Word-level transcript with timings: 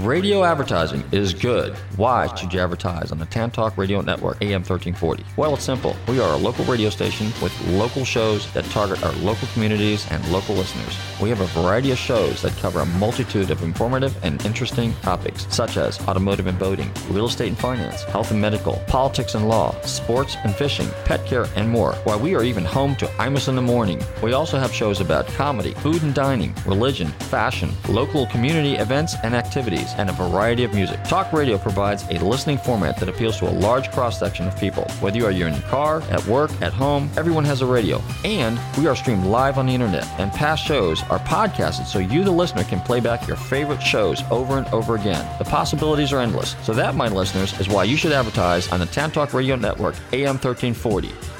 Radio 0.00 0.44
advertising 0.44 1.04
is 1.12 1.34
good. 1.34 1.76
Why 1.96 2.34
should 2.34 2.54
you 2.54 2.60
advertise 2.60 3.12
on 3.12 3.18
the 3.18 3.26
Tan 3.26 3.50
Talk 3.50 3.76
Radio 3.76 4.00
Network, 4.00 4.40
AM 4.40 4.62
1340? 4.62 5.22
Well, 5.36 5.52
it's 5.52 5.62
simple. 5.64 5.94
We 6.08 6.20
are 6.20 6.32
a 6.32 6.38
local 6.38 6.64
radio 6.64 6.88
station 6.88 7.26
with 7.42 7.52
local 7.66 8.06
shows 8.06 8.50
that 8.54 8.64
target 8.66 9.04
our 9.04 9.12
local 9.16 9.46
communities 9.48 10.06
and 10.10 10.26
local 10.32 10.54
listeners. 10.54 10.96
We 11.20 11.28
have 11.28 11.40
a 11.42 11.46
variety 11.48 11.90
of 11.90 11.98
shows 11.98 12.40
that 12.40 12.56
cover 12.56 12.80
a 12.80 12.86
multitude 12.86 13.50
of 13.50 13.62
informative 13.62 14.16
and 14.24 14.42
interesting 14.46 14.94
topics, 15.02 15.46
such 15.50 15.76
as 15.76 16.00
automotive 16.08 16.46
and 16.46 16.58
boating, 16.58 16.90
real 17.10 17.26
estate 17.26 17.48
and 17.48 17.58
finance, 17.58 18.02
health 18.04 18.30
and 18.30 18.40
medical, 18.40 18.82
politics 18.86 19.34
and 19.34 19.48
law, 19.48 19.78
sports 19.82 20.34
and 20.44 20.54
fishing, 20.54 20.88
pet 21.04 21.26
care, 21.26 21.46
and 21.56 21.68
more. 21.68 21.92
Why 22.04 22.16
we 22.16 22.34
are 22.34 22.42
even 22.42 22.64
home 22.64 22.96
to 22.96 23.06
Imus 23.18 23.48
in 23.48 23.54
the 23.54 23.60
Morning. 23.60 24.00
We 24.22 24.32
also 24.32 24.58
have 24.58 24.72
shows 24.72 25.02
about 25.02 25.26
comedy, 25.26 25.74
food 25.74 26.02
and 26.02 26.14
dining, 26.14 26.54
religion, 26.64 27.08
fashion, 27.28 27.70
local 27.86 28.24
community 28.28 28.76
events 28.76 29.14
and 29.22 29.34
activities, 29.34 29.89
and 29.96 30.08
a 30.08 30.12
variety 30.12 30.64
of 30.64 30.74
music. 30.74 31.02
Talk 31.04 31.32
radio 31.32 31.58
provides 31.58 32.04
a 32.10 32.18
listening 32.24 32.58
format 32.58 32.96
that 32.98 33.08
appeals 33.08 33.38
to 33.38 33.48
a 33.48 33.50
large 33.50 33.90
cross 33.90 34.18
section 34.18 34.46
of 34.46 34.58
people. 34.58 34.84
Whether 35.00 35.18
you 35.18 35.26
are 35.26 35.30
in 35.30 35.38
your 35.38 35.62
car, 35.62 36.02
at 36.10 36.24
work, 36.26 36.50
at 36.62 36.72
home, 36.72 37.10
everyone 37.16 37.44
has 37.44 37.62
a 37.62 37.66
radio. 37.66 38.02
And 38.24 38.58
we 38.78 38.86
are 38.86 38.96
streamed 38.96 39.24
live 39.24 39.58
on 39.58 39.66
the 39.66 39.74
internet, 39.74 40.06
and 40.18 40.32
past 40.32 40.64
shows 40.64 41.02
are 41.04 41.18
podcasted 41.20 41.86
so 41.86 41.98
you, 41.98 42.24
the 42.24 42.30
listener, 42.30 42.64
can 42.64 42.80
play 42.80 43.00
back 43.00 43.26
your 43.26 43.36
favorite 43.36 43.82
shows 43.82 44.22
over 44.30 44.58
and 44.58 44.66
over 44.68 44.96
again. 44.96 45.26
The 45.38 45.44
possibilities 45.44 46.12
are 46.12 46.20
endless. 46.20 46.56
So, 46.62 46.72
that, 46.74 46.94
my 46.94 47.08
listeners, 47.08 47.58
is 47.60 47.68
why 47.68 47.84
you 47.84 47.96
should 47.96 48.12
advertise 48.12 48.68
on 48.68 48.80
the 48.80 48.86
Tan 48.86 49.10
Talk 49.10 49.32
Radio 49.32 49.56
Network, 49.56 49.94
AM 50.12 50.38
1340. 50.38 51.39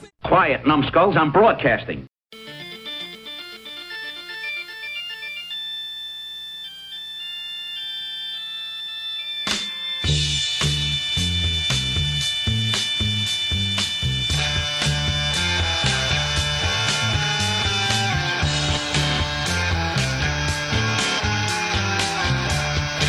Quiet, 0.23 0.65
numbskulls. 0.65 1.15
I'm 1.17 1.31
broadcasting. 1.31 2.07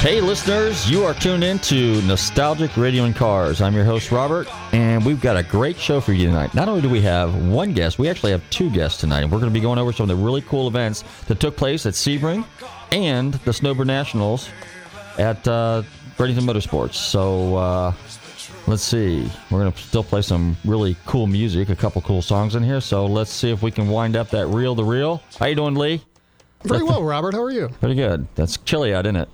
Hey, 0.03 0.21
listeners, 0.21 0.91
you 0.91 1.05
are 1.05 1.15
tuned 1.15 1.45
in 1.45 1.61
to 1.61 2.03
Nostalgic 2.03 2.77
Radio 2.77 3.05
and 3.05 3.15
Cars. 3.15 3.61
I'm 3.61 3.73
your 3.73 3.85
host, 3.85 4.11
Robert, 4.11 4.49
and 4.75 5.07
we've 5.07 5.21
got 5.21 5.37
a 5.37 5.45
great 5.45 5.79
show 5.79 6.01
for 6.01 6.13
you 6.13 6.27
tonight. 6.27 6.53
Not 6.55 6.69
only 6.69 6.83
do 6.83 6.91
we 6.91 7.01
have 7.03 7.33
one 7.47 7.73
guest, 7.73 8.01
we 8.01 8.09
actually 8.09 8.33
have 8.33 8.43
two 8.51 8.69
guests 8.69 9.01
tonight, 9.01 9.21
and 9.21 9.31
we're 9.31 9.39
going 9.39 9.53
to 9.53 9.55
be 9.55 9.61
going 9.61 9.79
over 9.79 9.93
some 9.93 10.11
of 10.11 10.19
the 10.19 10.21
really 10.21 10.41
cool 10.43 10.67
events 10.67 11.05
that 11.29 11.39
took 11.39 11.57
place 11.57 11.87
at 11.87 11.95
Sebring 11.95 12.45
and 12.91 13.35
the 13.35 13.53
Snowbird 13.53 13.87
Nationals 13.87 14.49
at 15.19 15.47
uh, 15.47 15.85
Bradenton 16.19 16.41
Motorsports. 16.41 16.95
So, 16.95 17.55
uh, 17.55 17.93
let's 18.67 18.83
see. 18.83 19.31
We're 19.53 19.61
going 19.61 19.71
to 19.71 19.79
still 19.79 20.03
play 20.03 20.23
some 20.23 20.57
really 20.65 20.97
cool 21.07 21.29
music, 21.29 21.69
a 21.69 21.77
couple 21.77 22.03
cool 22.03 22.23
songs 22.23 22.57
in 22.57 22.65
here. 22.65 22.81
So, 22.81 23.07
let's 23.07 23.31
see 23.31 23.53
if 23.53 23.63
we 23.63 23.71
can 23.71 23.87
wind 23.87 24.17
up 24.17 24.31
that 24.31 24.49
reel 24.49 24.75
to 24.75 24.83
reel. 24.83 25.23
How 25.39 25.47
you 25.47 25.55
doing, 25.55 25.77
Lee? 25.77 26.03
Very 26.65 26.83
well, 26.83 27.05
Robert. 27.05 27.35
How 27.35 27.43
are 27.43 27.53
you? 27.53 27.69
Pretty 27.79 27.95
good. 27.95 28.27
That's 28.35 28.57
chilly 28.57 28.93
out, 28.93 29.07
isn't 29.07 29.15
it? 29.15 29.29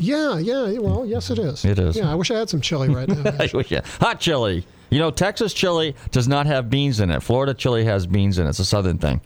Yeah, 0.00 0.38
yeah. 0.38 0.78
Well, 0.78 1.04
yes, 1.06 1.30
it 1.30 1.38
is. 1.38 1.64
It 1.64 1.78
is. 1.78 1.96
Yeah, 1.96 2.10
I 2.10 2.14
wish 2.14 2.30
I 2.30 2.38
had 2.38 2.48
some 2.50 2.60
chili 2.60 2.88
right 2.88 3.08
now. 3.08 3.30
I 3.40 3.48
wish 3.52 3.72
Hot 4.00 4.18
chili. 4.20 4.64
You 4.90 4.98
know, 4.98 5.10
Texas 5.10 5.52
chili 5.52 5.94
does 6.10 6.26
not 6.26 6.46
have 6.46 6.68
beans 6.68 6.98
in 7.00 7.10
it. 7.10 7.22
Florida 7.22 7.54
chili 7.54 7.84
has 7.84 8.06
beans 8.06 8.38
in 8.38 8.46
it. 8.46 8.50
It's 8.50 8.58
a 8.58 8.64
southern 8.64 8.98
thing. 8.98 9.20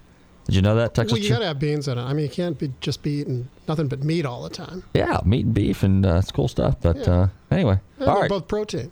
Did 0.46 0.56
you 0.56 0.62
know 0.62 0.74
that? 0.76 0.92
Texas 0.94 1.12
well, 1.12 1.18
you 1.22 1.28
chili? 1.28 1.36
gotta 1.38 1.46
have 1.46 1.58
beans 1.58 1.88
in 1.88 1.96
it. 1.96 2.02
I 2.02 2.12
mean, 2.12 2.24
you 2.26 2.30
can't 2.30 2.58
be 2.58 2.70
just 2.80 3.02
be 3.02 3.12
eating 3.20 3.48
nothing 3.66 3.88
but 3.88 4.02
meat 4.04 4.26
all 4.26 4.42
the 4.42 4.50
time. 4.50 4.82
Yeah, 4.92 5.20
meat 5.24 5.46
and 5.46 5.54
beef, 5.54 5.82
and 5.82 6.04
uh, 6.04 6.16
it's 6.16 6.30
cool 6.30 6.48
stuff. 6.48 6.76
But 6.82 6.96
Yeah. 6.96 7.12
uh, 7.12 7.28
anyway, 7.50 7.78
And 7.98 8.08
all 8.08 8.14
they're 8.14 8.22
right. 8.22 8.28
both 8.28 8.46
protein. 8.46 8.90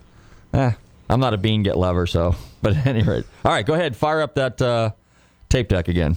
Eh, 0.54 0.72
I'm 1.10 1.20
not 1.20 1.34
a 1.34 1.38
bean 1.38 1.62
get 1.62 1.76
lover, 1.76 2.06
so. 2.06 2.34
But 2.62 2.76
at 2.76 2.86
any 2.86 3.02
rate, 3.02 3.24
all 3.44 3.52
right. 3.52 3.66
Go 3.66 3.74
ahead, 3.74 3.96
fire 3.96 4.20
up 4.22 4.36
that 4.36 4.62
uh, 4.62 4.90
tape 5.50 5.68
deck 5.68 5.88
again. 5.88 6.16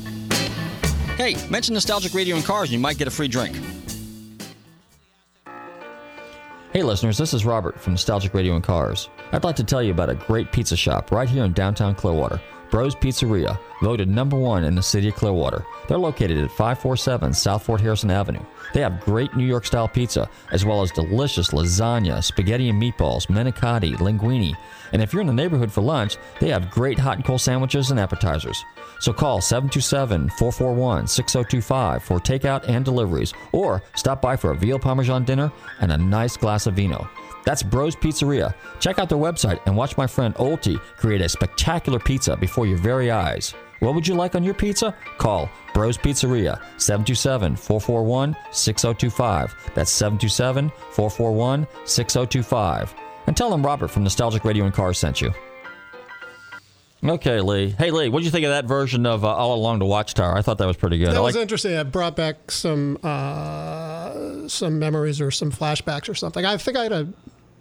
Hey, 1.21 1.35
mention 1.51 1.75
Nostalgic 1.75 2.15
Radio 2.15 2.35
and 2.35 2.43
Cars 2.43 2.69
and 2.69 2.73
you 2.73 2.79
might 2.79 2.97
get 2.97 3.07
a 3.07 3.11
free 3.11 3.27
drink. 3.27 3.55
Hey, 6.73 6.81
listeners, 6.81 7.15
this 7.15 7.35
is 7.35 7.45
Robert 7.45 7.79
from 7.79 7.93
Nostalgic 7.93 8.33
Radio 8.33 8.55
and 8.55 8.63
Cars. 8.63 9.07
I'd 9.31 9.43
like 9.43 9.55
to 9.57 9.63
tell 9.63 9.83
you 9.83 9.91
about 9.91 10.09
a 10.09 10.15
great 10.15 10.51
pizza 10.51 10.75
shop 10.75 11.11
right 11.11 11.29
here 11.29 11.43
in 11.43 11.53
downtown 11.53 11.93
Clearwater. 11.93 12.41
Bros 12.71 12.95
Pizzeria, 12.95 13.59
voted 13.81 14.07
number 14.07 14.37
one 14.37 14.63
in 14.63 14.75
the 14.75 14.81
city 14.81 15.09
of 15.09 15.15
Clearwater. 15.15 15.65
They're 15.89 15.97
located 15.97 16.37
at 16.37 16.49
547 16.51 17.33
South 17.33 17.63
Fort 17.63 17.81
Harrison 17.81 18.09
Avenue. 18.09 18.39
They 18.73 18.79
have 18.79 19.01
great 19.01 19.35
New 19.35 19.45
York 19.45 19.65
style 19.65 19.89
pizza, 19.89 20.29
as 20.51 20.63
well 20.63 20.81
as 20.81 20.89
delicious 20.91 21.49
lasagna, 21.49 22.23
spaghetti 22.23 22.69
and 22.69 22.81
meatballs, 22.81 23.27
manicotti, 23.27 23.95
linguine. 23.97 24.55
And 24.93 25.01
if 25.01 25.11
you're 25.11 25.21
in 25.21 25.27
the 25.27 25.33
neighborhood 25.33 25.71
for 25.71 25.81
lunch, 25.81 26.15
they 26.39 26.47
have 26.47 26.71
great 26.71 26.97
hot 26.97 27.17
and 27.17 27.25
cold 27.25 27.41
sandwiches 27.41 27.91
and 27.91 27.99
appetizers. 27.99 28.63
So 29.01 29.11
call 29.11 29.41
727 29.41 30.29
441 30.29 31.07
6025 31.07 32.03
for 32.03 32.19
takeout 32.19 32.69
and 32.69 32.85
deliveries, 32.85 33.33
or 33.51 33.83
stop 33.95 34.21
by 34.21 34.37
for 34.37 34.51
a 34.51 34.57
veal 34.57 34.79
parmesan 34.79 35.25
dinner 35.25 35.51
and 35.81 35.91
a 35.91 35.97
nice 35.97 36.37
glass 36.37 36.67
of 36.67 36.75
vino. 36.75 37.09
That's 37.43 37.63
Bros 37.63 37.95
Pizzeria. 37.95 38.53
Check 38.79 38.99
out 38.99 39.09
their 39.09 39.17
website 39.17 39.59
and 39.65 39.75
watch 39.75 39.97
my 39.97 40.07
friend 40.07 40.35
Olti 40.35 40.79
create 40.97 41.21
a 41.21 41.29
spectacular 41.29 41.99
pizza 41.99 42.35
before 42.37 42.67
your 42.67 42.77
very 42.77 43.11
eyes. 43.11 43.53
What 43.79 43.95
would 43.95 44.07
you 44.07 44.13
like 44.13 44.35
on 44.35 44.43
your 44.43 44.53
pizza? 44.53 44.95
Call 45.17 45.49
Bros 45.73 45.97
Pizzeria 45.97 46.61
727 46.77 47.55
441 47.55 48.35
6025. 48.51 49.71
That's 49.73 49.91
727 49.91 50.69
441 50.91 51.67
6025. 51.85 52.95
And 53.27 53.35
tell 53.35 53.49
them 53.49 53.65
Robert 53.65 53.89
from 53.89 54.03
Nostalgic 54.03 54.45
Radio 54.45 54.65
and 54.65 54.73
Cars 54.73 54.99
sent 54.99 55.21
you. 55.21 55.33
Okay, 57.03 57.41
Lee. 57.41 57.69
Hey, 57.77 57.89
Lee, 57.89 58.09
what 58.09 58.19
did 58.19 58.25
you 58.25 58.31
think 58.31 58.45
of 58.45 58.51
that 58.51 58.65
version 58.65 59.05
of 59.07 59.25
uh, 59.25 59.33
All 59.33 59.55
Along 59.55 59.79
the 59.79 59.85
Watchtower? 59.85 60.37
I 60.37 60.41
thought 60.43 60.59
that 60.59 60.67
was 60.67 60.77
pretty 60.77 60.99
good. 60.99 61.07
That 61.09 61.17
I 61.17 61.21
was 61.21 61.35
interesting. 61.35 61.71
It 61.71 61.91
brought 61.91 62.15
back 62.15 62.51
some 62.51 62.99
uh, 63.01 64.47
some 64.47 64.77
memories 64.77 65.19
or 65.19 65.31
some 65.31 65.51
flashbacks 65.51 66.07
or 66.09 66.13
something. 66.13 66.45
I 66.45 66.57
think 66.57 66.77
I 66.77 66.83
had 66.83 66.91
a 66.91 67.07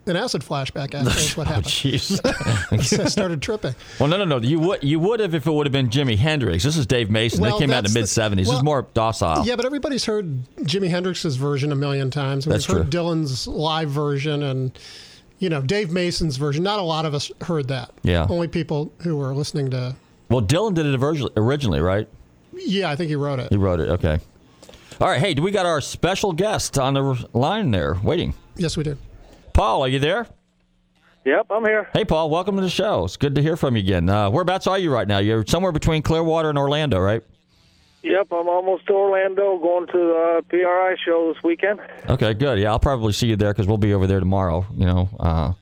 an 0.06 0.16
acid 0.16 0.42
flashback. 0.42 0.94
Is 0.94 1.36
what 1.38 1.46
Oh, 1.48 1.50
happened. 1.50 1.66
jeez. 1.66 2.20
I 3.00 3.04
started 3.06 3.40
tripping. 3.40 3.74
well, 3.98 4.08
no, 4.10 4.18
no, 4.18 4.24
no. 4.24 4.38
You 4.46 4.60
would 4.60 4.84
you 4.84 5.00
would 5.00 5.20
have 5.20 5.34
if 5.34 5.46
it 5.46 5.50
would 5.52 5.64
have 5.66 5.72
been 5.72 5.88
Jimi 5.88 6.18
Hendrix. 6.18 6.62
This 6.64 6.76
is 6.76 6.86
Dave 6.86 7.10
Mason. 7.10 7.40
Well, 7.40 7.52
they 7.58 7.64
came 7.64 7.70
out 7.70 7.86
in 7.86 7.92
the 7.92 7.98
mid 7.98 8.02
that's 8.02 8.14
the- 8.14 8.20
'70s. 8.22 8.36
this 8.36 8.50
is 8.52 8.62
more 8.62 8.86
docile. 8.92 9.46
Yeah, 9.46 9.56
but 9.56 9.64
everybody's 9.64 10.04
heard 10.04 10.44
Jimi 10.64 10.90
Hendrix's 10.90 11.36
version 11.36 11.72
a 11.72 11.76
million 11.76 12.10
times. 12.10 12.44
and 12.44 12.54
That's 12.54 12.68
We've 12.68 12.76
heard 12.78 12.90
true. 12.92 13.00
Dylan's 13.00 13.46
live 13.46 13.88
version 13.90 14.42
and 14.42 14.78
you 15.40 15.48
know 15.48 15.60
Dave 15.60 15.90
Mason's 15.90 16.36
version. 16.36 16.62
Not 16.62 16.78
a 16.78 16.82
lot 16.82 17.04
of 17.04 17.14
us 17.14 17.32
heard 17.40 17.66
that. 17.68 17.90
Yeah. 18.02 18.26
Only 18.30 18.46
people 18.46 18.92
who 19.00 19.16
were 19.16 19.34
listening 19.34 19.70
to. 19.70 19.96
Well, 20.28 20.42
Dylan 20.42 20.74
did 20.74 20.86
it 20.86 21.32
originally, 21.36 21.80
right? 21.80 22.06
Yeah, 22.52 22.88
I 22.90 22.94
think 22.94 23.08
he 23.08 23.16
wrote 23.16 23.40
it. 23.40 23.48
He 23.50 23.56
wrote 23.56 23.80
it. 23.80 23.88
Okay. 23.88 24.20
All 25.00 25.08
right. 25.08 25.18
Hey, 25.20 25.34
do 25.34 25.42
we 25.42 25.50
got 25.50 25.66
our 25.66 25.80
special 25.80 26.32
guest 26.32 26.78
on 26.78 26.94
the 26.94 27.26
line 27.32 27.72
there 27.72 27.96
waiting? 28.04 28.34
Yes, 28.54 28.76
we 28.76 28.84
did. 28.84 28.98
Paul, 29.54 29.82
are 29.82 29.88
you 29.88 29.98
there? 29.98 30.28
Yep, 31.24 31.46
I'm 31.50 31.64
here. 31.64 31.88
Hey, 31.92 32.04
Paul. 32.04 32.30
Welcome 32.30 32.56
to 32.56 32.62
the 32.62 32.70
show. 32.70 33.04
It's 33.04 33.16
good 33.16 33.34
to 33.34 33.42
hear 33.42 33.56
from 33.56 33.76
you 33.76 33.82
again. 33.82 34.08
Uh, 34.08 34.30
whereabouts 34.30 34.66
are 34.66 34.78
you 34.78 34.92
right 34.92 35.06
now? 35.06 35.18
You're 35.18 35.44
somewhere 35.46 35.72
between 35.72 36.02
Clearwater 36.02 36.48
and 36.48 36.56
Orlando, 36.56 36.98
right? 36.98 37.22
Yep, 38.02 38.28
I'm 38.32 38.48
almost 38.48 38.86
to 38.86 38.94
Orlando, 38.94 39.58
going 39.58 39.86
to 39.88 39.92
the 39.92 40.44
PRI 40.48 40.96
show 41.04 41.32
this 41.32 41.42
weekend. 41.42 41.80
Okay, 42.08 42.32
good. 42.32 42.58
Yeah, 42.58 42.70
I'll 42.70 42.78
probably 42.78 43.12
see 43.12 43.26
you 43.26 43.36
there 43.36 43.52
because 43.52 43.66
we'll 43.66 43.76
be 43.78 43.92
over 43.92 44.06
there 44.06 44.20
tomorrow. 44.20 44.64
You 44.74 44.86
know, 44.86 45.08
uh, 45.20 45.52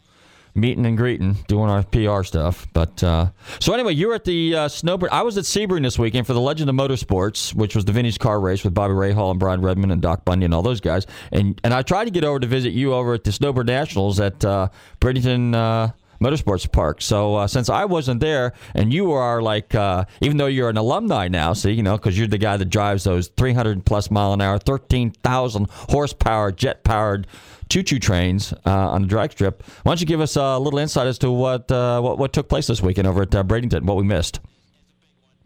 meeting 0.55 0.87
and 0.87 0.97
greeting, 0.97 1.37
doing 1.49 1.69
our 1.69 1.83
PR 1.83 2.23
stuff. 2.23 2.69
But 2.73 3.03
uh, 3.03 3.31
so 3.59 3.75
anyway, 3.75 3.95
you 3.95 4.09
were 4.09 4.15
at 4.15 4.25
the 4.25 4.55
uh, 4.55 4.69
Snowbird. 4.69 5.11
I 5.11 5.23
was 5.23 5.37
at 5.37 5.45
Sebring 5.45 5.83
this 5.83 5.99
weekend 5.99 6.29
for 6.29 6.33
the 6.33 6.41
Legend 6.41 6.71
of 6.71 6.77
Motorsports, 6.77 7.55
which 7.55 7.75
was 7.75 7.85
the 7.85 7.93
vintage 7.93 8.21
car 8.21 8.39
race 8.41 8.63
with 8.63 8.73
Bobby 8.73 8.95
Rahal 8.95 9.33
and 9.33 9.41
Brian 9.41 9.61
Redman 9.61 9.91
and 9.91 10.01
Doc 10.01 10.25
Bundy 10.25 10.45
and 10.45 10.55
all 10.55 10.63
those 10.63 10.81
guys. 10.81 11.07
And 11.33 11.61
and 11.65 11.75
I 11.75 11.83
tried 11.83 12.05
to 12.05 12.11
get 12.11 12.25
over 12.25 12.39
to 12.39 12.47
visit 12.47 12.71
you 12.73 12.95
over 12.95 13.15
at 13.15 13.25
the 13.25 13.33
Snowbird 13.33 13.67
Nationals 13.67 14.21
at 14.21 14.45
uh, 14.45 14.69
Bradenton. 15.01 15.93
Motorsports 16.21 16.71
Park. 16.71 17.01
So 17.01 17.37
uh, 17.37 17.47
since 17.47 17.69
I 17.69 17.85
wasn't 17.85 18.21
there, 18.21 18.53
and 18.75 18.93
you 18.93 19.13
are 19.13 19.41
like, 19.41 19.75
uh, 19.75 20.05
even 20.21 20.37
though 20.37 20.47
you're 20.47 20.69
an 20.69 20.77
alumni 20.77 21.29
now, 21.29 21.53
see, 21.53 21.73
you 21.73 21.83
know, 21.83 21.97
because 21.97 22.19
you're 22.19 22.27
the 22.27 22.39
guy 22.39 22.57
that 22.57 22.67
drives 22.67 23.05
those 23.05 23.29
300 23.29 23.85
plus 23.85 24.11
mile 24.11 24.33
an 24.33 24.41
hour, 24.41 24.59
13,000 24.59 25.69
horsepower, 25.71 26.53
jet 26.53 26.85
powered 26.85 27.27
choo-choo 27.69 27.99
trains 27.99 28.53
uh, 28.67 28.91
on 28.91 29.03
the 29.03 29.09
drag 29.09 29.33
strip. 29.33 29.63
Why 29.83 29.91
don't 29.91 30.01
you 30.01 30.07
give 30.07 30.21
us 30.21 30.37
a 30.37 30.59
little 30.59 30.79
insight 30.79 31.07
as 31.07 31.19
to 31.19 31.31
what 31.31 31.71
uh, 31.71 32.01
what, 32.01 32.19
what 32.19 32.33
took 32.33 32.49
place 32.49 32.67
this 32.67 32.83
weekend 32.83 33.07
over 33.07 33.23
at 33.23 33.35
uh, 33.35 33.45
Bradenton, 33.45 33.83
what 33.83 33.97
we 33.97 34.05
missed? 34.05 34.41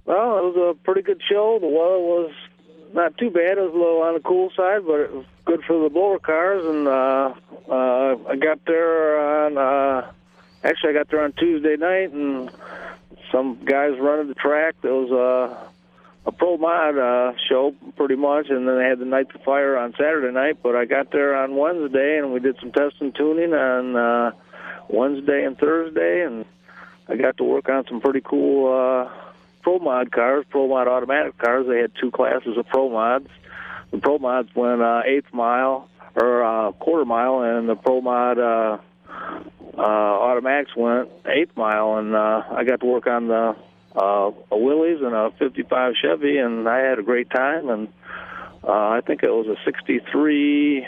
Well, 0.04 0.38
it 0.38 0.54
was 0.54 0.76
a 0.76 0.84
pretty 0.84 1.02
good 1.02 1.20
show. 1.28 1.58
The 1.60 1.66
weather 1.66 1.98
was 1.98 2.32
not 2.92 3.16
too 3.18 3.30
bad. 3.30 3.58
It 3.58 3.60
was 3.60 3.74
a 3.74 3.78
little 3.78 4.02
on 4.02 4.14
the 4.14 4.20
cool 4.20 4.50
side, 4.56 4.84
but 4.86 5.00
it 5.00 5.12
was 5.12 5.26
good 5.44 5.62
for 5.64 5.82
the 5.82 5.88
blower 5.88 6.18
cars. 6.18 6.64
And 6.64 6.88
uh, 6.88 7.34
I 8.28 8.36
got 8.36 8.64
there 8.66 9.18
on 9.18 10.12
actually 10.64 10.90
I 10.90 10.92
got 10.92 11.08
there 11.08 11.22
on 11.22 11.32
Tuesday 11.32 11.76
night, 11.76 12.12
and 12.12 12.50
some 13.30 13.64
guys 13.64 13.98
running 13.98 14.28
the 14.28 14.34
track. 14.34 14.74
There 14.82 14.94
was 14.94 15.10
a 15.10 15.72
a 16.24 16.30
pro 16.30 16.56
mod 16.56 16.96
uh, 16.96 17.32
show 17.48 17.74
pretty 17.96 18.14
much, 18.14 18.48
and 18.48 18.66
then 18.66 18.78
they 18.78 18.84
had 18.84 18.98
the 18.98 19.04
night 19.04 19.30
to 19.30 19.38
fire 19.40 19.76
on 19.76 19.92
Saturday 19.92 20.32
night. 20.32 20.58
But 20.62 20.76
I 20.76 20.84
got 20.84 21.10
there 21.10 21.36
on 21.36 21.56
Wednesday, 21.56 22.18
and 22.18 22.32
we 22.32 22.40
did 22.40 22.56
some 22.60 22.70
test 22.70 22.96
and 23.00 23.14
tuning 23.14 23.52
on 23.52 23.96
uh, 23.96 24.32
Wednesday 24.88 25.44
and 25.44 25.58
Thursday, 25.58 26.22
and 26.24 26.44
I 27.08 27.16
got 27.16 27.38
to 27.38 27.44
work 27.44 27.68
on 27.68 27.86
some 27.88 28.00
pretty 28.00 28.20
cool 28.20 28.72
uh, 28.72 29.12
pro 29.62 29.78
mod 29.78 30.12
cars, 30.12 30.44
pro 30.48 30.68
mod 30.68 30.86
automatic 30.86 31.38
cars. 31.38 31.66
They 31.66 31.78
had 31.78 31.92
two 32.00 32.10
classes 32.10 32.56
of 32.56 32.66
pro 32.68 32.88
mods. 32.88 33.28
The 33.90 33.98
pro 33.98 34.18
mods 34.18 34.54
went 34.54 34.80
uh, 34.80 35.02
eighth 35.04 35.32
mile 35.32 35.88
or 36.14 36.44
uh, 36.44 36.72
quarter 36.72 37.04
mile, 37.04 37.40
and 37.40 37.68
the 37.68 37.74
pro 37.74 38.00
mod 38.00 38.38
uh, 38.38 38.78
uh, 39.76 39.80
automatics 39.80 40.76
went 40.76 41.10
eighth 41.26 41.56
mile. 41.56 41.98
And 41.98 42.14
uh, 42.14 42.42
I 42.50 42.64
got 42.64 42.80
to 42.80 42.86
work 42.86 43.06
on 43.06 43.28
the 43.28 43.56
uh, 43.94 44.30
a 44.50 44.56
Willys 44.56 45.00
and 45.02 45.14
a 45.14 45.30
55 45.38 45.94
Chevy, 46.00 46.38
and 46.38 46.68
I 46.68 46.78
had 46.78 46.98
a 46.98 47.02
great 47.02 47.30
time. 47.30 47.68
And 47.68 47.88
uh, 48.64 48.70
I 48.70 49.00
think 49.06 49.22
it 49.22 49.30
was 49.30 49.46
a 49.46 49.56
63 49.64 50.86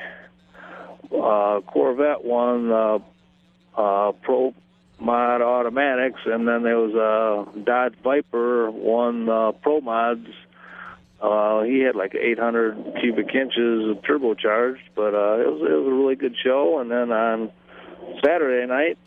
uh, 1.13 1.61
Corvette 1.67 2.25
won 2.25 2.71
uh, 2.71 2.99
uh, 3.77 4.13
Pro 4.23 4.55
Mod 5.01 5.43
Automatics, 5.43 6.21
and 6.25 6.47
then 6.47 6.63
there 6.63 6.79
was 6.79 6.95
a 6.95 7.59
Dodge 7.61 7.95
Viper 8.03 8.71
won 8.71 9.29
uh, 9.29 9.53
Pro 9.53 9.81
Mods. 9.81 10.29
Uh, 11.21 11.63
he 11.63 11.81
had 11.81 11.97
like 11.97 12.15
800 12.15 12.99
cubic 13.01 13.35
inches 13.35 13.91
of 13.91 14.03
turbocharged, 14.03 14.83
but 14.95 15.15
uh, 15.15 15.41
it 15.41 15.51
was 15.51 15.63
it 15.63 15.75
was 15.75 15.87
a 15.87 15.95
really 15.95 16.17
good 16.17 16.37
show. 16.43 16.79
And 16.81 16.91
then 16.91 17.13
on 17.13 17.51
Saturday 18.25 18.67
night, 18.67 18.99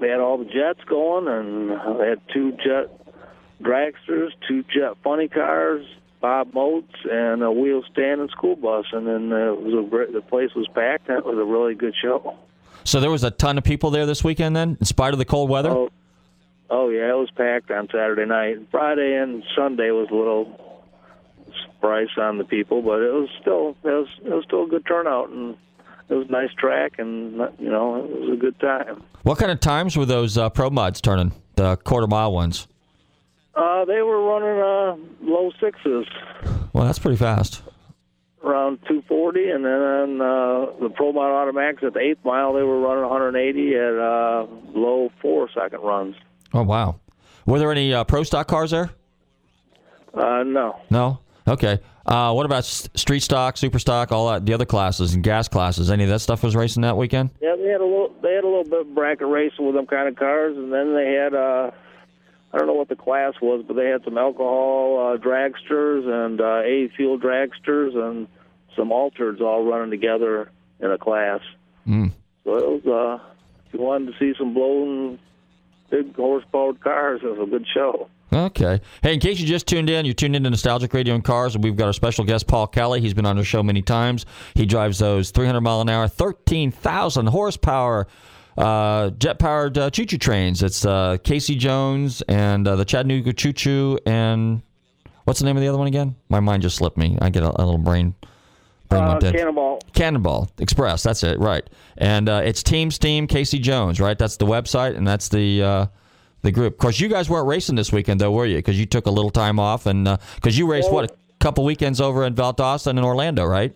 they 0.00 0.08
had 0.08 0.20
all 0.20 0.38
the 0.38 0.44
jets 0.44 0.80
going, 0.88 1.28
and 1.28 1.70
they 2.00 2.08
had 2.08 2.20
two 2.32 2.52
jet 2.52 2.90
dragsters, 3.62 4.30
two 4.46 4.62
jet 4.64 4.96
funny 5.02 5.28
cars, 5.28 5.86
Bob 6.20 6.52
Moats, 6.54 6.94
and 7.10 7.42
a 7.42 7.50
wheel 7.50 7.82
stand 7.92 8.20
and 8.20 8.30
school 8.30 8.56
bus. 8.56 8.86
And 8.92 9.06
then 9.06 9.32
uh, 9.32 9.52
it 9.52 9.62
was 9.62 9.86
a 9.86 9.88
great, 9.88 10.12
the 10.12 10.20
place 10.20 10.54
was 10.54 10.68
packed. 10.74 11.08
That 11.08 11.24
was 11.24 11.38
a 11.38 11.44
really 11.44 11.74
good 11.74 11.94
show. 12.00 12.36
So 12.84 13.00
there 13.00 13.10
was 13.10 13.24
a 13.24 13.30
ton 13.30 13.58
of 13.58 13.64
people 13.64 13.90
there 13.90 14.06
this 14.06 14.22
weekend, 14.22 14.54
then, 14.54 14.76
in 14.78 14.86
spite 14.86 15.12
of 15.12 15.18
the 15.18 15.24
cold 15.24 15.50
weather. 15.50 15.70
Oh, 15.70 15.90
oh 16.70 16.88
yeah, 16.90 17.10
it 17.10 17.16
was 17.16 17.30
packed 17.30 17.70
on 17.70 17.88
Saturday 17.88 18.26
night. 18.26 18.58
Friday 18.70 19.14
and 19.14 19.42
Sunday 19.56 19.90
was 19.90 20.08
a 20.10 20.14
little 20.14 20.84
price 21.80 22.08
on 22.16 22.38
the 22.38 22.44
people, 22.44 22.82
but 22.82 23.00
it 23.00 23.12
was 23.12 23.28
still 23.40 23.76
it 23.82 23.88
was 23.88 24.08
it 24.24 24.30
was 24.30 24.44
still 24.44 24.64
a 24.64 24.68
good 24.68 24.86
turnout, 24.86 25.30
and 25.30 25.56
it 26.08 26.14
was 26.14 26.28
a 26.28 26.32
nice 26.32 26.52
track, 26.58 26.98
and 26.98 27.32
you 27.58 27.70
know, 27.70 27.96
it 27.96 28.20
was 28.20 28.30
a 28.32 28.36
good 28.36 28.58
time. 28.60 29.02
What 29.22 29.38
kind 29.38 29.50
of 29.50 29.60
times 29.60 29.96
were 29.96 30.06
those 30.06 30.38
uh, 30.38 30.50
pro 30.50 30.70
mods 30.70 31.00
turning? 31.00 31.32
The 31.56 31.76
quarter 31.76 32.06
mile 32.06 32.32
ones. 32.32 32.68
Uh, 33.54 33.84
they 33.86 34.02
were 34.02 34.22
running 34.22 34.60
uh, 34.60 34.96
low 35.22 35.50
sixes. 35.58 36.06
Well, 36.72 36.84
that's 36.84 36.98
pretty 36.98 37.16
fast. 37.16 37.62
Around 38.44 38.78
240, 38.86 39.50
and 39.50 39.64
then 39.64 40.20
uh, 40.20 40.66
the 40.80 40.90
Pro 40.94 41.12
Mod 41.12 41.32
Automatics 41.32 41.82
at 41.82 41.94
the 41.94 42.00
eighth 42.00 42.24
mile, 42.24 42.52
they 42.52 42.62
were 42.62 42.78
running 42.78 43.02
180 43.02 43.74
at 43.74 43.94
uh, 43.94 44.46
low 44.78 45.10
four 45.20 45.48
second 45.52 45.80
runs. 45.80 46.14
Oh 46.52 46.62
wow! 46.62 47.00
Were 47.46 47.58
there 47.58 47.72
any 47.72 47.92
uh, 47.92 48.04
pro 48.04 48.22
stock 48.22 48.46
cars 48.46 48.70
there? 48.70 48.90
Uh, 50.14 50.42
no. 50.44 50.78
No. 50.90 51.20
Okay. 51.48 51.80
Uh, 52.06 52.32
what 52.32 52.46
about 52.46 52.64
street 52.64 53.20
stock, 53.20 53.56
super 53.56 53.80
stock, 53.80 54.12
all 54.12 54.30
that, 54.30 54.46
the 54.46 54.54
other 54.54 54.64
classes 54.64 55.14
and 55.14 55.24
gas 55.24 55.48
classes? 55.48 55.90
Any 55.90 56.04
of 56.04 56.10
that 56.10 56.20
stuff 56.20 56.42
was 56.42 56.54
racing 56.54 56.82
that 56.82 56.96
weekend? 56.96 57.30
Yeah, 57.40 57.56
they 57.56 57.68
had 57.68 57.80
a 57.80 57.84
little. 57.84 58.14
They 58.22 58.34
had 58.34 58.44
a 58.44 58.46
little 58.46 58.64
bit 58.64 58.80
of 58.82 58.94
bracket 58.94 59.26
racing 59.26 59.66
with 59.66 59.74
them 59.74 59.86
kind 59.86 60.08
of 60.08 60.16
cars, 60.16 60.56
and 60.56 60.72
then 60.72 60.94
they 60.94 61.12
had. 61.14 61.34
Uh, 61.34 61.72
I 62.52 62.58
don't 62.58 62.68
know 62.68 62.74
what 62.74 62.88
the 62.88 62.96
class 62.96 63.34
was, 63.42 63.64
but 63.66 63.74
they 63.74 63.86
had 63.86 64.04
some 64.04 64.16
alcohol 64.16 65.14
uh, 65.14 65.18
dragsters 65.18 66.06
and 66.06 66.40
uh, 66.40 66.60
A 66.60 66.88
fuel 66.96 67.18
dragsters 67.18 67.96
and 67.96 68.28
some 68.76 68.90
altereds 68.90 69.40
all 69.40 69.64
running 69.64 69.90
together 69.90 70.50
in 70.78 70.90
a 70.90 70.98
class. 70.98 71.40
Mm. 71.86 72.12
So 72.44 72.56
it 72.56 72.84
was. 72.84 72.86
Uh, 72.86 73.24
if 73.66 73.74
you 73.74 73.80
wanted 73.80 74.12
to 74.12 74.18
see 74.20 74.32
some 74.38 74.54
blown, 74.54 75.18
big 75.90 76.14
horsepowered 76.14 76.80
cars, 76.80 77.20
it 77.24 77.36
was 77.36 77.48
a 77.48 77.50
good 77.50 77.66
show. 77.74 78.08
Okay. 78.32 78.80
Hey, 79.02 79.14
in 79.14 79.20
case 79.20 79.38
you 79.38 79.46
just 79.46 79.66
tuned 79.68 79.88
in, 79.88 80.04
you're 80.04 80.14
tuned 80.14 80.34
into 80.34 80.50
Nostalgic 80.50 80.92
Radio 80.92 81.14
and 81.14 81.22
Cars, 81.24 81.54
and 81.54 81.62
we've 81.62 81.76
got 81.76 81.86
our 81.86 81.92
special 81.92 82.24
guest, 82.24 82.46
Paul 82.46 82.66
Kelly. 82.66 83.00
He's 83.00 83.14
been 83.14 83.26
on 83.26 83.36
the 83.36 83.44
show 83.44 83.62
many 83.62 83.82
times. 83.82 84.26
He 84.54 84.66
drives 84.66 84.98
those 84.98 85.30
300 85.30 85.60
mile 85.60 85.80
an 85.80 85.88
hour, 85.88 86.08
13,000 86.08 87.26
horsepower 87.26 88.08
uh, 88.58 89.10
jet 89.10 89.38
powered 89.38 89.78
uh, 89.78 89.90
choo 89.90 90.06
choo 90.06 90.18
trains. 90.18 90.62
It's 90.62 90.84
uh, 90.84 91.18
Casey 91.22 91.54
Jones 91.54 92.22
and 92.22 92.66
uh, 92.66 92.74
the 92.76 92.84
Chattanooga 92.84 93.32
Choo 93.32 93.52
Choo, 93.52 93.98
and 94.06 94.62
what's 95.24 95.38
the 95.40 95.46
name 95.46 95.56
of 95.56 95.62
the 95.62 95.68
other 95.68 95.78
one 95.78 95.86
again? 95.86 96.16
My 96.28 96.40
mind 96.40 96.62
just 96.62 96.76
slipped 96.76 96.96
me. 96.96 97.16
I 97.20 97.30
get 97.30 97.42
a, 97.42 97.48
a 97.50 97.62
little 97.64 97.78
brain. 97.78 98.14
brain 98.88 99.02
Uh. 99.04 99.18
Cannonball. 99.20 99.80
Cannonball 99.94 100.50
Express. 100.58 101.02
That's 101.02 101.22
it, 101.22 101.38
right? 101.38 101.68
And 101.98 102.28
uh, 102.28 102.42
it's 102.44 102.62
Team 102.62 102.90
Steam 102.90 103.26
Casey 103.26 103.58
Jones, 103.58 104.00
right? 104.00 104.18
That's 104.18 104.36
the 104.36 104.46
website, 104.46 104.96
and 104.96 105.06
that's 105.06 105.28
the 105.28 105.62
uh, 105.62 105.86
the 106.42 106.52
group. 106.52 106.74
Of 106.74 106.78
course, 106.78 107.00
you 107.00 107.08
guys 107.08 107.28
weren't 107.28 107.46
racing 107.46 107.76
this 107.76 107.92
weekend, 107.92 108.20
though, 108.20 108.32
were 108.32 108.46
you? 108.46 108.56
Because 108.56 108.78
you 108.78 108.86
took 108.86 109.06
a 109.06 109.10
little 109.10 109.30
time 109.30 109.58
off, 109.58 109.86
and 109.86 110.18
because 110.36 110.56
you 110.56 110.70
raced 110.70 110.90
what 110.90 111.10
a 111.10 111.14
couple 111.40 111.64
weekends 111.64 112.00
over 112.00 112.24
in 112.24 112.34
Valdosta 112.34 112.88
and 112.88 112.98
in 112.98 113.04
Orlando, 113.04 113.44
right? 113.44 113.74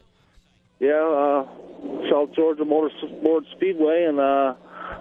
Yeah, 0.79 0.93
uh, 0.93 1.45
South 2.11 2.33
Georgia 2.35 2.64
Motorsport 2.64 3.50
Speedway, 3.52 4.05
and 4.09 4.19
uh, 4.19 4.55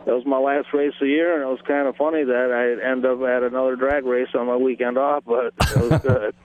that 0.06 0.14
was 0.14 0.26
my 0.26 0.38
last 0.38 0.68
race 0.74 0.94
of 0.96 1.00
the 1.02 1.08
year. 1.08 1.34
And 1.36 1.44
it 1.44 1.46
was 1.48 1.60
kind 1.66 1.88
of 1.88 1.96
funny 1.96 2.24
that 2.24 2.80
I 2.82 2.92
end 2.92 3.06
up 3.06 3.22
at 3.22 3.44
another 3.44 3.76
drag 3.76 4.06
race 4.06 4.30
on 4.36 4.48
my 4.48 4.56
weekend 4.56 4.98
off, 4.98 5.24
but 5.26 5.54
it 5.62 5.90
was 5.90 6.02
good. 6.04 6.36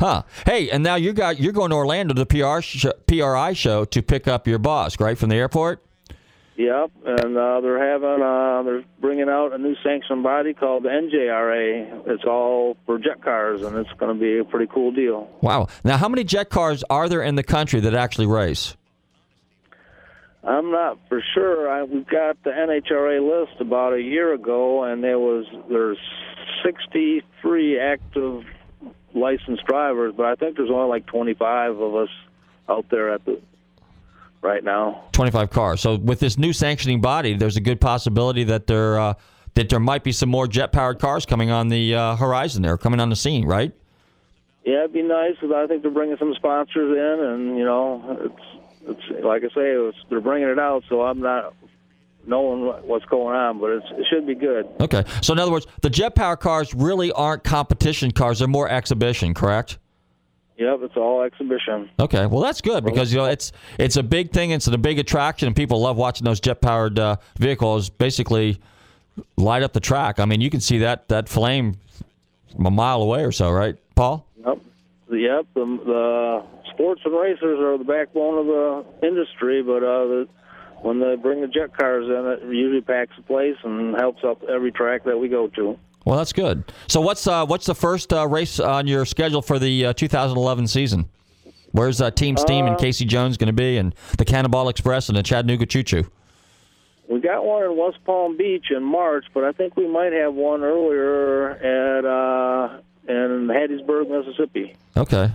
Huh? 0.00 0.22
Hey, 0.46 0.70
and 0.70 0.82
now 0.82 0.94
you 0.94 1.12
got 1.12 1.38
you're 1.38 1.52
going 1.52 1.70
to 1.70 1.76
Orlando 1.76 2.14
to 2.14 2.24
the 2.24 2.26
PR 2.26 2.62
sh- 2.62 2.86
PRI 3.06 3.52
show 3.52 3.84
to 3.84 4.02
pick 4.02 4.26
up 4.26 4.46
your 4.48 4.58
boss, 4.58 4.98
right, 4.98 5.16
from 5.16 5.28
the 5.28 5.36
airport. 5.36 5.84
Yep, 6.60 6.90
and 7.06 7.38
uh, 7.38 7.62
they're 7.62 7.90
having 7.90 8.22
uh, 8.22 8.62
they're 8.64 8.84
bringing 9.00 9.30
out 9.30 9.54
a 9.54 9.58
new 9.58 9.74
sanctioned 9.82 10.22
body 10.22 10.52
called 10.52 10.82
the 10.82 10.90
NJRA. 10.90 12.06
It's 12.06 12.24
all 12.24 12.76
for 12.84 12.98
jet 12.98 13.22
cars, 13.24 13.62
and 13.62 13.78
it's 13.78 13.90
going 13.94 14.14
to 14.14 14.20
be 14.20 14.40
a 14.40 14.44
pretty 14.44 14.70
cool 14.70 14.92
deal. 14.92 15.30
Wow. 15.40 15.68
Now, 15.84 15.96
how 15.96 16.10
many 16.10 16.22
jet 16.22 16.50
cars 16.50 16.84
are 16.90 17.08
there 17.08 17.22
in 17.22 17.36
the 17.36 17.42
country 17.42 17.80
that 17.80 17.94
actually 17.94 18.26
race? 18.26 18.76
I'm 20.44 20.70
not 20.70 20.98
for 21.08 21.24
sure. 21.32 21.66
I, 21.70 21.84
we 21.84 22.00
got 22.00 22.36
the 22.44 22.50
NHRA 22.50 23.46
list 23.46 23.58
about 23.58 23.94
a 23.94 24.02
year 24.02 24.34
ago, 24.34 24.84
and 24.84 25.02
there 25.02 25.18
was 25.18 25.46
there's 25.70 25.96
63 26.62 27.80
active 27.80 28.44
licensed 29.14 29.64
drivers, 29.64 30.12
but 30.14 30.26
I 30.26 30.34
think 30.34 30.58
there's 30.58 30.70
only 30.70 30.90
like 30.90 31.06
25 31.06 31.78
of 31.78 31.94
us 31.94 32.10
out 32.68 32.84
there 32.90 33.14
at 33.14 33.24
the 33.24 33.40
right 34.42 34.62
now. 34.64 35.04
25 35.12 35.50
cars. 35.50 35.80
So 35.80 35.96
with 35.96 36.20
this 36.20 36.38
new 36.38 36.52
sanctioning 36.52 37.00
body, 37.00 37.34
there's 37.36 37.56
a 37.56 37.60
good 37.60 37.80
possibility 37.80 38.44
that 38.44 38.66
there 38.66 38.98
uh, 38.98 39.14
that 39.54 39.68
there 39.68 39.80
might 39.80 40.04
be 40.04 40.12
some 40.12 40.28
more 40.28 40.46
jet 40.46 40.72
powered 40.72 40.98
cars 40.98 41.26
coming 41.26 41.50
on 41.50 41.68
the 41.68 41.94
uh, 41.94 42.16
horizon 42.16 42.62
there, 42.62 42.78
coming 42.78 43.00
on 43.00 43.10
the 43.10 43.16
scene, 43.16 43.44
right? 43.44 43.72
Yeah, 44.64 44.80
it'd 44.80 44.92
be 44.92 45.02
nice. 45.02 45.34
'cause 45.40 45.50
I 45.54 45.66
think 45.66 45.82
they're 45.82 45.90
bringing 45.90 46.16
some 46.18 46.34
sponsors 46.34 46.96
in, 46.96 47.24
and 47.24 47.58
you 47.58 47.64
know, 47.64 48.18
it's 48.86 49.00
it's 49.10 49.24
like 49.24 49.42
I 49.42 49.48
say, 49.48 49.72
it's, 49.72 49.98
they're 50.08 50.20
bringing 50.20 50.48
it 50.48 50.58
out, 50.58 50.84
so 50.88 51.02
I'm 51.02 51.20
not 51.20 51.54
knowing 52.26 52.66
what's 52.86 53.04
going 53.06 53.34
on, 53.34 53.58
but 53.58 53.70
it's, 53.70 53.86
it 53.92 54.06
should 54.10 54.26
be 54.26 54.34
good. 54.34 54.66
Okay. 54.80 55.04
So 55.22 55.32
in 55.32 55.38
other 55.38 55.50
words, 55.50 55.66
the 55.80 55.90
jet 55.90 56.14
power 56.14 56.36
cars 56.36 56.74
really 56.74 57.10
aren't 57.12 57.44
competition 57.44 58.10
cars; 58.10 58.38
they're 58.38 58.48
more 58.48 58.68
exhibition, 58.68 59.34
correct? 59.34 59.78
Yep, 60.60 60.80
it's 60.82 60.96
all 60.96 61.22
exhibition. 61.22 61.88
Okay, 61.98 62.26
well 62.26 62.42
that's 62.42 62.60
good 62.60 62.84
because 62.84 63.10
you 63.10 63.18
know 63.18 63.24
it's 63.24 63.50
it's 63.78 63.96
a 63.96 64.02
big 64.02 64.30
thing, 64.30 64.50
it's 64.50 64.66
a 64.66 64.76
big 64.76 64.98
attraction, 64.98 65.46
and 65.46 65.56
people 65.56 65.80
love 65.80 65.96
watching 65.96 66.26
those 66.26 66.38
jet 66.38 66.60
powered 66.60 66.98
uh, 66.98 67.16
vehicles 67.38 67.88
basically 67.88 68.60
light 69.38 69.62
up 69.62 69.72
the 69.72 69.80
track. 69.80 70.20
I 70.20 70.26
mean, 70.26 70.42
you 70.42 70.50
can 70.50 70.60
see 70.60 70.76
that 70.78 71.08
that 71.08 71.30
flame 71.30 71.78
a 72.62 72.70
mile 72.70 73.00
away 73.00 73.24
or 73.24 73.32
so, 73.32 73.50
right, 73.50 73.76
Paul? 73.94 74.26
Yep. 74.44 74.58
Yep. 75.10 75.46
The, 75.54 75.64
the 75.64 76.42
sports 76.74 77.00
and 77.06 77.14
racers 77.18 77.58
are 77.58 77.78
the 77.78 77.84
backbone 77.84 78.38
of 78.38 78.46
the 78.46 79.06
industry, 79.06 79.62
but 79.62 79.82
uh, 79.82 80.04
the, 80.06 80.28
when 80.82 81.00
they 81.00 81.16
bring 81.16 81.40
the 81.40 81.48
jet 81.48 81.74
cars 81.74 82.04
in, 82.04 82.50
it 82.50 82.54
usually 82.54 82.82
packs 82.82 83.16
the 83.16 83.22
place 83.22 83.56
and 83.64 83.96
helps 83.96 84.22
up 84.24 84.42
every 84.42 84.72
track 84.72 85.04
that 85.04 85.18
we 85.18 85.28
go 85.28 85.48
to. 85.48 85.78
Well, 86.04 86.16
that's 86.16 86.32
good. 86.32 86.64
So 86.88 87.00
what's 87.00 87.26
uh, 87.26 87.46
what's 87.46 87.66
the 87.66 87.74
first 87.74 88.12
uh, 88.12 88.26
race 88.26 88.58
on 88.58 88.86
your 88.86 89.04
schedule 89.04 89.42
for 89.42 89.58
the 89.58 89.86
uh, 89.86 89.92
2011 89.92 90.66
season? 90.66 91.08
Where's 91.72 92.00
uh, 92.00 92.10
Team 92.10 92.36
Steam 92.36 92.66
and 92.66 92.76
Casey 92.78 93.04
Jones 93.04 93.36
going 93.36 93.46
to 93.46 93.52
be, 93.52 93.76
and 93.76 93.94
the 94.18 94.24
Cannonball 94.24 94.68
Express 94.68 95.08
and 95.08 95.16
the 95.16 95.22
Chattanooga 95.22 95.66
Choo 95.66 95.82
Choo? 95.82 96.10
We 97.08 97.20
got 97.20 97.44
one 97.44 97.64
in 97.64 97.76
West 97.76 97.98
Palm 98.04 98.36
Beach 98.36 98.66
in 98.70 98.82
March, 98.82 99.26
but 99.34 99.44
I 99.44 99.52
think 99.52 99.76
we 99.76 99.86
might 99.86 100.12
have 100.12 100.34
one 100.34 100.62
earlier 100.62 101.50
at 101.50 102.04
uh, 102.04 102.78
in 103.08 103.48
Hattiesburg, 103.48 104.08
Mississippi. 104.08 104.74
Okay. 104.96 105.30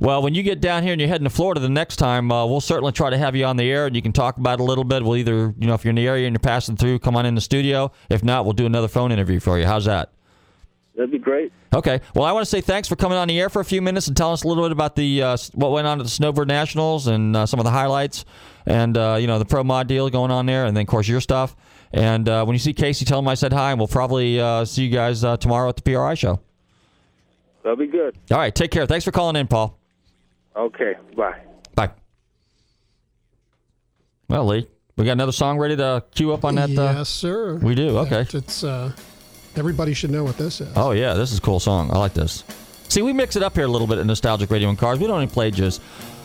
Well, 0.00 0.22
when 0.22 0.34
you 0.34 0.42
get 0.42 0.60
down 0.60 0.82
here 0.82 0.92
and 0.92 1.00
you're 1.00 1.08
heading 1.08 1.24
to 1.24 1.30
Florida 1.30 1.60
the 1.60 1.68
next 1.68 1.96
time, 1.96 2.30
uh, 2.32 2.46
we'll 2.46 2.60
certainly 2.60 2.92
try 2.92 3.10
to 3.10 3.18
have 3.18 3.36
you 3.36 3.44
on 3.44 3.56
the 3.56 3.70
air 3.70 3.86
and 3.86 3.94
you 3.94 4.02
can 4.02 4.12
talk 4.12 4.38
about 4.38 4.60
it 4.60 4.62
a 4.62 4.64
little 4.64 4.84
bit. 4.84 5.02
We'll 5.02 5.16
either, 5.16 5.54
you 5.58 5.66
know, 5.66 5.74
if 5.74 5.84
you're 5.84 5.90
in 5.90 5.96
the 5.96 6.06
area 6.06 6.26
and 6.26 6.34
you're 6.34 6.40
passing 6.40 6.76
through, 6.76 6.98
come 7.00 7.16
on 7.16 7.26
in 7.26 7.34
the 7.34 7.40
studio. 7.40 7.92
If 8.10 8.22
not, 8.22 8.44
we'll 8.44 8.54
do 8.54 8.66
another 8.66 8.88
phone 8.88 9.12
interview 9.12 9.40
for 9.40 9.58
you. 9.58 9.66
How's 9.66 9.84
that? 9.84 10.10
That'd 10.94 11.10
be 11.10 11.18
great. 11.18 11.52
Okay. 11.74 12.00
Well, 12.14 12.24
I 12.24 12.32
want 12.32 12.44
to 12.44 12.50
say 12.50 12.60
thanks 12.60 12.86
for 12.86 12.94
coming 12.94 13.18
on 13.18 13.26
the 13.26 13.40
air 13.40 13.48
for 13.48 13.60
a 13.60 13.64
few 13.64 13.82
minutes 13.82 14.06
and 14.06 14.16
telling 14.16 14.34
us 14.34 14.44
a 14.44 14.48
little 14.48 14.64
bit 14.64 14.70
about 14.70 14.94
the 14.94 15.22
uh, 15.22 15.36
what 15.54 15.72
went 15.72 15.88
on 15.88 15.98
at 15.98 16.04
the 16.04 16.10
Snowbird 16.10 16.46
Nationals 16.46 17.08
and 17.08 17.34
uh, 17.34 17.46
some 17.46 17.58
of 17.58 17.64
the 17.64 17.72
highlights 17.72 18.24
and 18.66 18.96
uh, 18.96 19.16
you 19.18 19.26
know 19.26 19.40
the 19.40 19.44
pro 19.44 19.64
mod 19.64 19.88
deal 19.88 20.08
going 20.08 20.30
on 20.30 20.46
there, 20.46 20.66
and 20.66 20.76
then 20.76 20.82
of 20.82 20.86
course 20.86 21.08
your 21.08 21.20
stuff. 21.20 21.56
And 21.92 22.28
uh, 22.28 22.44
when 22.44 22.54
you 22.54 22.58
see 22.58 22.72
Casey, 22.72 23.04
tell 23.04 23.18
him 23.18 23.28
I 23.28 23.34
said 23.34 23.52
hi, 23.52 23.70
and 23.70 23.80
we'll 23.80 23.88
probably 23.88 24.40
uh, 24.40 24.64
see 24.64 24.84
you 24.84 24.90
guys 24.90 25.24
uh, 25.24 25.36
tomorrow 25.36 25.68
at 25.68 25.76
the 25.76 25.82
PRI 25.82 26.14
show. 26.14 26.40
That'd 27.62 27.78
be 27.78 27.86
good. 27.86 28.16
All 28.30 28.38
right. 28.38 28.54
Take 28.54 28.70
care. 28.70 28.86
Thanks 28.86 29.04
for 29.04 29.12
calling 29.12 29.36
in, 29.36 29.46
Paul. 29.46 29.78
Okay. 30.56 30.94
Bye. 31.16 31.40
Bye. 31.74 31.90
Well, 34.28 34.46
Lee, 34.46 34.66
we 34.96 35.04
got 35.04 35.12
another 35.12 35.32
song 35.32 35.58
ready 35.58 35.76
to 35.76 36.04
queue 36.12 36.32
up 36.32 36.44
on 36.44 36.54
that. 36.56 36.70
Uh, 36.70 36.94
yes, 36.98 37.08
sir. 37.08 37.56
we 37.56 37.74
do, 37.74 37.98
okay. 37.98 38.24
It's 38.32 38.62
uh, 38.64 38.92
everybody 39.56 39.94
should 39.94 40.10
know 40.10 40.24
what 40.24 40.36
this 40.38 40.60
is. 40.60 40.72
oh 40.76 40.92
yeah, 40.92 41.14
this 41.14 41.32
is 41.32 41.38
a 41.38 41.42
cool 41.42 41.60
song. 41.60 41.90
I 41.90 41.98
like 41.98 42.14
this. 42.14 42.44
See, 42.88 43.02
we 43.02 43.12
mix 43.12 43.34
it 43.36 43.42
up 43.42 43.54
here 43.54 43.64
a 43.64 43.68
little 43.68 43.86
bit 43.88 43.98
in 43.98 44.06
nostalgic 44.06 44.50
radio 44.50 44.68
and 44.68 44.78
cars. 44.78 44.98
We 45.00 45.06
don't 45.06 45.20
even 45.22 45.32
play 45.32 45.50
just 45.50 45.82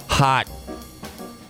hot, 0.08 0.48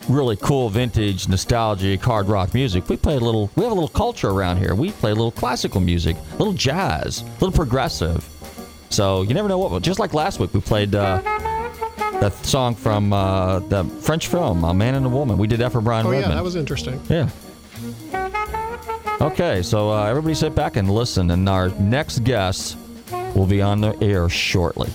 really 0.08 0.38
cool 0.38 0.70
vintage 0.70 1.28
nostalgic 1.28 2.02
hard 2.02 2.28
rock 2.28 2.54
music. 2.54 2.88
We 2.88 2.96
play 2.96 3.16
a 3.16 3.20
little. 3.20 3.52
We 3.56 3.64
have 3.64 3.72
a 3.72 3.76
little 3.76 3.90
culture 3.90 4.30
around 4.30 4.58
here. 4.58 4.74
We 4.74 4.92
play 4.92 5.12
a 5.12 5.16
little 5.16 5.32
classical 5.32 5.82
music, 5.82 6.16
a 6.16 6.38
little 6.38 6.54
jazz, 6.54 7.22
a 7.22 7.26
little 7.34 7.52
progressive. 7.52 8.26
So 8.90 9.22
you 9.22 9.34
never 9.34 9.48
know 9.48 9.58
what. 9.58 9.82
Just 9.82 10.00
like 10.00 10.14
last 10.14 10.40
week, 10.40 10.54
we 10.54 10.62
played. 10.62 10.96
Uh, 10.96 11.22
that 12.20 12.34
song 12.46 12.76
from 12.76 13.14
uh, 13.14 13.60
the 13.60 13.86
French 13.86 14.28
film, 14.28 14.64
A 14.66 14.74
Man 14.74 14.96
and 14.96 15.06
a 15.06 15.10
Woman. 15.10 15.38
We 15.38 15.48
did 15.48 15.60
that 15.62 15.72
for 15.72 15.80
Brian 15.80 16.06
Oh 16.06 16.12
yeah, 16.12 16.28
that 16.28 16.44
was 16.44 16.56
interesting. 16.56 17.02
Yeah. 17.08 17.30
Okay, 19.22 19.62
so 19.64 19.92
uh, 19.92 20.04
everybody 20.06 20.34
sit 20.34 20.56
back 20.56 20.76
and 20.76 20.90
listen, 20.90 21.32
and 21.32 21.48
our 21.48 21.70
next 21.80 22.24
guest 22.24 22.78
will 23.36 23.46
be 23.46 23.62
on 23.62 23.82
the 23.82 23.98
air 24.02 24.30
shortly. 24.30 24.90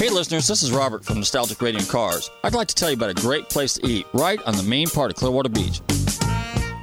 Hey 0.00 0.08
listeners, 0.08 0.48
this 0.48 0.62
is 0.62 0.72
Robert 0.72 1.04
from 1.04 1.18
Nostalgic 1.18 1.60
Radio 1.60 1.82
Cars. 1.82 2.30
I'd 2.42 2.54
like 2.54 2.68
to 2.68 2.74
tell 2.74 2.88
you 2.88 2.96
about 2.96 3.10
a 3.10 3.14
great 3.20 3.50
place 3.50 3.74
to 3.74 3.86
eat 3.86 4.06
right 4.14 4.40
on 4.46 4.56
the 4.56 4.62
main 4.62 4.88
part 4.88 5.10
of 5.10 5.18
Clearwater 5.18 5.50
Beach. 5.50 5.82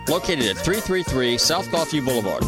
Located 0.08 0.46
at 0.46 0.58
333 0.58 1.40
South 1.40 1.66
Gulfview 1.70 2.06
Boulevard. 2.06 2.44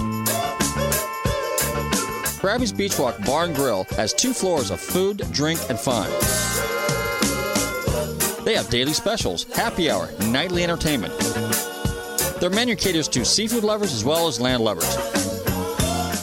Krabby's 2.38 2.72
Beachwalk 2.72 3.26
Bar 3.26 3.46
and 3.46 3.56
Grill 3.56 3.86
has 3.96 4.14
two 4.14 4.32
floors 4.32 4.70
of 4.70 4.80
food, 4.80 5.26
drink, 5.32 5.60
and 5.70 5.80
fun. 5.80 6.08
They 8.46 8.54
have 8.54 8.70
daily 8.70 8.94
specials, 8.94 9.46
happy 9.46 9.90
hour, 9.90 10.08
and 10.20 10.32
nightly 10.32 10.64
entertainment. 10.64 11.18
Their 12.40 12.52
menu 12.52 12.76
caters 12.76 13.08
to 13.08 13.26
seafood 13.26 13.64
lovers 13.64 13.92
as 13.92 14.06
well 14.06 14.28
as 14.28 14.40
land 14.40 14.64
lovers. 14.64 15.09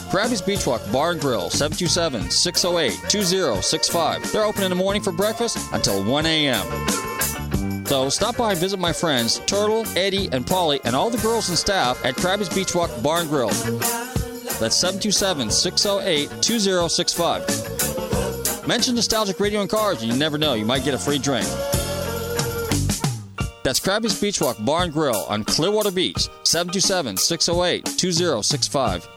Krabby's 0.09 0.41
Beach 0.41 0.65
Walk 0.65 0.81
Bar 0.89 1.11
and 1.11 1.19
Grill, 1.19 1.49
727 1.49 2.31
608 2.31 3.09
2065. 3.09 4.31
They're 4.31 4.45
open 4.45 4.63
in 4.63 4.69
the 4.69 4.75
morning 4.75 5.01
for 5.01 5.11
breakfast 5.11 5.57
until 5.73 6.01
1 6.01 6.25
a.m. 6.25 7.85
So 7.85 8.07
stop 8.07 8.37
by 8.37 8.51
and 8.51 8.59
visit 8.59 8.79
my 8.79 8.93
friends 8.93 9.39
Turtle, 9.39 9.85
Eddie, 9.97 10.29
and 10.31 10.47
Polly, 10.47 10.79
and 10.85 10.95
all 10.95 11.09
the 11.09 11.17
girls 11.17 11.49
and 11.49 11.57
staff 11.57 12.05
at 12.05 12.15
Krabby's 12.15 12.47
Beach 12.47 12.73
Walk 12.73 12.89
Bar 13.03 13.19
and 13.19 13.29
Grill. 13.29 13.49
That's 13.49 14.77
727 14.77 15.51
608 15.51 16.41
2065. 16.41 18.65
Mention 18.65 18.95
Nostalgic 18.95 19.41
Radio 19.41 19.59
and 19.59 19.69
Cars, 19.69 20.01
and 20.01 20.09
you 20.09 20.17
never 20.17 20.37
know, 20.37 20.53
you 20.53 20.63
might 20.65 20.85
get 20.85 20.93
a 20.93 20.97
free 20.97 21.19
drink. 21.19 21.45
That's 23.63 23.81
Krabby's 23.81 24.21
Beach 24.21 24.39
Walk 24.39 24.55
Bar 24.63 24.83
and 24.83 24.93
Grill 24.93 25.25
on 25.27 25.43
Clearwater 25.43 25.91
Beach, 25.91 26.29
727 26.43 27.17
608 27.17 27.97
2065. 27.97 29.16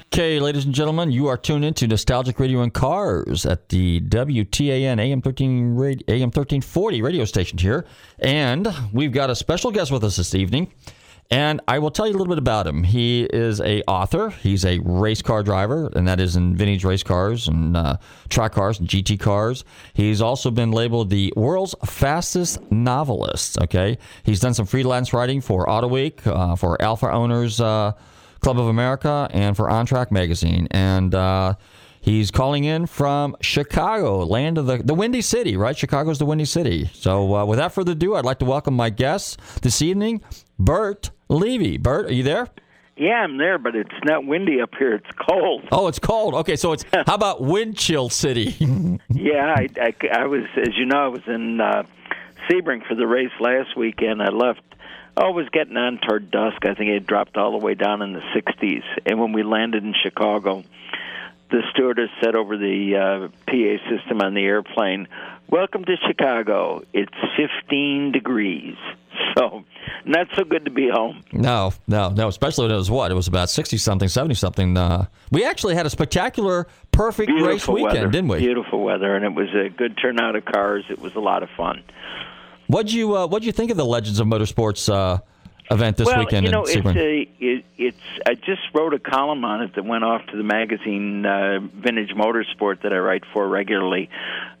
ladies 0.17 0.65
and 0.65 0.73
gentlemen, 0.73 1.09
you 1.09 1.27
are 1.27 1.37
tuned 1.37 1.63
into 1.63 1.87
Nostalgic 1.87 2.37
Radio 2.37 2.61
and 2.61 2.73
Cars 2.73 3.45
at 3.45 3.69
the 3.69 4.01
WTAN 4.01 4.99
AM 4.99 5.21
13 5.21 5.79
AM 6.09 6.27
1340 6.27 7.01
radio 7.01 7.23
station 7.23 7.57
here, 7.57 7.85
and 8.19 8.67
we've 8.91 9.13
got 9.13 9.29
a 9.29 9.35
special 9.35 9.71
guest 9.71 9.89
with 9.89 10.03
us 10.03 10.17
this 10.17 10.35
evening. 10.35 10.73
And 11.29 11.61
I 11.65 11.79
will 11.79 11.91
tell 11.91 12.07
you 12.07 12.11
a 12.11 12.17
little 12.17 12.27
bit 12.27 12.39
about 12.39 12.67
him. 12.67 12.83
He 12.83 13.23
is 13.23 13.61
a 13.61 13.83
author. 13.83 14.31
He's 14.31 14.65
a 14.65 14.79
race 14.79 15.21
car 15.21 15.43
driver, 15.43 15.89
and 15.95 16.05
that 16.09 16.19
is 16.19 16.35
in 16.35 16.57
vintage 16.57 16.83
race 16.83 17.03
cars 17.03 17.47
and 17.47 17.77
uh, 17.77 17.95
track 18.27 18.51
cars 18.51 18.81
and 18.81 18.89
GT 18.89 19.17
cars. 19.17 19.63
He's 19.93 20.21
also 20.21 20.51
been 20.51 20.71
labeled 20.71 21.09
the 21.09 21.31
world's 21.37 21.73
fastest 21.85 22.69
novelist. 22.69 23.61
Okay, 23.61 23.97
he's 24.23 24.41
done 24.41 24.53
some 24.53 24.65
freelance 24.65 25.13
writing 25.13 25.39
for 25.39 25.69
Auto 25.69 25.87
Week, 25.87 26.27
uh, 26.27 26.57
for 26.57 26.79
Alfa 26.81 27.09
Owners. 27.09 27.61
Uh, 27.61 27.93
Club 28.41 28.59
of 28.59 28.67
America 28.67 29.27
and 29.31 29.55
for 29.55 29.69
On 29.69 29.85
Track 29.85 30.11
Magazine. 30.11 30.67
And 30.71 31.15
uh, 31.15 31.55
he's 32.01 32.31
calling 32.31 32.63
in 32.63 32.87
from 32.87 33.35
Chicago, 33.41 34.25
land 34.25 34.57
of 34.57 34.65
the, 34.65 34.77
the 34.77 34.93
Windy 34.93 35.21
City, 35.21 35.55
right? 35.55 35.77
Chicago's 35.77 36.19
the 36.19 36.25
Windy 36.25 36.45
City. 36.45 36.89
So 36.93 37.35
uh, 37.35 37.45
without 37.45 37.71
further 37.73 37.93
ado, 37.93 38.15
I'd 38.15 38.25
like 38.25 38.39
to 38.39 38.45
welcome 38.45 38.73
my 38.75 38.89
guest 38.89 39.39
this 39.61 39.81
evening, 39.81 40.21
Bert 40.59 41.11
Levy. 41.29 41.77
Bert, 41.77 42.07
are 42.07 42.13
you 42.13 42.23
there? 42.23 42.47
Yeah, 42.97 43.23
I'm 43.23 43.37
there, 43.37 43.57
but 43.57 43.75
it's 43.75 43.89
not 44.03 44.25
windy 44.25 44.61
up 44.61 44.71
here. 44.77 44.93
It's 44.95 45.09
cold. 45.27 45.63
Oh, 45.71 45.87
it's 45.87 45.97
cold. 45.97 46.35
Okay, 46.35 46.55
so 46.55 46.73
it's 46.73 46.83
how 46.91 47.15
about 47.15 47.41
wind 47.41 47.77
chill 47.77 48.09
city? 48.09 48.55
yeah, 49.09 49.55
I, 49.55 49.67
I, 49.79 49.93
I 50.11 50.25
was, 50.27 50.43
as 50.57 50.77
you 50.77 50.85
know, 50.85 51.05
I 51.05 51.07
was 51.07 51.21
in 51.25 51.61
uh, 51.61 51.83
Sebring 52.49 52.85
for 52.87 52.95
the 52.95 53.07
race 53.07 53.31
last 53.39 53.77
weekend. 53.77 54.21
I 54.21 54.29
left 54.29 54.61
oh, 55.17 55.29
it 55.29 55.35
was 55.35 55.49
getting 55.49 55.77
on 55.77 55.99
toward 55.99 56.31
dusk. 56.31 56.65
I 56.65 56.73
think 56.73 56.89
it 56.91 57.05
dropped 57.05 57.37
all 57.37 57.51
the 57.57 57.63
way 57.65 57.75
down 57.75 58.01
in 58.01 58.13
the 58.13 58.21
60s. 58.35 58.83
And 59.05 59.19
when 59.19 59.33
we 59.33 59.43
landed 59.43 59.83
in 59.83 59.93
Chicago, 60.01 60.63
the 61.49 61.61
stewardess 61.73 62.09
said 62.23 62.35
over 62.35 62.57
the 62.57 62.95
uh, 62.95 63.27
PA 63.45 63.89
system 63.97 64.21
on 64.21 64.33
the 64.33 64.43
airplane, 64.43 65.07
"Welcome 65.49 65.83
to 65.85 65.95
Chicago. 66.07 66.83
It's 66.93 67.11
15 67.37 68.11
degrees." 68.11 68.75
So, 69.37 69.63
not 70.03 70.27
so 70.35 70.43
good 70.43 70.65
to 70.65 70.71
be 70.71 70.89
home. 70.89 71.23
No, 71.31 71.71
no, 71.87 72.09
no. 72.09 72.27
Especially 72.27 72.65
when 72.65 72.73
it 72.73 72.77
was 72.77 72.91
what? 72.91 73.11
It 73.11 73.13
was 73.13 73.29
about 73.29 73.49
60 73.49 73.77
something, 73.77 74.09
70 74.09 74.35
something. 74.35 74.75
Uh, 74.75 75.05
we 75.31 75.45
actually 75.45 75.73
had 75.75 75.85
a 75.85 75.89
spectacular, 75.89 76.67
perfect 76.91 77.27
Beautiful 77.29 77.47
race 77.49 77.67
weekend, 77.67 77.93
weather. 77.93 78.07
didn't 78.09 78.27
we? 78.27 78.39
Beautiful 78.39 78.83
weather, 78.83 79.15
and 79.15 79.23
it 79.23 79.33
was 79.33 79.47
a 79.53 79.69
good 79.69 79.97
turnout 79.97 80.35
of 80.35 80.43
cars. 80.43 80.83
It 80.89 80.99
was 80.99 81.15
a 81.15 81.21
lot 81.21 81.43
of 81.43 81.49
fun. 81.55 81.81
What'd 82.71 82.93
you 82.93 83.17
uh, 83.17 83.27
What'd 83.27 83.45
you 83.45 83.51
think 83.51 83.69
of 83.71 83.75
the 83.75 83.85
Legends 83.85 84.21
of 84.21 84.27
Motorsports 84.27 84.87
uh, 84.87 85.19
event 85.69 85.97
this 85.97 86.05
well, 86.05 86.19
weekend? 86.19 86.45
you 86.45 86.53
know, 86.53 86.63
it's 86.63 86.75
a 86.77 87.27
it, 87.37 87.65
it's. 87.77 87.97
I 88.25 88.35
just 88.35 88.61
wrote 88.73 88.93
a 88.93 88.99
column 88.99 89.43
on 89.43 89.61
it 89.61 89.75
that 89.75 89.83
went 89.83 90.05
off 90.05 90.25
to 90.27 90.37
the 90.37 90.43
magazine 90.43 91.25
uh, 91.25 91.59
Vintage 91.59 92.11
Motorsport 92.11 92.83
that 92.83 92.93
I 92.93 92.97
write 92.99 93.23
for 93.33 93.45
regularly. 93.45 94.09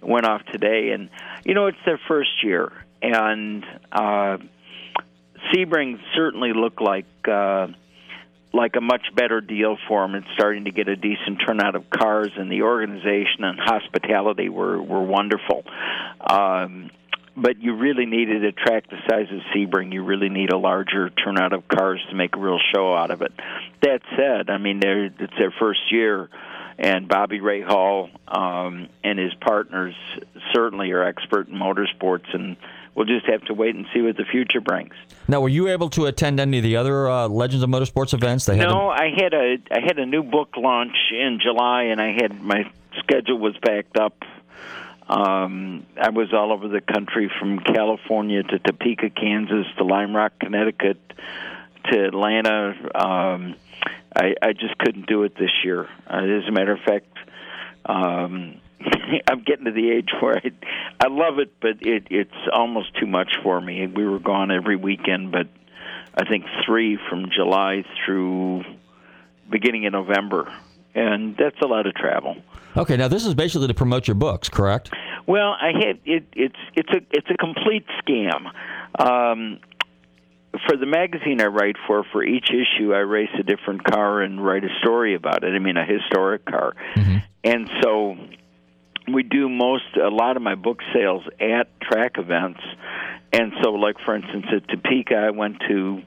Went 0.01 0.25
off 0.25 0.43
today, 0.51 0.91
and 0.91 1.09
you 1.45 1.53
know, 1.53 1.67
it's 1.67 1.77
their 1.85 2.01
first 2.09 2.43
year, 2.43 2.73
and 3.01 3.63
uh, 3.93 4.39
Sebring 5.53 5.97
certainly 6.13 6.51
looked 6.53 6.81
like. 6.81 7.05
Uh, 7.25 7.67
like 8.53 8.75
a 8.75 8.81
much 8.81 9.03
better 9.15 9.39
deal 9.39 9.77
for 9.87 10.01
them. 10.01 10.13
It's 10.13 10.27
starting 10.33 10.65
to 10.65 10.71
get 10.71 10.89
a 10.89 10.97
decent 10.97 11.41
turnout 11.47 11.73
of 11.75 11.89
cars, 11.89 12.31
and 12.35 12.51
the 12.51 12.63
organization 12.63 13.45
and 13.45 13.57
hospitality 13.57 14.49
were 14.49 14.81
were 14.81 15.01
wonderful. 15.01 15.63
Um, 16.19 16.91
but 17.35 17.61
you 17.61 17.75
really 17.75 18.05
needed 18.05 18.43
a 18.43 18.51
track 18.51 18.89
the 18.89 18.97
size 19.09 19.27
of 19.31 19.39
Sebring. 19.55 19.93
You 19.93 20.03
really 20.03 20.29
need 20.29 20.51
a 20.51 20.57
larger 20.57 21.09
turnout 21.09 21.53
of 21.53 21.67
cars 21.67 22.01
to 22.09 22.15
make 22.15 22.35
a 22.35 22.39
real 22.39 22.59
show 22.73 22.93
out 22.93 23.11
of 23.11 23.21
it. 23.21 23.31
That 23.81 24.01
said, 24.15 24.49
I 24.49 24.57
mean, 24.57 24.79
they're, 24.79 25.05
it's 25.05 25.33
their 25.37 25.53
first 25.59 25.79
year, 25.91 26.29
and 26.77 27.07
Bobby 27.07 27.39
Rahal 27.39 28.09
um, 28.27 28.89
and 29.03 29.19
his 29.19 29.33
partners 29.35 29.95
certainly 30.53 30.91
are 30.91 31.03
expert 31.03 31.47
in 31.47 31.55
motorsports, 31.55 32.33
and 32.33 32.57
we'll 32.95 33.05
just 33.05 33.25
have 33.27 33.43
to 33.45 33.53
wait 33.53 33.75
and 33.75 33.85
see 33.93 34.01
what 34.01 34.17
the 34.17 34.25
future 34.25 34.61
brings. 34.61 34.93
Now, 35.27 35.41
were 35.41 35.49
you 35.49 35.69
able 35.69 35.89
to 35.91 36.07
attend 36.07 36.39
any 36.39 36.57
of 36.57 36.63
the 36.63 36.75
other 36.75 37.09
uh, 37.09 37.27
Legends 37.27 37.63
of 37.63 37.69
Motorsports 37.69 38.13
events? 38.13 38.45
They 38.45 38.57
had 38.57 38.67
no, 38.67 38.89
I 38.89 39.09
had 39.15 39.33
a 39.33 39.57
I 39.71 39.79
had 39.79 39.97
a 39.99 40.05
new 40.05 40.23
book 40.23 40.57
launch 40.57 40.95
in 41.11 41.39
July, 41.41 41.83
and 41.83 42.01
I 42.01 42.11
had 42.11 42.41
my 42.41 42.69
schedule 42.99 43.37
was 43.37 43.55
backed 43.61 43.97
up 43.97 44.23
um, 45.11 45.85
I 46.01 46.09
was 46.09 46.29
all 46.33 46.53
over 46.53 46.69
the 46.69 46.79
country 46.79 47.29
from 47.37 47.59
California 47.59 48.43
to 48.43 48.59
Topeka, 48.59 49.09
Kansas 49.09 49.67
to 49.77 49.83
Lime 49.83 50.15
Rock, 50.15 50.31
Connecticut 50.39 50.99
to 51.91 52.05
Atlanta. 52.05 52.73
Um, 52.95 53.55
I, 54.15 54.35
I 54.41 54.53
just 54.53 54.77
couldn't 54.77 55.07
do 55.07 55.23
it 55.23 55.35
this 55.35 55.51
year. 55.65 55.89
Uh, 56.09 56.23
as 56.23 56.47
a 56.47 56.51
matter 56.51 56.71
of 56.71 56.79
fact, 56.79 57.07
um, 57.85 58.61
I'm 59.29 59.43
getting 59.43 59.65
to 59.65 59.71
the 59.71 59.91
age 59.91 60.09
where 60.21 60.37
I, 60.37 60.51
I 61.01 61.07
love 61.09 61.39
it, 61.39 61.59
but 61.59 61.85
it, 61.85 62.07
it's 62.09 62.47
almost 62.53 62.95
too 62.97 63.07
much 63.07 63.33
for 63.43 63.59
me. 63.59 63.87
We 63.87 64.05
were 64.05 64.19
gone 64.19 64.49
every 64.49 64.77
weekend, 64.77 65.33
but 65.33 65.47
I 66.15 66.23
think 66.23 66.45
three 66.65 66.97
from 67.09 67.31
July 67.35 67.83
through 68.05 68.63
beginning 69.49 69.87
of 69.87 69.91
November, 69.91 70.53
and 70.95 71.35
that's 71.37 71.59
a 71.61 71.67
lot 71.67 71.85
of 71.87 71.93
travel. 71.95 72.35
Okay, 72.77 72.95
now 72.97 73.07
this 73.07 73.25
is 73.25 73.33
basically 73.33 73.67
to 73.67 73.73
promote 73.73 74.07
your 74.07 74.15
books, 74.15 74.47
correct? 74.49 74.91
Well, 75.27 75.55
I 75.59 75.71
had 75.73 75.99
it. 76.05 76.25
It's 76.33 76.55
it's 76.73 76.89
a 76.89 77.01
it's 77.11 77.27
a 77.29 77.37
complete 77.37 77.85
scam. 78.03 78.45
Um, 78.99 79.59
for 80.67 80.75
the 80.75 80.85
magazine 80.85 81.39
I 81.41 81.45
write 81.45 81.77
for, 81.87 82.03
for 82.11 82.23
each 82.23 82.49
issue, 82.51 82.93
I 82.93 82.99
race 82.99 83.29
a 83.39 83.43
different 83.43 83.83
car 83.85 84.21
and 84.21 84.43
write 84.43 84.63
a 84.65 84.69
story 84.81 85.15
about 85.15 85.43
it. 85.45 85.53
I 85.55 85.59
mean, 85.59 85.77
a 85.77 85.85
historic 85.85 86.45
car, 86.45 86.73
Mm-hmm. 86.95 87.17
and 87.43 87.69
so 87.81 88.17
we 89.13 89.23
do 89.23 89.47
most 89.49 89.95
a 89.95 90.09
lot 90.09 90.35
of 90.37 90.43
my 90.43 90.55
book 90.55 90.79
sales 90.93 91.23
at 91.39 91.67
track 91.81 92.13
events, 92.17 92.59
and 93.33 93.53
so 93.63 93.71
like 93.71 93.95
for 94.05 94.15
instance 94.15 94.45
at 94.55 94.67
Topeka, 94.67 95.15
I 95.15 95.29
went 95.31 95.57
to 95.69 96.01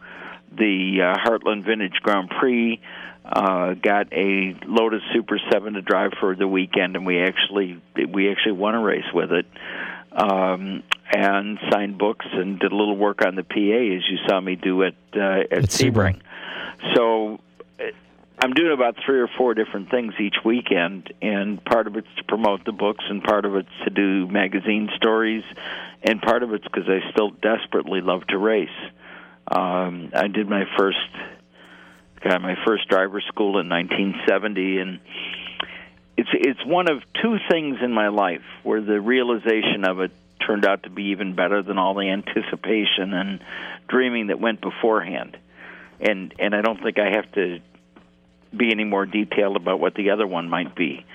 the 0.56 1.00
uh, 1.02 1.28
Heartland 1.28 1.64
Vintage 1.64 1.98
Grand 2.02 2.30
Prix. 2.30 2.80
Uh, 3.24 3.72
got 3.74 4.12
a 4.12 4.54
Lotus 4.66 5.00
Super 5.14 5.40
Seven 5.50 5.74
to 5.74 5.82
drive 5.82 6.12
for 6.20 6.36
the 6.36 6.46
weekend, 6.46 6.94
and 6.94 7.06
we 7.06 7.22
actually 7.22 7.80
we 8.12 8.30
actually 8.30 8.52
won 8.52 8.74
a 8.74 8.80
race 8.80 9.10
with 9.14 9.32
it, 9.32 9.46
um, 10.12 10.82
and 11.10 11.58
signed 11.70 11.96
books 11.96 12.26
and 12.30 12.60
did 12.60 12.70
a 12.70 12.76
little 12.76 12.96
work 12.96 13.24
on 13.24 13.34
the 13.34 13.42
PA 13.42 13.54
as 13.54 14.02
you 14.10 14.18
saw 14.28 14.40
me 14.40 14.56
do 14.56 14.82
at 14.82 14.94
uh, 15.16 15.20
at, 15.20 15.52
At 15.52 15.64
Sebring. 15.64 16.20
Sebring. 16.20 16.20
So 16.94 17.40
uh, 17.80 17.84
I'm 18.38 18.52
doing 18.52 18.72
about 18.72 18.96
three 19.06 19.20
or 19.20 19.28
four 19.38 19.54
different 19.54 19.90
things 19.90 20.14
each 20.20 20.36
weekend, 20.44 21.12
and 21.22 21.64
part 21.64 21.86
of 21.86 21.96
it's 21.96 22.08
to 22.18 22.24
promote 22.24 22.64
the 22.64 22.72
books, 22.72 23.04
and 23.08 23.22
part 23.22 23.46
of 23.46 23.56
it's 23.56 23.68
to 23.84 23.90
do 23.90 24.26
magazine 24.28 24.90
stories, 24.96 25.44
and 26.02 26.20
part 26.20 26.42
of 26.42 26.52
it's 26.52 26.64
because 26.64 26.88
I 26.88 27.10
still 27.10 27.30
desperately 27.30 28.00
love 28.02 28.26
to 28.28 28.38
race. 28.38 28.68
Um, 29.50 30.10
I 30.14 30.28
did 30.28 30.48
my 30.48 30.64
first, 30.76 30.98
got 32.24 32.42
my 32.42 32.56
first 32.66 32.88
driver's 32.88 33.24
school 33.26 33.58
in 33.60 33.68
1970, 33.68 34.78
and 34.78 35.00
it's 36.16 36.30
it's 36.32 36.64
one 36.64 36.88
of 36.90 37.02
two 37.22 37.36
things 37.50 37.78
in 37.82 37.92
my 37.92 38.08
life 38.08 38.42
where 38.62 38.80
the 38.80 39.00
realization 39.00 39.84
of 39.84 40.00
it 40.00 40.10
turned 40.46 40.64
out 40.64 40.82
to 40.84 40.90
be 40.90 41.04
even 41.04 41.34
better 41.34 41.62
than 41.62 41.78
all 41.78 41.94
the 41.94 42.08
anticipation 42.08 43.12
and 43.14 43.40
dreaming 43.88 44.28
that 44.28 44.40
went 44.40 44.60
beforehand. 44.60 45.36
And 46.00 46.34
and 46.38 46.54
I 46.54 46.62
don't 46.62 46.82
think 46.82 46.98
I 46.98 47.10
have 47.16 47.30
to 47.32 47.60
be 48.56 48.70
any 48.70 48.84
more 48.84 49.04
detailed 49.04 49.56
about 49.56 49.80
what 49.80 49.94
the 49.94 50.10
other 50.10 50.26
one 50.26 50.48
might 50.48 50.74
be. 50.74 51.04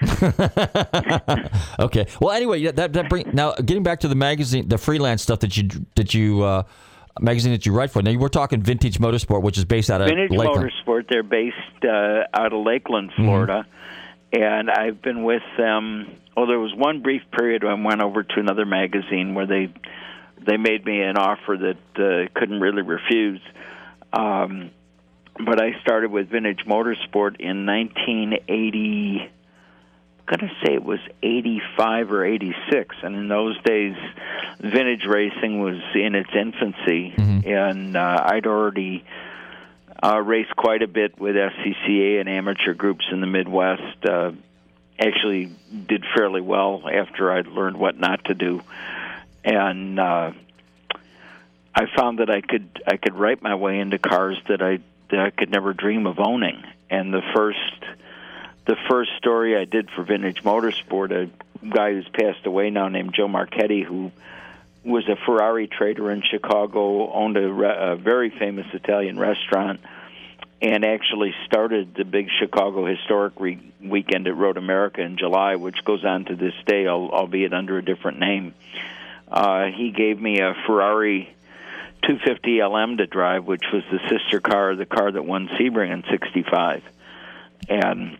Okay. 1.79 2.07
Well, 2.19 2.35
anyway, 2.35 2.69
that 2.71 2.91
that 2.91 3.07
bring 3.07 3.29
now 3.31 3.53
getting 3.53 3.83
back 3.83 4.01
to 4.01 4.09
the 4.09 4.15
magazine, 4.15 4.67
the 4.67 4.77
freelance 4.77 5.23
stuff 5.23 5.39
that 5.39 5.55
you 5.55 5.69
that 5.95 6.13
you 6.13 6.43
uh, 6.43 6.63
magazine 7.19 7.51
that 7.51 7.65
you 7.65 7.73
write 7.73 7.91
for. 7.91 8.01
Now 8.01 8.17
we're 8.17 8.29
talking 8.29 8.61
Vintage 8.61 8.99
Motorsport, 8.99 9.41
which 9.41 9.57
is 9.57 9.65
based 9.65 9.89
out 9.89 10.01
of 10.01 10.07
Vintage 10.07 10.31
Lakeland. 10.31 10.71
Motorsport. 10.71 11.09
They're 11.09 11.23
based 11.23 11.55
uh, 11.83 12.23
out 12.33 12.53
of 12.53 12.65
Lakeland, 12.65 13.11
Florida, 13.15 13.65
and 14.33 14.69
I've 14.69 15.01
been 15.01 15.23
with 15.23 15.43
them. 15.57 16.15
Oh, 16.37 16.45
there 16.45 16.59
was 16.59 16.73
one 16.75 17.01
brief 17.01 17.23
period 17.31 17.63
when 17.63 17.73
I 17.73 17.85
went 17.85 18.01
over 18.01 18.23
to 18.23 18.39
another 18.39 18.65
magazine 18.65 19.33
where 19.33 19.47
they 19.47 19.73
they 20.45 20.57
made 20.57 20.85
me 20.85 21.01
an 21.01 21.17
offer 21.17 21.57
that 21.57 22.01
uh, 22.01 22.39
couldn't 22.39 22.61
really 22.61 22.81
refuse. 22.81 23.41
Um, 24.13 24.71
but 25.45 25.61
I 25.61 25.79
started 25.81 26.11
with 26.11 26.29
Vintage 26.29 26.65
Motorsport 26.65 27.39
in 27.39 27.65
1980. 27.65 29.29
I'm 30.29 30.37
gonna 30.37 30.51
say 30.63 30.73
it 30.73 30.83
was 30.83 30.99
85 31.23 32.11
or 32.11 32.23
86, 32.23 32.95
and 33.01 33.15
in 33.15 33.27
those 33.29 33.59
days, 33.63 33.95
vintage 34.59 35.05
racing 35.07 35.59
was 35.59 35.81
in 35.95 36.13
its 36.13 36.29
infancy, 36.35 37.13
and 37.45 37.97
uh, 37.97 38.23
I'd 38.25 38.45
already 38.45 39.03
uh, 40.03 40.19
raced 40.19 40.55
quite 40.55 40.83
a 40.83 40.87
bit 40.87 41.19
with 41.19 41.35
SCCA 41.35 42.19
and 42.19 42.29
amateur 42.29 42.75
groups 42.75 43.05
in 43.11 43.21
the 43.21 43.27
Midwest. 43.27 44.05
Uh, 44.05 44.33
actually, 44.99 45.51
did 45.87 46.05
fairly 46.15 46.41
well 46.41 46.83
after 46.87 47.31
I'd 47.31 47.47
learned 47.47 47.77
what 47.77 47.99
not 47.99 48.25
to 48.25 48.35
do, 48.35 48.61
and 49.43 49.99
uh, 49.99 50.31
I 51.73 51.85
found 51.97 52.19
that 52.19 52.29
I 52.29 52.41
could 52.41 52.67
I 52.85 52.97
could 52.97 53.15
write 53.15 53.41
my 53.41 53.55
way 53.55 53.79
into 53.79 53.97
cars 53.97 54.37
that 54.47 54.61
I 54.61 54.77
that 55.09 55.19
I 55.19 55.31
could 55.31 55.49
never 55.49 55.73
dream 55.73 56.05
of 56.05 56.19
owning. 56.19 56.63
And 56.91 57.13
the 57.13 57.21
first 57.35 57.83
the 58.69 58.77
first 58.87 59.09
story 59.17 59.57
I 59.57 59.65
did 59.65 59.89
for 59.89 60.03
Vintage 60.03 60.43
Motorsport, 60.43 61.09
a 61.11 61.67
guy 61.67 61.93
who's 61.93 62.07
passed 62.09 62.45
away 62.45 62.69
now 62.69 62.87
named 62.87 63.15
Joe 63.15 63.27
Marchetti, 63.27 63.81
who 63.81 64.11
was 64.83 65.09
a 65.09 65.15
Ferrari 65.25 65.65
trader 65.65 66.11
in 66.11 66.21
Chicago, 66.21 67.11
owned 67.11 67.35
a, 67.35 67.51
re- 67.51 67.75
a 67.75 67.95
very 67.95 68.29
famous 68.29 68.67
Italian 68.71 69.17
restaurant, 69.17 69.79
and 70.61 70.85
actually 70.85 71.33
started 71.47 71.95
the 71.95 72.05
big 72.05 72.29
Chicago 72.39 72.85
Historic 72.85 73.39
re- 73.39 73.59
Weekend 73.83 74.27
at 74.27 74.37
Road 74.37 74.57
America 74.57 75.01
in 75.01 75.17
July, 75.17 75.55
which 75.55 75.83
goes 75.83 76.05
on 76.05 76.25
to 76.25 76.35
this 76.35 76.53
day, 76.67 76.85
al- 76.85 77.09
albeit 77.09 77.53
under 77.53 77.79
a 77.79 77.83
different 77.83 78.19
name. 78.19 78.53
Uh, 79.27 79.65
he 79.75 79.89
gave 79.89 80.21
me 80.21 80.41
a 80.41 80.53
Ferrari 80.67 81.35
250 82.03 82.61
LM 82.61 82.97
to 82.97 83.07
drive, 83.07 83.45
which 83.45 83.63
was 83.73 83.81
the 83.91 83.99
sister 84.07 84.39
car, 84.39 84.75
the 84.75 84.85
car 84.85 85.11
that 85.11 85.25
won 85.25 85.47
Sebring 85.57 85.91
in 85.91 86.03
'65, 86.07 86.83
and 87.67 88.19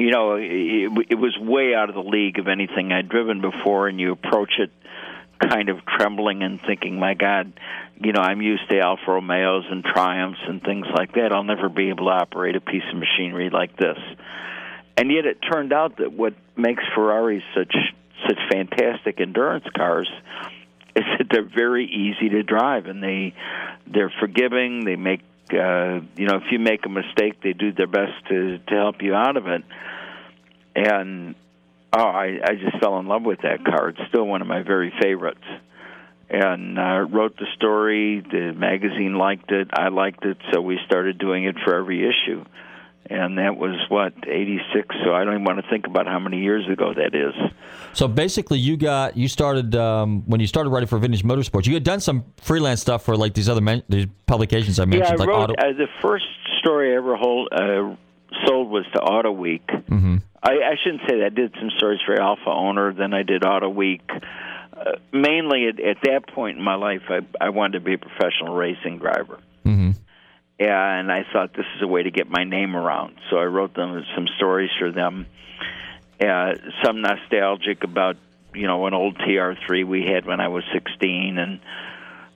you 0.00 0.10
know 0.10 0.34
it, 0.34 1.06
it 1.10 1.18
was 1.18 1.36
way 1.38 1.74
out 1.74 1.88
of 1.88 1.94
the 1.94 2.02
league 2.02 2.38
of 2.38 2.48
anything 2.48 2.92
I'd 2.92 3.08
driven 3.08 3.40
before. 3.40 3.88
And 3.88 4.00
you 4.00 4.12
approach 4.12 4.52
it 4.58 4.70
kind 5.38 5.68
of 5.68 5.78
trembling 5.86 6.42
and 6.42 6.60
thinking, 6.60 6.98
"My 6.98 7.14
God, 7.14 7.52
you 8.02 8.12
know 8.12 8.20
I'm 8.20 8.42
used 8.42 8.68
to 8.70 8.78
Alfa 8.80 9.10
Romeos 9.12 9.64
and 9.70 9.84
Triumphs 9.84 10.40
and 10.46 10.62
things 10.62 10.86
like 10.94 11.12
that. 11.14 11.32
I'll 11.32 11.44
never 11.44 11.68
be 11.68 11.88
able 11.90 12.06
to 12.06 12.12
operate 12.12 12.56
a 12.56 12.60
piece 12.60 12.84
of 12.90 12.98
machinery 12.98 13.50
like 13.50 13.76
this." 13.76 13.98
And 14.96 15.10
yet, 15.10 15.24
it 15.26 15.38
turned 15.50 15.72
out 15.72 15.96
that 15.98 16.12
what 16.12 16.34
makes 16.56 16.82
Ferraris 16.94 17.42
such 17.54 17.74
such 18.26 18.38
fantastic 18.50 19.20
endurance 19.20 19.64
cars 19.76 20.08
is 20.94 21.04
that 21.18 21.28
they're 21.30 21.42
very 21.42 21.86
easy 21.86 22.28
to 22.30 22.42
drive 22.42 22.86
and 22.86 23.02
they 23.02 23.34
they're 23.86 24.12
forgiving. 24.20 24.84
They 24.84 24.96
make 24.96 25.20
uh, 25.52 26.00
you 26.16 26.26
know 26.26 26.36
if 26.36 26.50
you 26.50 26.58
make 26.58 26.84
a 26.86 26.88
mistake, 26.88 27.42
they 27.42 27.52
do 27.52 27.72
their 27.72 27.86
best 27.86 28.12
to 28.28 28.58
to 28.58 28.74
help 28.74 29.02
you 29.02 29.14
out 29.14 29.36
of 29.36 29.46
it. 29.46 29.62
And 30.74 31.34
oh, 31.92 32.00
I 32.00 32.38
I 32.44 32.54
just 32.54 32.78
fell 32.80 32.98
in 32.98 33.06
love 33.06 33.22
with 33.22 33.40
that 33.42 33.64
car. 33.64 33.90
It's 33.90 34.00
still 34.08 34.26
one 34.26 34.42
of 34.42 34.48
my 34.48 34.62
very 34.62 34.92
favorites. 35.00 35.44
And 36.32 36.78
uh, 36.78 37.08
wrote 37.10 37.36
the 37.38 37.46
story. 37.56 38.20
The 38.20 38.52
magazine 38.56 39.14
liked 39.18 39.50
it. 39.50 39.68
I 39.72 39.88
liked 39.88 40.24
it, 40.24 40.36
so 40.52 40.60
we 40.60 40.78
started 40.86 41.18
doing 41.18 41.44
it 41.44 41.56
for 41.64 41.74
every 41.74 42.08
issue. 42.08 42.44
And 43.08 43.38
that 43.38 43.56
was 43.56 43.74
what 43.88 44.12
'86. 44.24 44.94
So 45.04 45.14
I 45.14 45.24
don't 45.24 45.34
even 45.34 45.44
want 45.44 45.62
to 45.64 45.68
think 45.68 45.86
about 45.86 46.06
how 46.06 46.20
many 46.20 46.40
years 46.42 46.68
ago 46.68 46.94
that 46.94 47.14
is. 47.14 47.34
So 47.92 48.06
basically, 48.06 48.58
you 48.58 48.76
got 48.76 49.16
you 49.16 49.26
started 49.26 49.74
um, 49.74 50.22
when 50.26 50.40
you 50.40 50.46
started 50.46 50.70
writing 50.70 50.86
for 50.86 50.98
Vintage 50.98 51.24
Motorsports. 51.24 51.66
You 51.66 51.74
had 51.74 51.82
done 51.82 52.00
some 52.00 52.24
freelance 52.36 52.80
stuff 52.80 53.04
for 53.04 53.16
like 53.16 53.34
these 53.34 53.48
other 53.48 53.60
men- 53.60 53.82
these 53.88 54.06
publications 54.26 54.78
I 54.78 54.84
mentioned, 54.84 55.08
yeah, 55.08 55.14
I 55.14 55.16
like 55.16 55.28
wrote 55.28 55.50
Auto. 55.50 55.54
uh, 55.54 55.72
the 55.72 55.88
first 56.00 56.26
story 56.60 56.92
I 56.92 56.98
ever 56.98 57.16
hold, 57.16 57.48
uh, 57.52 57.96
sold 58.46 58.70
was 58.70 58.84
to 58.94 59.00
Auto 59.00 59.32
Week. 59.32 59.66
Mm-hmm. 59.66 60.18
I, 60.42 60.50
I 60.50 60.74
shouldn't 60.82 61.02
say 61.08 61.18
that. 61.18 61.26
I 61.26 61.28
did 61.30 61.54
some 61.58 61.70
stories 61.76 62.00
for 62.06 62.20
Alfa 62.20 62.48
Owner, 62.48 62.92
then 62.92 63.12
I 63.12 63.22
did 63.24 63.44
Auto 63.44 63.68
Week. 63.68 64.02
Uh, 64.10 64.92
mainly 65.12 65.66
at, 65.68 65.80
at 65.80 65.96
that 66.04 66.28
point 66.32 66.58
in 66.58 66.64
my 66.64 66.76
life, 66.76 67.02
I, 67.08 67.20
I 67.40 67.50
wanted 67.50 67.78
to 67.78 67.84
be 67.84 67.94
a 67.94 67.98
professional 67.98 68.54
racing 68.54 68.98
driver. 68.98 69.40
And 70.60 71.10
I 71.10 71.24
thought 71.32 71.54
this 71.54 71.66
is 71.76 71.82
a 71.82 71.86
way 71.86 72.02
to 72.02 72.10
get 72.10 72.28
my 72.28 72.44
name 72.44 72.76
around. 72.76 73.16
So 73.30 73.38
I 73.38 73.44
wrote 73.44 73.74
them 73.74 74.04
some 74.14 74.28
stories 74.36 74.70
for 74.78 74.92
them. 74.92 75.26
Uh, 76.20 76.52
some 76.84 77.00
nostalgic 77.00 77.82
about, 77.82 78.16
you 78.54 78.66
know, 78.66 78.86
an 78.86 78.92
old 78.92 79.16
TR3 79.16 79.86
we 79.86 80.04
had 80.04 80.26
when 80.26 80.38
I 80.38 80.48
was 80.48 80.62
16 80.74 81.38
and 81.38 81.60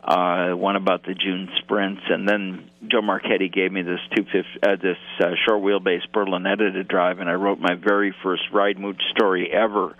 uh, 0.04 0.50
one 0.50 0.76
about 0.76 1.02
the 1.04 1.14
June 1.14 1.48
sprints, 1.58 2.02
and 2.10 2.28
then 2.28 2.70
Joe 2.88 3.00
Marchetti 3.00 3.48
gave 3.48 3.72
me 3.72 3.80
this 3.80 4.00
two 4.14 4.26
uh, 4.62 4.76
this 4.76 4.98
uh, 5.18 5.30
short 5.46 5.62
wheelbase 5.62 6.02
Berlinetta 6.12 6.74
to 6.74 6.84
drive, 6.84 7.20
and 7.20 7.28
I 7.28 7.32
wrote 7.32 7.58
my 7.58 7.74
very 7.74 8.14
first 8.22 8.42
ride 8.52 8.78
mooch 8.78 9.00
story 9.16 9.50
ever 9.50 9.96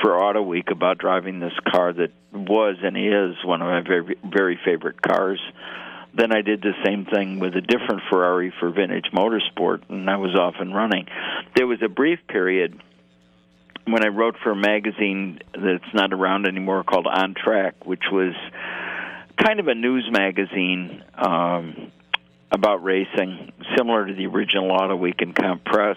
for 0.00 0.16
Auto 0.16 0.42
Week 0.42 0.70
about 0.70 0.98
driving 0.98 1.40
this 1.40 1.52
car 1.68 1.92
that 1.92 2.12
was 2.32 2.76
and 2.82 2.96
is 2.96 3.44
one 3.44 3.62
of 3.62 3.66
my 3.66 3.80
very 3.80 4.16
very 4.24 4.60
favorite 4.64 5.02
cars. 5.02 5.40
Then 6.14 6.32
I 6.32 6.42
did 6.42 6.60
the 6.60 6.74
same 6.84 7.06
thing 7.06 7.38
with 7.38 7.56
a 7.56 7.60
different 7.60 8.02
Ferrari 8.10 8.52
for 8.60 8.70
Vintage 8.70 9.06
Motorsport, 9.12 9.88
and 9.88 10.10
I 10.10 10.16
was 10.16 10.34
off 10.34 10.56
and 10.58 10.74
running. 10.74 11.06
There 11.56 11.66
was 11.66 11.80
a 11.82 11.88
brief 11.88 12.18
period 12.28 12.80
when 13.86 14.04
I 14.04 14.08
wrote 14.08 14.36
for 14.42 14.50
a 14.50 14.56
magazine 14.56 15.40
that's 15.52 15.94
not 15.94 16.12
around 16.12 16.46
anymore 16.46 16.84
called 16.84 17.06
On 17.06 17.34
Track, 17.34 17.86
which 17.86 18.04
was 18.12 18.34
kind 19.36 19.58
of 19.58 19.68
a 19.68 19.74
news 19.74 20.08
magazine 20.10 21.02
um, 21.14 21.90
about 22.50 22.84
racing, 22.84 23.52
similar 23.76 24.06
to 24.06 24.14
the 24.14 24.26
original 24.26 24.70
Auto 24.70 24.96
Week 24.96 25.20
and 25.20 25.34
Comp 25.34 25.64
Press. 25.64 25.96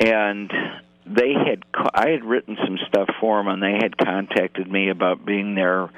And 0.00 0.52
they 1.06 1.32
had, 1.32 1.62
I 1.94 2.10
had 2.10 2.24
written 2.24 2.56
some 2.62 2.78
stuff 2.88 3.08
for 3.20 3.38
them, 3.38 3.48
and 3.48 3.62
they 3.62 3.78
had 3.80 3.96
contacted 3.96 4.70
me 4.70 4.90
about 4.90 5.24
being 5.24 5.54
their 5.54 5.88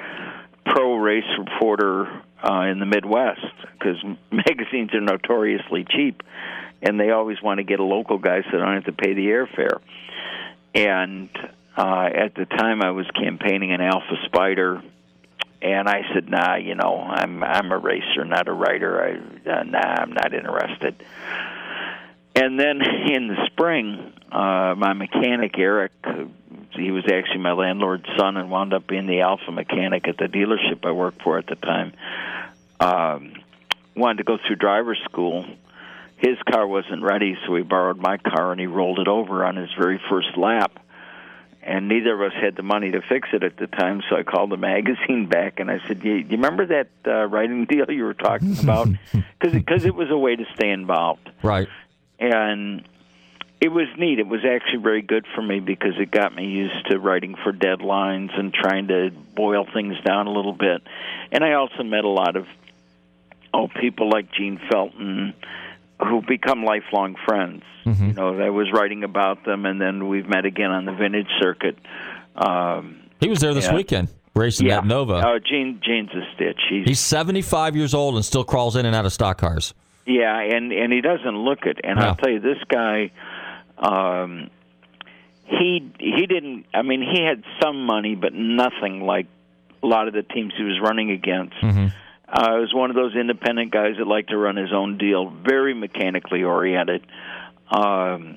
pro 0.65 0.97
race 0.97 1.25
reporter 1.39 2.23
uh, 2.43 2.63
in 2.63 2.79
the 2.79 2.87
Midwest 2.87 3.41
because 3.73 3.97
magazines 4.31 4.93
are 4.95 5.01
notoriously 5.01 5.85
cheap, 5.89 6.23
and 6.83 6.99
they 6.99 7.11
always 7.11 7.41
want 7.43 7.59
to 7.59 7.65
get 7.65 7.81
a 7.81 7.85
local 7.85 8.19
guy 8.19 8.43
so 8.43 8.49
they 8.53 8.59
don't 8.59 8.75
have 8.75 8.85
to 8.85 8.93
pay 8.93 9.15
the 9.15 9.27
airfare. 9.27 9.81
And 10.75 11.29
uh, 11.77 12.09
at 12.15 12.35
the 12.35 12.47
time, 12.47 12.83
I 12.83 12.91
was 12.91 13.07
campaigning 13.15 13.73
an 13.73 13.81
Alfa 13.81 14.17
Spider 14.27 14.83
and 15.61 15.89
I 15.89 16.03
said, 16.13 16.29
"Nah, 16.29 16.57
you 16.57 16.75
know, 16.75 16.97
I'm 16.99 17.45
I'm 17.45 17.71
a 17.71 17.79
racer, 17.79 18.25
not 18.25 18.49
a 18.49 18.53
writer. 18.53 19.01
I 19.01 19.51
uh, 19.51 19.63
nah, 19.63 19.79
I'm 19.79 20.13
not 20.13 20.35
interested." 20.35 21.05
and 22.35 22.59
then 22.59 22.81
in 23.11 23.29
the 23.29 23.47
spring, 23.47 24.13
uh, 24.31 24.75
my 24.77 24.93
mechanic 24.93 25.59
Eric, 25.59 25.93
he 26.75 26.91
was 26.91 27.05
actually 27.05 27.39
my 27.39 27.53
landlord's 27.53 28.07
son 28.17 28.37
and 28.37 28.51
wound 28.51 28.73
up 28.75 28.87
being 28.87 29.07
the 29.07 29.21
Alfa 29.21 29.51
mechanic 29.51 30.09
at 30.09 30.17
the 30.19 30.25
dealership 30.27 30.85
I 30.85 30.93
worked 30.93 31.23
for 31.23 31.39
at 31.39 31.47
the 31.47 31.57
time. 31.57 31.93
Um, 32.81 33.35
wanted 33.95 34.19
to 34.19 34.25
go 34.25 34.39
through 34.47 34.57
driver's 34.57 35.01
school. 35.05 35.45
His 36.17 36.39
car 36.51 36.67
wasn't 36.67 37.03
ready, 37.03 37.37
so 37.47 37.55
he 37.57 37.63
borrowed 37.63 37.99
my 37.99 38.17
car 38.17 38.53
and 38.53 38.61
he 38.61 38.67
rolled 38.67 38.99
it 39.01 39.09
over 39.09 39.45
on 39.45 39.57
his 39.57 39.71
very 39.79 40.01
first 40.09 40.37
lap. 40.37 40.79
And 41.65 41.89
neither 41.89 42.13
of 42.15 42.33
us 42.33 42.37
had 42.41 42.57
the 42.57 42.63
money 42.65 42.91
to 42.91 43.01
fix 43.03 43.29
it 43.33 43.45
at 43.45 43.57
the 43.57 43.69
time, 43.69 44.03
so 44.11 44.17
I 44.17 44.25
called 44.25 44.51
the 44.51 44.57
magazine 44.57 45.27
back 45.27 45.61
and 45.61 45.71
I 45.71 45.79
said, 45.87 46.03
"You, 46.03 46.15
you 46.15 46.27
remember 46.31 46.67
that 46.67 46.89
uh, 47.07 47.27
writing 47.27 47.67
deal 47.67 47.89
you 47.89 48.03
were 48.05 48.15
talking 48.15 48.59
about?" 48.59 48.89
Because 49.41 49.85
it 49.85 49.95
was 49.95 50.09
a 50.11 50.17
way 50.17 50.37
to 50.37 50.45
stay 50.55 50.71
involved 50.71 51.29
Right. 51.43 51.69
and 52.21 52.85
it 53.62 53.70
was 53.70 53.87
neat. 53.96 54.18
It 54.18 54.27
was 54.27 54.40
actually 54.44 54.83
very 54.83 55.03
good 55.03 55.25
for 55.35 55.42
me 55.42 55.61
because 55.61 55.92
it 55.98 56.11
got 56.11 56.35
me 56.35 56.46
used 56.46 56.87
to 56.90 56.98
writing 56.98 57.37
for 57.44 57.53
deadlines 57.53 58.37
and 58.38 58.53
trying 58.53 58.88
to 58.88 59.11
boil 59.35 59.66
things 59.72 59.94
down 60.05 60.27
a 60.27 60.33
little 60.33 60.53
bit. 60.53 60.83
And 61.31 61.44
I 61.44 61.53
also 61.53 61.83
met 61.85 62.05
a 62.05 62.09
lot 62.09 62.35
of 62.37 62.46
oh 63.55 63.68
people 63.68 64.09
like 64.11 64.33
Gene 64.33 64.61
Felton 64.70 65.35
who 66.01 66.22
become 66.22 66.64
lifelong 66.64 67.14
friends. 67.25 67.62
You 67.85 68.12
know, 68.12 68.40
I 68.40 68.51
was 68.51 68.70
writing 68.72 69.03
about 69.03 69.44
them, 69.44 69.66
and 69.66 69.81
then 69.81 70.07
we've 70.09 70.29
met 70.29 70.44
again 70.44 70.70
on 70.70 70.85
the 70.85 70.92
vintage 70.92 71.27
circuit. 71.40 71.77
Um, 72.37 73.01
He 73.20 73.29
was 73.29 73.40
there 73.40 73.55
this 73.55 73.66
Yeah. 73.66 73.75
weekend 73.75 74.09
racing 74.35 74.66
yeah, 74.68 74.77
that 74.77 74.87
Nova. 74.87 75.20
Oh, 75.27 75.38
Gene, 75.40 75.81
Gene's 75.85 76.11
a 76.14 76.22
stitch. 76.35 76.61
He's, 76.70 76.87
He's 76.87 77.01
75 77.01 77.75
years 77.77 77.92
old 77.92 78.14
and 78.14 78.25
still 78.25 78.44
crawls 78.44 78.77
in 78.77 78.87
and 78.87 78.94
out 78.96 79.05
of 79.05 79.12
stock 79.12 79.38
cars. 79.38 79.75
Yeah, 80.07 80.38
and 80.40 80.72
and 80.72 80.92
he 80.92 81.01
doesn't 81.01 81.37
look 81.37 81.66
it. 81.66 81.79
And 81.85 81.98
No. 81.98 82.07
I'll 82.07 82.14
tell 82.16 82.31
you, 82.33 82.40
this 82.40 82.59
guy, 82.68 83.11
um, 83.79 84.51
he 85.47 85.93
he 85.99 86.27
didn't. 86.27 86.67
I 86.73 86.83
mean, 86.83 87.03
he 87.03 87.23
had 87.23 87.43
some 87.61 87.85
money, 87.85 88.15
but 88.15 88.33
nothing 88.33 89.03
like 89.03 89.27
a 89.83 89.87
lot 89.87 90.09
of 90.09 90.15
the 90.15 90.23
teams 90.23 90.53
he 90.57 90.65
was 90.65 90.79
running 90.81 91.11
against. 91.11 91.55
Mm-hmm. 91.57 91.87
Uh, 92.29 92.55
he 92.55 92.61
was 92.61 92.73
one 92.73 92.91
of 92.91 92.97
those 92.97 93.15
independent 93.15 93.71
guys 93.73 93.97
that 93.99 94.07
liked 94.07 94.31
to 94.31 94.39
run 94.39 94.57
his 94.57 94.73
own 94.73 94.97
deal, 94.97 95.29
very 95.29 95.75
mechanically 95.75 96.45
oriented. 96.45 97.07
Um, 97.71 98.37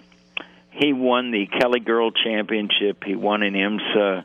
he 0.72 0.92
won 0.92 1.32
the 1.32 1.46
Kelly 1.48 1.80
Girl 1.80 2.12
Championship. 2.12 3.04
He 3.06 3.16
won 3.16 3.44
in 3.44 3.54
IMSA. 3.54 4.24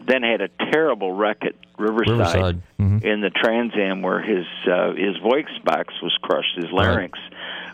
Then 0.00 0.22
had 0.22 0.40
a 0.40 0.48
terrible 0.72 1.12
wreck 1.12 1.38
at 1.42 1.54
Riverside, 1.78 2.08
Riverside. 2.18 2.62
Mhm. 2.80 3.04
in 3.04 3.20
the 3.20 3.30
Trans 3.30 3.72
Am 3.76 4.00
where 4.02 4.20
his 4.20 4.46
uh, 4.66 4.92
his 4.92 5.16
voice 5.18 5.44
box 5.64 5.92
was 6.02 6.16
crushed, 6.22 6.56
his 6.56 6.70
larynx, 6.72 7.18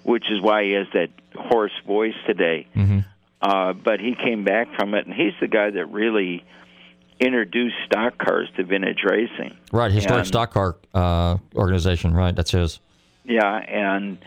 which 0.03 0.25
is 0.31 0.41
why 0.41 0.65
he 0.65 0.73
has 0.73 0.87
that 0.95 1.11
hoarse 1.35 1.73
voice 1.87 2.15
today. 2.27 2.67
Mm-hmm. 2.75 3.01
Uh, 3.41 3.73
but 3.73 4.01
he 4.01 4.15
came 4.15 4.45
back 4.45 4.75
from 4.75 4.95
it, 4.95 5.07
and 5.07 5.15
he's 5.15 5.35
the 5.41 5.47
guy 5.47 5.71
that 5.71 5.87
really 5.87 6.45
introduced 7.21 7.77
stock 7.87 8.19
cars 8.19 8.49
to 8.57 8.65
vintage 8.65 9.01
racing. 9.05 9.57
Right. 9.73 9.91
Historic 9.91 10.21
And- 10.21 10.27
stock 10.27 10.53
car 10.53 10.77
uh, 10.95 11.39
organization. 11.55 12.15
Right. 12.15 12.35
That's 12.35 12.51
his. 12.51 12.81
Yeah, 13.25 13.57
and 13.57 14.19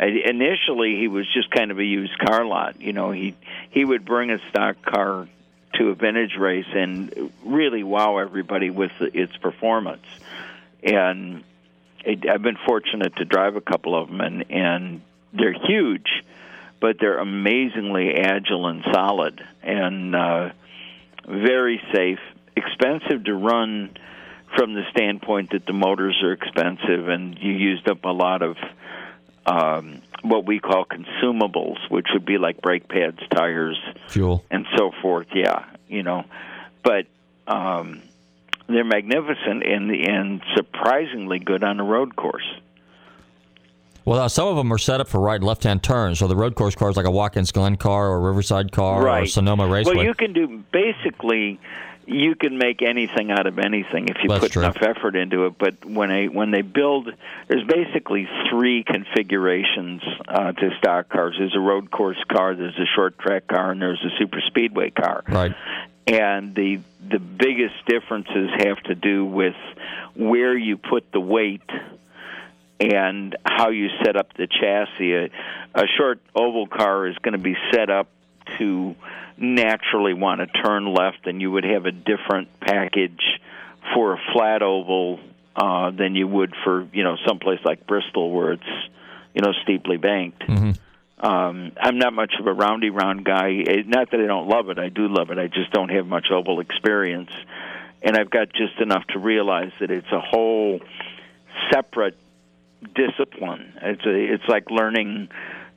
initially 0.00 0.96
he 0.96 1.08
was 1.08 1.26
just 1.32 1.50
kind 1.50 1.70
of 1.70 1.78
a 1.78 1.84
used 1.84 2.16
car 2.18 2.44
lot. 2.44 2.80
You 2.80 2.92
know, 2.92 3.10
he 3.10 3.34
he 3.70 3.84
would 3.84 4.04
bring 4.04 4.30
a 4.30 4.38
stock 4.50 4.82
car 4.82 5.26
to 5.74 5.88
a 5.88 5.94
vintage 5.94 6.36
race 6.38 6.66
and 6.72 7.32
really 7.44 7.82
wow 7.82 8.18
everybody 8.18 8.70
with 8.70 8.92
its 9.00 9.36
performance. 9.36 10.06
And 10.82 11.42
I've 12.06 12.42
been 12.42 12.58
fortunate 12.66 13.16
to 13.16 13.24
drive 13.24 13.56
a 13.56 13.60
couple 13.60 14.00
of 14.00 14.08
them, 14.08 14.20
and 14.20 14.50
and 14.50 15.00
they're 15.32 15.52
huge, 15.52 16.08
but 16.80 16.96
they're 17.00 17.18
amazingly 17.18 18.14
agile 18.14 18.66
and 18.66 18.84
solid, 18.92 19.42
and 19.62 20.14
uh, 20.14 20.50
very 21.26 21.80
safe. 21.92 22.20
Expensive 22.56 23.24
to 23.24 23.34
run 23.34 23.96
from 24.56 24.74
the 24.74 24.84
standpoint 24.90 25.50
that 25.50 25.66
the 25.66 25.72
motors 25.72 26.22
are 26.22 26.32
expensive, 26.32 27.08
and 27.08 27.36
you 27.38 27.52
used 27.52 27.88
up 27.88 28.04
a 28.04 28.10
lot 28.10 28.42
of 28.42 28.56
um, 29.44 30.00
what 30.22 30.46
we 30.46 30.58
call 30.58 30.84
consumables, 30.84 31.78
which 31.90 32.06
would 32.12 32.24
be 32.24 32.38
like 32.38 32.60
brake 32.60 32.88
pads, 32.88 33.18
tires, 33.30 33.78
Fuel. 34.08 34.44
and 34.50 34.66
so 34.76 34.92
forth. 35.02 35.28
Yeah, 35.34 35.64
you 35.88 36.02
know, 36.02 36.24
but 36.82 37.06
um, 37.46 38.02
they're 38.68 38.84
magnificent 38.84 39.62
and 39.64 39.90
and 39.90 40.42
surprisingly 40.54 41.38
good 41.38 41.62
on 41.64 41.80
a 41.80 41.84
road 41.84 42.16
course. 42.16 42.46
Well, 44.04 44.20
uh, 44.20 44.28
some 44.28 44.46
of 44.46 44.56
them 44.56 44.72
are 44.72 44.78
set 44.78 45.00
up 45.00 45.08
for 45.08 45.20
right 45.20 45.34
and 45.34 45.44
left 45.44 45.64
hand 45.64 45.82
turns. 45.82 46.20
So 46.20 46.28
the 46.28 46.36
road 46.36 46.54
course 46.54 46.76
cars 46.76 46.96
like 46.96 47.06
a 47.06 47.10
Watkins 47.10 47.50
Glen 47.50 47.76
car 47.76 48.06
or 48.06 48.20
Riverside 48.20 48.70
car 48.70 49.08
or. 49.08 49.26
Sonoma 49.26 49.66
Raceway. 49.66 49.96
Well, 49.96 50.04
you 50.04 50.14
can 50.14 50.32
do 50.32 50.62
basically. 50.72 51.58
You 52.08 52.36
can 52.36 52.56
make 52.56 52.82
anything 52.82 53.32
out 53.32 53.48
of 53.48 53.58
anything 53.58 54.08
if 54.08 54.18
you 54.22 54.28
That's 54.28 54.40
put 54.40 54.52
true. 54.52 54.62
enough 54.62 54.80
effort 54.80 55.16
into 55.16 55.46
it. 55.46 55.58
But 55.58 55.84
when 55.84 56.08
they 56.08 56.28
when 56.28 56.52
they 56.52 56.62
build, 56.62 57.08
there's 57.48 57.66
basically 57.66 58.28
three 58.48 58.84
configurations 58.84 60.02
uh, 60.28 60.52
to 60.52 60.70
stock 60.78 61.08
cars. 61.08 61.34
There's 61.36 61.56
a 61.56 61.60
road 61.60 61.90
course 61.90 62.22
car, 62.28 62.54
there's 62.54 62.78
a 62.78 62.86
short 62.94 63.18
track 63.18 63.48
car, 63.48 63.72
and 63.72 63.82
there's 63.82 64.04
a 64.04 64.16
super 64.20 64.38
speedway 64.46 64.90
car. 64.90 65.24
right. 65.26 65.52
And 66.06 66.54
the 66.54 66.80
the 67.08 67.18
biggest 67.18 67.74
differences 67.86 68.50
have 68.58 68.82
to 68.84 68.94
do 68.94 69.24
with 69.24 69.56
where 70.14 70.56
you 70.56 70.76
put 70.76 71.10
the 71.12 71.20
weight 71.20 71.68
and 72.80 73.36
how 73.44 73.70
you 73.70 73.88
set 74.04 74.16
up 74.16 74.32
the 74.34 74.46
chassis. 74.46 75.14
A, 75.14 75.30
a 75.74 75.86
short 75.96 76.20
oval 76.34 76.66
car 76.66 77.06
is 77.06 77.16
going 77.18 77.32
to 77.32 77.38
be 77.38 77.56
set 77.72 77.90
up 77.90 78.08
to 78.58 78.94
naturally 79.36 80.14
want 80.14 80.40
to 80.40 80.62
turn 80.62 80.92
left, 80.92 81.26
and 81.26 81.40
you 81.40 81.50
would 81.50 81.64
have 81.64 81.86
a 81.86 81.92
different 81.92 82.48
package 82.60 83.22
for 83.94 84.14
a 84.14 84.18
flat 84.32 84.62
oval 84.62 85.20
uh, 85.54 85.90
than 85.90 86.14
you 86.14 86.26
would 86.26 86.54
for 86.64 86.86
you 86.92 87.02
know 87.02 87.16
someplace 87.26 87.60
like 87.64 87.86
Bristol 87.86 88.30
where 88.30 88.52
it's 88.52 88.62
you 89.34 89.42
know 89.42 89.52
steeply 89.62 89.96
banked. 89.96 90.42
Um, 91.18 91.72
I'm 91.80 91.98
not 91.98 92.12
much 92.12 92.34
of 92.38 92.46
a 92.46 92.52
roundy 92.52 92.90
round 92.90 93.24
guy. 93.24 93.64
Eh, 93.66 93.82
Not 93.86 94.10
that 94.10 94.20
I 94.20 94.26
don't 94.26 94.48
love 94.48 94.68
it. 94.68 94.78
I 94.78 94.88
do 94.90 95.08
love 95.08 95.30
it. 95.30 95.38
I 95.38 95.46
just 95.46 95.70
don't 95.72 95.88
have 95.88 96.06
much 96.06 96.26
oval 96.30 96.60
experience, 96.60 97.30
and 98.02 98.16
I've 98.16 98.30
got 98.30 98.52
just 98.52 98.78
enough 98.80 99.06
to 99.08 99.18
realize 99.18 99.72
that 99.80 99.90
it's 99.90 100.10
a 100.12 100.20
whole 100.20 100.80
separate 101.72 102.18
discipline. 102.94 103.72
It's 103.80 104.04
a, 104.04 104.34
it's 104.34 104.46
like 104.48 104.70
learning. 104.70 105.28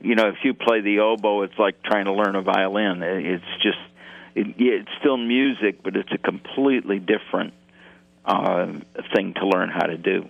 You 0.02 0.16
know, 0.16 0.28
if 0.28 0.44
you 0.44 0.54
play 0.54 0.82
the 0.82 1.00
oboe, 1.00 1.44
it's 1.44 1.58
like 1.58 1.84
trying 1.84 2.06
to 2.06 2.14
learn 2.14 2.36
a 2.36 2.42
violin. 2.42 3.02
Eh, 3.02 3.36
It's 3.36 3.64
just 3.64 3.80
it, 4.36 4.56
it's 4.58 4.90
still 5.00 5.18
music, 5.18 5.84
but 5.84 5.96
it's 5.96 6.12
a 6.12 6.18
completely 6.18 7.00
different 7.00 7.54
uh, 8.26 8.68
thing 9.16 9.34
to 9.36 9.48
learn 9.48 9.70
how 9.70 9.86
to 9.86 9.98
do. 9.98 10.28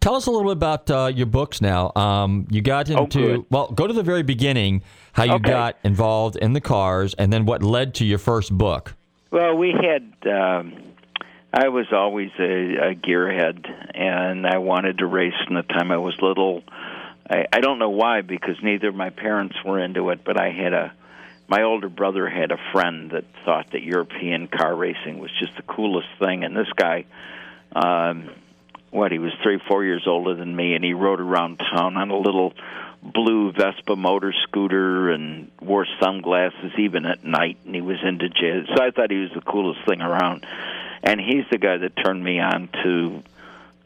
Tell 0.00 0.14
us 0.14 0.26
a 0.26 0.30
little 0.30 0.46
bit 0.46 0.52
about 0.52 0.90
uh, 0.90 1.12
your 1.14 1.26
books 1.26 1.60
now. 1.60 1.92
Um, 1.96 2.46
you 2.50 2.62
got 2.62 2.88
into, 2.88 3.38
Oh, 3.40 3.46
well, 3.50 3.68
go 3.68 3.86
to 3.86 3.92
the 3.92 4.02
very 4.02 4.22
beginning, 4.22 4.82
how 5.12 5.24
you 5.24 5.32
Okay. 5.34 5.50
got 5.50 5.76
involved 5.84 6.36
in 6.36 6.52
the 6.52 6.60
cars, 6.60 7.14
and 7.14 7.32
then 7.32 7.44
what 7.46 7.62
led 7.62 7.94
to 7.96 8.04
your 8.04 8.18
first 8.18 8.56
book. 8.56 8.94
Well, 9.30 9.56
we 9.56 9.72
had. 9.72 10.12
Um, 10.30 10.74
I 11.52 11.68
was 11.68 11.86
always 11.92 12.30
a, 12.38 12.42
a 12.90 12.94
gearhead, 12.94 13.66
and 13.94 14.46
I 14.46 14.58
wanted 14.58 14.98
to 14.98 15.06
race 15.06 15.34
from 15.46 15.56
the 15.56 15.62
time 15.62 15.90
I 15.90 15.96
was 15.96 16.14
little. 16.20 16.62
I, 17.28 17.46
I 17.52 17.60
don't 17.60 17.78
know 17.78 17.90
why, 17.90 18.20
because 18.20 18.56
neither 18.62 18.88
of 18.88 18.94
my 18.94 19.10
parents 19.10 19.56
were 19.64 19.78
into 19.78 20.10
it, 20.10 20.20
but 20.24 20.40
I 20.40 20.50
had 20.50 20.72
a. 20.72 20.92
My 21.50 21.62
older 21.62 21.88
brother 21.88 22.28
had 22.28 22.52
a 22.52 22.58
friend 22.72 23.10
that 23.12 23.24
thought 23.46 23.72
that 23.72 23.82
European 23.82 24.48
car 24.48 24.74
racing 24.76 25.18
was 25.18 25.30
just 25.40 25.56
the 25.56 25.62
coolest 25.62 26.08
thing, 26.18 26.44
and 26.44 26.54
this 26.54 26.68
guy, 26.76 27.06
um, 27.74 28.28
what 28.90 29.12
he 29.12 29.18
was 29.18 29.32
three, 29.42 29.60
four 29.68 29.84
years 29.84 30.04
older 30.06 30.34
than 30.34 30.54
me, 30.54 30.74
and 30.74 30.84
he 30.84 30.94
rode 30.94 31.20
around 31.20 31.58
town 31.58 31.96
on 31.96 32.10
a 32.10 32.18
little 32.18 32.52
blue 33.02 33.52
Vespa 33.52 33.96
motor 33.96 34.34
scooter 34.44 35.10
and 35.10 35.50
wore 35.60 35.86
sunglasses 36.00 36.72
even 36.78 37.06
at 37.06 37.24
night, 37.24 37.58
and 37.64 37.74
he 37.74 37.80
was 37.80 37.98
into 38.02 38.28
jazz. 38.28 38.66
So 38.74 38.82
I 38.82 38.90
thought 38.90 39.10
he 39.10 39.20
was 39.20 39.30
the 39.34 39.40
coolest 39.40 39.80
thing 39.86 40.00
around, 40.00 40.46
and 41.02 41.20
he's 41.20 41.44
the 41.50 41.58
guy 41.58 41.76
that 41.78 41.92
turned 41.96 42.22
me 42.22 42.40
on 42.40 42.68
to, 42.82 43.22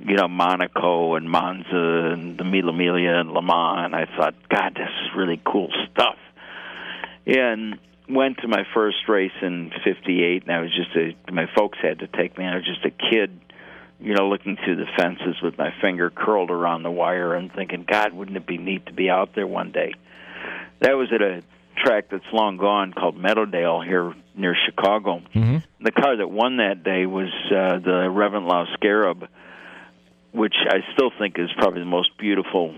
you 0.00 0.16
know, 0.16 0.28
Monaco 0.28 1.16
and 1.16 1.28
Monza 1.28 2.12
and 2.12 2.38
the 2.38 2.44
Mille 2.44 2.72
Miglia 2.72 3.20
and 3.20 3.32
Le 3.32 3.42
Mans. 3.42 3.86
And 3.86 3.94
I 3.94 4.06
thought, 4.16 4.34
God, 4.48 4.74
this 4.74 4.88
is 5.04 5.16
really 5.16 5.40
cool 5.44 5.70
stuff. 5.90 6.16
And 7.26 7.78
went 8.08 8.38
to 8.38 8.48
my 8.48 8.64
first 8.74 9.08
race 9.08 9.32
in 9.42 9.72
'58, 9.84 10.42
and 10.42 10.52
I 10.52 10.60
was 10.60 10.74
just 10.74 10.96
a. 10.96 11.14
My 11.32 11.46
folks 11.54 11.78
had 11.80 12.00
to 12.00 12.06
take 12.06 12.36
me. 12.36 12.44
I 12.44 12.56
was 12.56 12.64
just 12.64 12.84
a 12.84 12.90
kid 12.90 13.38
you 14.02 14.14
know, 14.14 14.28
looking 14.28 14.56
through 14.56 14.76
the 14.76 14.86
fences 14.96 15.40
with 15.42 15.56
my 15.56 15.72
finger 15.80 16.10
curled 16.10 16.50
around 16.50 16.82
the 16.82 16.90
wire 16.90 17.34
and 17.34 17.52
thinking, 17.52 17.84
God, 17.88 18.12
wouldn't 18.12 18.36
it 18.36 18.46
be 18.46 18.58
neat 18.58 18.86
to 18.86 18.92
be 18.92 19.08
out 19.08 19.34
there 19.34 19.46
one 19.46 19.70
day? 19.70 19.94
That 20.80 20.92
was 20.96 21.08
at 21.12 21.22
a 21.22 21.42
track 21.76 22.06
that's 22.10 22.24
long 22.32 22.56
gone 22.56 22.92
called 22.92 23.16
Meadowdale 23.16 23.84
here 23.84 24.14
near 24.34 24.56
Chicago. 24.66 25.22
Mm-hmm. 25.34 25.84
The 25.84 25.92
car 25.92 26.16
that 26.16 26.28
won 26.28 26.56
that 26.56 26.82
day 26.82 27.06
was 27.06 27.28
uh, 27.46 27.78
the 27.78 28.08
Reventlow 28.10 28.72
Scarab, 28.74 29.28
which 30.32 30.54
I 30.68 30.78
still 30.94 31.10
think 31.18 31.38
is 31.38 31.50
probably 31.56 31.80
the 31.80 31.86
most 31.86 32.16
beautiful 32.18 32.74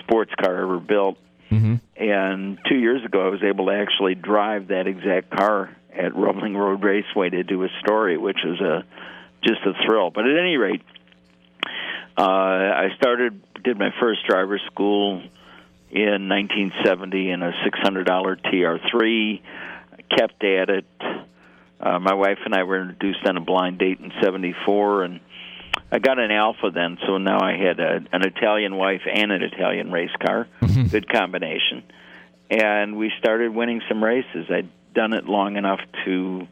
sports 0.00 0.32
car 0.38 0.62
ever 0.62 0.78
built. 0.78 1.16
Mm-hmm. 1.50 1.74
And 1.96 2.58
two 2.68 2.76
years 2.76 3.04
ago, 3.04 3.26
I 3.26 3.30
was 3.30 3.42
able 3.42 3.66
to 3.66 3.72
actually 3.72 4.14
drive 4.14 4.68
that 4.68 4.86
exact 4.86 5.30
car 5.30 5.74
at 5.96 6.14
Rumbling 6.16 6.56
Road 6.56 6.82
Raceway 6.82 7.30
to 7.30 7.44
do 7.44 7.62
a 7.62 7.68
story, 7.80 8.18
which 8.18 8.38
was 8.44 8.60
a 8.60 8.84
just 9.44 9.60
a 9.66 9.72
thrill. 9.86 10.10
But 10.10 10.26
at 10.26 10.36
any 10.38 10.56
rate, 10.56 10.82
uh, 12.16 12.22
I 12.22 12.88
started 12.96 13.40
did 13.62 13.78
my 13.78 13.90
first 13.98 14.20
driver 14.28 14.60
school 14.70 15.22
in 15.90 16.28
1970 16.28 17.30
in 17.30 17.42
a 17.42 17.52
$600 17.66 18.04
TR3. 18.42 19.42
Kept 20.16 20.44
at 20.44 20.68
it. 20.68 20.86
Uh, 21.80 21.98
my 21.98 22.14
wife 22.14 22.38
and 22.44 22.54
I 22.54 22.62
were 22.62 22.80
introduced 22.80 23.26
on 23.26 23.36
a 23.36 23.40
blind 23.40 23.78
date 23.78 23.98
in 24.00 24.12
'74, 24.22 25.04
and 25.04 25.20
I 25.90 25.98
got 25.98 26.18
an 26.18 26.30
Alfa 26.30 26.70
then, 26.72 26.98
so 27.06 27.18
now 27.18 27.40
I 27.40 27.56
had 27.56 27.80
a, 27.80 28.00
an 28.12 28.22
Italian 28.22 28.76
wife 28.76 29.02
and 29.12 29.32
an 29.32 29.42
Italian 29.42 29.90
race 29.90 30.14
car. 30.24 30.46
Mm-hmm. 30.60 30.86
Good 30.86 31.08
combination. 31.08 31.82
And 32.50 32.96
we 32.96 33.12
started 33.18 33.54
winning 33.54 33.82
some 33.88 34.02
races. 34.02 34.46
I'd 34.50 34.68
done 34.94 35.12
it 35.12 35.26
long 35.26 35.56
enough 35.56 35.80
to, 36.04 36.46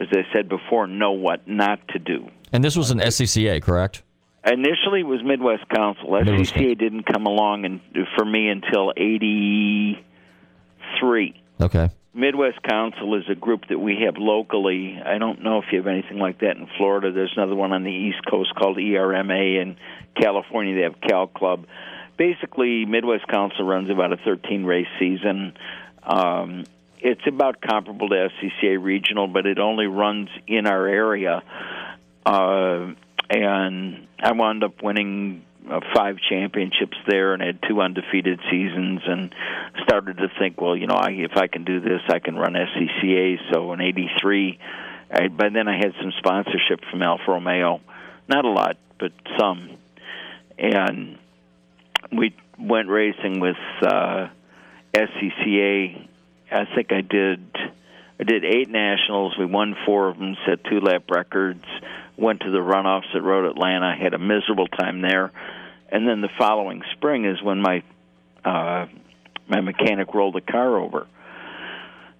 as 0.00 0.08
I 0.12 0.22
said 0.32 0.48
before, 0.48 0.86
know 0.86 1.12
what 1.12 1.48
not 1.48 1.80
to 1.88 1.98
do. 1.98 2.28
And 2.52 2.62
this 2.62 2.76
was 2.76 2.90
an 2.90 2.98
SCCA, 2.98 3.62
correct? 3.62 4.02
Initially, 4.46 5.00
it 5.00 5.06
was 5.06 5.22
Midwest 5.24 5.66
Council. 5.74 6.12
Midwest 6.12 6.54
SCCA 6.54 6.78
didn't 6.78 7.04
come 7.04 7.26
along 7.26 7.64
and 7.64 7.80
for 8.16 8.24
me 8.24 8.48
until 8.48 8.92
'83. 8.96 11.42
Okay. 11.60 11.90
Midwest 12.16 12.62
Council 12.62 13.16
is 13.16 13.24
a 13.28 13.34
group 13.34 13.62
that 13.70 13.78
we 13.78 14.02
have 14.06 14.16
locally. 14.16 14.96
I 15.04 15.18
don't 15.18 15.42
know 15.42 15.58
if 15.58 15.64
you 15.72 15.78
have 15.78 15.88
anything 15.88 16.18
like 16.18 16.38
that 16.40 16.56
in 16.56 16.68
Florida. 16.76 17.10
There's 17.10 17.32
another 17.36 17.56
one 17.56 17.72
on 17.72 17.82
the 17.82 17.90
East 17.90 18.20
Coast 18.30 18.54
called 18.54 18.78
ERMA. 18.78 19.34
In 19.34 19.76
California, 20.20 20.76
they 20.76 20.82
have 20.82 21.00
Cal 21.00 21.26
Club. 21.26 21.66
Basically, 22.16 22.84
Midwest 22.84 23.26
Council 23.26 23.64
runs 23.64 23.90
about 23.90 24.12
a 24.12 24.16
13 24.18 24.64
race 24.64 24.86
season. 25.00 25.54
Um, 26.04 26.64
it's 27.04 27.26
about 27.26 27.60
comparable 27.60 28.08
to 28.08 28.14
SCCA 28.14 28.82
regional, 28.82 29.28
but 29.28 29.44
it 29.44 29.58
only 29.58 29.86
runs 29.86 30.30
in 30.46 30.66
our 30.66 30.88
area. 30.88 31.42
Uh, 32.24 32.94
and 33.28 34.08
I 34.18 34.32
wound 34.32 34.64
up 34.64 34.82
winning 34.82 35.44
uh, 35.70 35.80
five 35.94 36.16
championships 36.30 36.96
there 37.06 37.34
and 37.34 37.42
had 37.42 37.58
two 37.68 37.82
undefeated 37.82 38.40
seasons 38.50 39.02
and 39.06 39.34
started 39.82 40.16
to 40.18 40.28
think 40.38 40.60
well 40.60 40.76
you 40.76 40.86
know 40.86 40.94
I, 40.94 41.12
if 41.12 41.38
i 41.38 41.46
can 41.46 41.64
do 41.64 41.80
this 41.80 42.02
i 42.10 42.18
can 42.18 42.36
run 42.36 42.52
scca 42.52 43.38
so 43.50 43.72
in 43.72 43.80
83 43.80 44.58
I, 45.10 45.28
by 45.28 45.48
then 45.48 45.66
i 45.66 45.78
had 45.78 45.94
some 46.02 46.12
sponsorship 46.18 46.80
from 46.90 47.00
alfa 47.00 47.24
romeo. 47.28 47.80
Not 48.28 48.44
a 48.44 48.50
lot 48.50 48.76
but 49.00 49.12
some. 49.38 49.78
And 50.58 51.18
we 52.12 52.36
went 52.58 52.88
racing 52.88 53.40
with 53.40 53.56
uh 53.80 54.28
scca 54.94 56.08
i 56.54 56.64
think 56.74 56.92
i 56.92 57.00
did 57.00 57.44
i 58.20 58.24
did 58.24 58.44
eight 58.44 58.70
nationals 58.70 59.36
we 59.38 59.44
won 59.44 59.74
four 59.84 60.08
of 60.08 60.18
them 60.18 60.36
set 60.46 60.64
two 60.64 60.80
lap 60.80 61.04
records 61.10 61.64
went 62.16 62.40
to 62.40 62.50
the 62.50 62.58
runoffs 62.58 63.14
at 63.14 63.22
road 63.22 63.50
atlanta 63.50 63.94
had 63.94 64.14
a 64.14 64.18
miserable 64.18 64.68
time 64.68 65.02
there 65.02 65.32
and 65.90 66.08
then 66.08 66.20
the 66.20 66.30
following 66.38 66.82
spring 66.92 67.24
is 67.24 67.42
when 67.42 67.60
my 67.60 67.82
uh, 68.44 68.86
my 69.48 69.60
mechanic 69.60 70.12
rolled 70.14 70.34
the 70.34 70.40
car 70.40 70.78
over. 70.78 71.06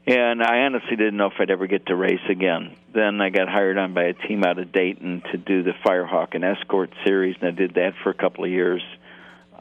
And 0.06 0.42
I 0.42 0.60
honestly 0.60 0.96
didn't 0.96 1.16
know 1.16 1.26
if 1.26 1.34
I'd 1.38 1.50
ever 1.50 1.66
get 1.66 1.86
to 1.86 1.96
race 1.96 2.20
again. 2.28 2.76
Then 2.92 3.20
I 3.20 3.30
got 3.30 3.48
hired 3.48 3.78
on 3.78 3.94
by 3.94 4.04
a 4.04 4.12
team 4.12 4.44
out 4.44 4.58
of 4.58 4.70
Dayton 4.70 5.22
to 5.32 5.38
do 5.38 5.62
the 5.62 5.72
Firehawk 5.84 6.34
and 6.34 6.44
Escort 6.44 6.90
series, 7.04 7.36
and 7.40 7.48
I 7.48 7.52
did 7.52 7.74
that 7.74 7.94
for 8.02 8.10
a 8.10 8.14
couple 8.14 8.44
of 8.44 8.50
years. 8.50 8.82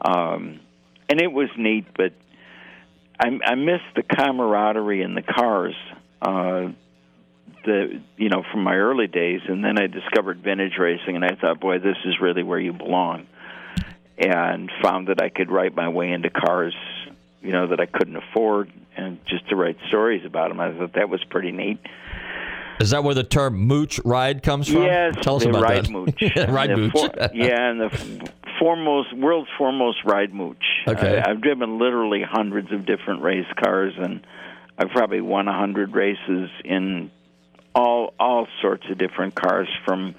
Um, 0.04 0.60
and 1.08 1.20
it 1.20 1.32
was 1.32 1.48
neat, 1.56 1.86
but 1.96 2.12
I, 3.18 3.38
I 3.44 3.54
missed 3.54 3.84
the 3.96 4.02
camaraderie 4.02 5.02
in 5.02 5.14
the 5.14 5.22
cars. 5.22 5.74
Uh, 6.20 6.68
the 7.64 8.00
you 8.16 8.28
know 8.28 8.42
from 8.50 8.62
my 8.62 8.74
early 8.74 9.06
days, 9.06 9.40
and 9.48 9.64
then 9.64 9.78
I 9.78 9.86
discovered 9.86 10.40
vintage 10.42 10.74
racing, 10.78 11.16
and 11.16 11.24
I 11.24 11.34
thought, 11.40 11.60
boy, 11.60 11.78
this 11.78 11.96
is 12.04 12.20
really 12.20 12.42
where 12.42 12.58
you 12.58 12.72
belong 12.72 13.26
and 14.18 14.70
found 14.82 15.08
that 15.08 15.20
I 15.22 15.28
could 15.28 15.50
write 15.50 15.74
my 15.74 15.88
way 15.88 16.12
into 16.12 16.30
cars, 16.30 16.74
you 17.42 17.52
know, 17.52 17.66
that 17.68 17.80
I 17.80 17.86
couldn't 17.86 18.16
afford, 18.16 18.70
and 18.96 19.18
just 19.26 19.48
to 19.48 19.56
write 19.56 19.76
stories 19.88 20.24
about 20.24 20.50
them. 20.50 20.60
I 20.60 20.72
thought 20.76 20.92
that 20.94 21.08
was 21.08 21.22
pretty 21.24 21.50
neat. 21.52 21.78
Is 22.80 22.90
that 22.90 23.02
where 23.04 23.14
the 23.14 23.24
term 23.24 23.56
mooch 23.56 24.00
ride 24.04 24.42
comes 24.42 24.68
from? 24.68 24.82
Yes, 24.82 25.16
tell 25.22 25.36
us 25.36 25.44
about 25.44 25.62
ride 25.62 25.84
that. 25.86 25.90
mooch. 25.90 26.20
ride 26.48 26.70
The 26.70 26.76
mooch. 26.76 26.92
for- 26.92 27.30
yeah, 27.32 27.70
and 27.70 27.80
the 27.80 28.30
foremost, 28.58 29.12
world's 29.16 29.50
foremost 29.58 29.98
ride 30.04 30.32
mooch. 30.34 30.64
Okay. 30.86 31.18
I, 31.18 31.30
I've 31.30 31.40
driven 31.40 31.78
literally 31.78 32.22
hundreds 32.22 32.72
of 32.72 32.86
different 32.86 33.22
race 33.22 33.46
cars, 33.62 33.94
and 33.96 34.26
I've 34.78 34.90
probably 34.90 35.20
won 35.20 35.48
a 35.48 35.58
hundred 35.58 35.92
races 35.94 36.50
in 36.64 37.10
all 37.74 38.14
all 38.18 38.46
sorts 38.62 38.84
of 38.90 38.98
different 38.98 39.34
cars, 39.34 39.68
from 39.84 40.14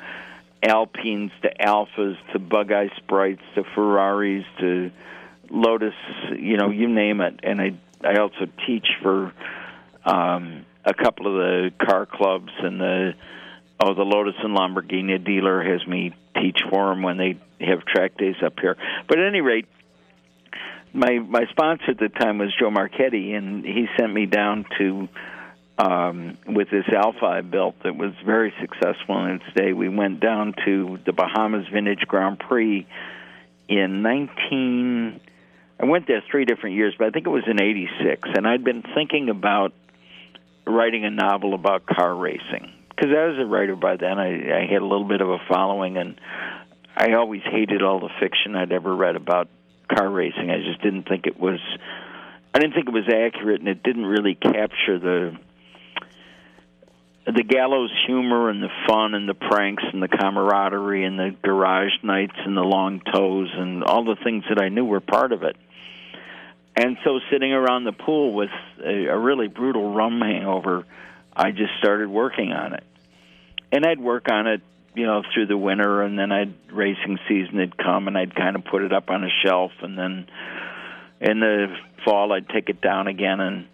Alpines 0.63 1.31
to 1.41 1.49
Alfas 1.59 2.17
to 2.33 2.39
Bug 2.39 2.71
Eye 2.71 2.89
Sprites 2.97 3.41
to 3.55 3.63
Ferraris 3.75 4.45
to 4.59 4.91
Lotus, 5.49 5.93
you 6.37 6.57
know, 6.57 6.69
you 6.69 6.87
name 6.87 7.21
it. 7.21 7.39
And 7.43 7.61
I 7.61 7.77
I 8.03 8.17
also 8.19 8.47
teach 8.65 8.87
for 9.01 9.31
um, 10.05 10.65
a 10.83 10.93
couple 10.93 11.27
of 11.27 11.33
the 11.33 11.71
car 11.85 12.05
clubs 12.05 12.51
and 12.59 12.79
the 12.79 13.13
oh 13.79 13.93
the 13.93 14.03
Lotus 14.03 14.35
and 14.43 14.57
Lamborghini 14.57 15.23
dealer 15.23 15.63
has 15.63 15.85
me 15.87 16.13
teach 16.41 16.59
for 16.69 16.89
them 16.89 17.03
when 17.03 17.17
they 17.17 17.37
have 17.59 17.85
track 17.85 18.17
days 18.17 18.35
up 18.43 18.59
here. 18.59 18.75
But 19.07 19.19
at 19.19 19.27
any 19.27 19.41
rate, 19.41 19.67
my 20.93 21.19
my 21.19 21.45
sponsor 21.51 21.91
at 21.91 21.99
the 21.99 22.09
time 22.09 22.37
was 22.37 22.53
Joe 22.57 22.71
Marchetti, 22.71 23.33
and 23.33 23.65
he 23.65 23.87
sent 23.97 24.13
me 24.13 24.25
down 24.25 24.65
to 24.77 25.09
um, 25.77 26.37
with 26.47 26.69
this 26.69 26.85
Alfa 26.93 27.25
I 27.25 27.41
built 27.41 27.75
that 27.83 27.95
was 27.95 28.13
very 28.25 28.53
successful 28.61 29.25
in 29.25 29.41
its 29.41 29.55
day. 29.55 29.73
We 29.73 29.89
went 29.89 30.21
down 30.21 30.53
to 30.65 30.99
the 31.05 31.11
Bahamas 31.11 31.67
Vintage 31.71 32.07
Grand 32.07 32.39
Prix 32.39 32.87
in 33.67 34.01
19. 34.01 35.19
I 35.77 35.85
went 35.85 36.07
there 36.07 36.23
three 36.31 36.45
different 36.45 36.77
years, 36.77 36.95
but 36.97 37.07
I 37.07 37.09
think 37.11 37.27
it 37.27 37.31
was 37.31 37.43
in 37.47 37.61
'86, 37.61 38.29
and 38.35 38.47
I'd 38.47 38.63
been 38.63 38.83
thinking 38.95 39.29
about 39.29 39.73
writing 40.65 41.03
a 41.03 41.11
novel 41.11 41.53
about 41.53 41.85
car 41.85 42.15
racing 42.15 42.71
because 42.89 43.11
I 43.11 43.25
was 43.25 43.37
a 43.37 43.45
writer 43.45 43.75
by 43.75 43.97
then. 43.97 44.17
I, 44.17 44.61
I 44.61 44.65
had 44.71 44.81
a 44.81 44.85
little 44.85 45.07
bit 45.07 45.19
of 45.19 45.29
a 45.29 45.39
following, 45.49 45.97
and 45.97 46.19
I 46.95 47.13
always 47.13 47.41
hated 47.43 47.81
all 47.81 47.99
the 47.99 48.09
fiction 48.19 48.55
I'd 48.55 48.71
ever 48.71 48.95
read 48.95 49.15
about 49.15 49.49
car 49.93 50.09
racing. 50.09 50.49
I 50.49 50.61
just 50.61 50.81
didn't 50.81 51.07
think 51.07 51.27
it 51.27 51.39
was. 51.39 51.59
I 52.53 52.59
didn't 52.59 52.73
think 52.73 52.87
it 52.87 52.93
was 52.93 53.07
accurate, 53.07 53.59
and 53.59 53.67
it 53.67 53.83
didn't 53.83 54.05
really 54.05 54.35
capture 54.35 54.97
the 54.97 55.37
the 57.25 57.43
gallows 57.43 57.91
humor 58.05 58.49
and 58.49 58.61
the 58.61 58.69
fun 58.87 59.15
and 59.15 59.27
the 59.27 59.33
pranks 59.33 59.83
and 59.91 60.01
the 60.01 60.07
camaraderie 60.07 61.05
and 61.05 61.17
the 61.17 61.35
garage 61.41 61.91
nights 62.03 62.35
and 62.45 62.55
the 62.55 62.61
long 62.61 63.01
toes 63.01 63.49
and 63.51 63.83
all 63.83 64.05
the 64.05 64.15
things 64.23 64.43
that 64.47 64.61
I 64.61 64.69
knew 64.69 64.85
were 64.85 64.99
part 64.99 65.31
of 65.31 65.41
it. 65.41 65.57
And 66.77 66.97
so, 67.03 67.19
sitting 67.31 67.51
around 67.51 67.85
the 67.85 67.93
pool 67.93 68.33
with 68.33 68.51
a, 68.83 69.05
a 69.05 69.17
really 69.17 69.47
brutal 69.47 69.93
rum 69.93 70.19
hangover, 70.21 70.85
I 71.35 71.51
just 71.51 71.71
started 71.79 72.09
working 72.09 72.51
on 72.51 72.73
it. 72.73 72.83
And 73.71 73.85
I'd 73.85 73.99
work 73.99 74.29
on 74.29 74.47
it, 74.47 74.61
you 74.95 75.05
know, 75.05 75.23
through 75.33 75.47
the 75.47 75.57
winter, 75.57 76.01
and 76.01 76.17
then 76.17 76.31
I'd 76.31 76.53
racing 76.71 77.19
season 77.27 77.59
had 77.59 77.77
come, 77.77 78.07
and 78.07 78.17
I'd 78.17 78.35
kind 78.35 78.55
of 78.55 78.65
put 78.65 78.83
it 78.83 78.93
up 78.93 79.09
on 79.09 79.23
a 79.23 79.29
shelf, 79.43 79.71
and 79.81 79.97
then 79.97 80.27
in 81.21 81.39
the 81.39 81.67
fall 82.03 82.31
I'd 82.31 82.49
take 82.49 82.69
it 82.69 82.81
down 82.81 83.07
again, 83.07 83.39
and 83.39 83.67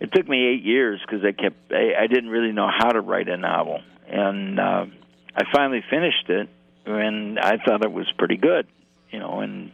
it 0.00 0.12
took 0.12 0.28
me 0.28 0.46
eight 0.46 0.62
years 0.62 1.00
because 1.00 1.24
I 1.24 1.32
kept 1.32 1.72
I, 1.72 2.02
I 2.02 2.06
didn't 2.06 2.30
really 2.30 2.52
know 2.52 2.68
how 2.68 2.90
to 2.90 3.00
write 3.00 3.28
a 3.28 3.36
novel, 3.36 3.80
and 4.08 4.58
uh, 4.58 4.86
I 5.34 5.42
finally 5.52 5.84
finished 5.88 6.28
it, 6.28 6.48
and 6.86 7.38
I 7.38 7.58
thought 7.64 7.84
it 7.84 7.92
was 7.92 8.10
pretty 8.16 8.36
good, 8.36 8.66
you 9.10 9.18
know, 9.18 9.40
and 9.40 9.72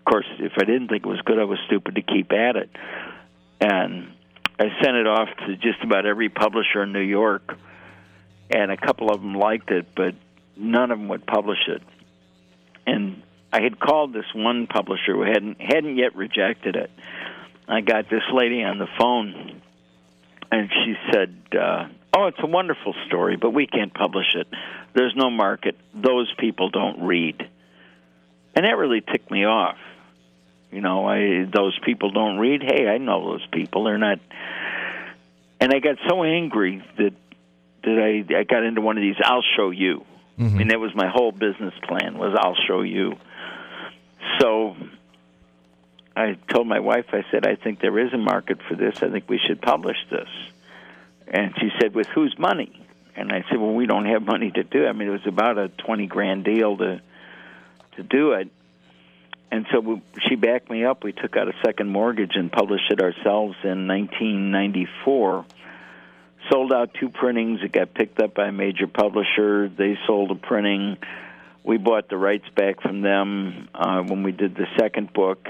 of 0.00 0.04
course, 0.04 0.26
if 0.38 0.52
I 0.56 0.64
didn't 0.64 0.88
think 0.88 1.04
it 1.04 1.08
was 1.08 1.20
good, 1.26 1.38
I 1.38 1.44
was 1.44 1.58
stupid 1.66 1.96
to 1.96 2.02
keep 2.02 2.32
at 2.32 2.56
it. 2.56 2.70
And 3.60 4.12
I 4.58 4.64
sent 4.82 4.96
it 4.96 5.06
off 5.06 5.28
to 5.46 5.56
just 5.56 5.84
about 5.84 6.06
every 6.06 6.30
publisher 6.30 6.82
in 6.82 6.92
New 6.92 7.00
York, 7.00 7.54
and 8.50 8.70
a 8.70 8.76
couple 8.76 9.10
of 9.10 9.20
them 9.20 9.34
liked 9.34 9.70
it, 9.70 9.86
but 9.94 10.14
none 10.56 10.90
of 10.90 10.98
them 10.98 11.08
would 11.08 11.26
publish 11.26 11.68
it. 11.68 11.82
And 12.86 13.22
I 13.52 13.62
had 13.62 13.78
called 13.78 14.12
this 14.12 14.26
one 14.34 14.66
publisher 14.66 15.14
who 15.14 15.22
hadn't 15.22 15.60
hadn't 15.60 15.96
yet 15.96 16.14
rejected 16.16 16.76
it. 16.76 16.90
I 17.68 17.80
got 17.80 18.10
this 18.10 18.22
lady 18.32 18.62
on 18.64 18.78
the 18.78 18.88
phone, 18.98 19.60
and 20.50 20.70
she 20.70 20.94
said, 21.12 21.34
uh, 21.52 21.88
"Oh, 22.16 22.26
it's 22.26 22.38
a 22.42 22.46
wonderful 22.46 22.94
story, 23.06 23.36
but 23.36 23.50
we 23.50 23.66
can't 23.66 23.94
publish 23.94 24.34
it. 24.34 24.48
There's 24.94 25.14
no 25.14 25.30
market. 25.30 25.76
Those 25.94 26.32
people 26.38 26.70
don't 26.70 27.06
read." 27.06 27.48
And 28.54 28.66
that 28.66 28.76
really 28.76 29.00
ticked 29.00 29.30
me 29.30 29.44
off. 29.44 29.78
You 30.72 30.80
know, 30.80 31.06
I 31.06 31.44
those 31.44 31.78
people 31.84 32.10
don't 32.10 32.38
read. 32.38 32.62
Hey, 32.62 32.88
I 32.88 32.98
know 32.98 33.32
those 33.32 33.46
people. 33.52 33.84
They're 33.84 33.98
not. 33.98 34.18
And 35.60 35.72
I 35.74 35.78
got 35.78 35.96
so 36.08 36.24
angry 36.24 36.82
that 36.96 37.12
that 37.82 37.98
I 37.98 38.38
I 38.38 38.44
got 38.44 38.64
into 38.64 38.80
one 38.80 38.96
of 38.96 39.02
these. 39.02 39.16
I'll 39.22 39.44
show 39.56 39.70
you. 39.70 40.04
Mm-hmm. 40.38 40.54
I 40.54 40.58
mean, 40.58 40.68
that 40.68 40.80
was 40.80 40.94
my 40.94 41.08
whole 41.08 41.32
business 41.32 41.74
plan. 41.86 42.18
Was 42.18 42.36
I'll 42.38 42.56
show 42.66 42.82
you. 42.82 43.16
So 44.40 44.76
I 46.16 46.36
told 46.48 46.66
my 46.66 46.80
wife, 46.80 47.06
I 47.12 47.24
said, 47.30 47.46
I 47.46 47.56
think 47.56 47.80
there 47.80 47.98
is 47.98 48.12
a 48.12 48.18
market 48.18 48.58
for 48.68 48.74
this. 48.74 49.02
I 49.02 49.10
think 49.10 49.28
we 49.28 49.38
should 49.46 49.60
publish 49.60 49.96
this. 50.10 50.28
And 51.28 51.54
she 51.58 51.70
said, 51.80 51.94
with 51.94 52.08
whose 52.08 52.34
money? 52.38 52.86
And 53.16 53.32
I 53.32 53.44
said, 53.48 53.58
well, 53.58 53.74
we 53.74 53.86
don't 53.86 54.06
have 54.06 54.22
money 54.22 54.50
to 54.50 54.62
do 54.62 54.84
it. 54.84 54.88
I 54.88 54.92
mean, 54.92 55.08
it 55.08 55.12
was 55.12 55.26
about 55.26 55.58
a 55.58 55.68
20 55.68 56.06
grand 56.06 56.44
deal 56.44 56.76
to 56.78 57.00
to 57.96 58.02
do 58.02 58.32
it. 58.32 58.48
And 59.50 59.66
so 59.72 59.80
we, 59.80 60.02
she 60.28 60.36
backed 60.36 60.70
me 60.70 60.84
up. 60.84 61.02
We 61.02 61.12
took 61.12 61.36
out 61.36 61.48
a 61.48 61.54
second 61.64 61.88
mortgage 61.88 62.36
and 62.36 62.52
published 62.52 62.90
it 62.90 63.00
ourselves 63.00 63.56
in 63.64 63.88
1994. 63.88 65.44
Sold 66.50 66.72
out 66.72 66.90
two 66.98 67.08
printings. 67.10 67.60
It 67.62 67.72
got 67.72 67.92
picked 67.94 68.20
up 68.20 68.34
by 68.34 68.46
a 68.48 68.52
major 68.52 68.86
publisher. 68.86 69.68
They 69.68 69.96
sold 70.06 70.30
a 70.30 70.34
printing. 70.34 70.96
We 71.62 71.76
bought 71.76 72.08
the 72.08 72.16
rights 72.16 72.48
back 72.56 72.80
from 72.82 73.02
them 73.02 73.68
uh, 73.74 74.00
when 74.02 74.22
we 74.22 74.32
did 74.32 74.54
the 74.56 74.66
second 74.78 75.12
book. 75.12 75.46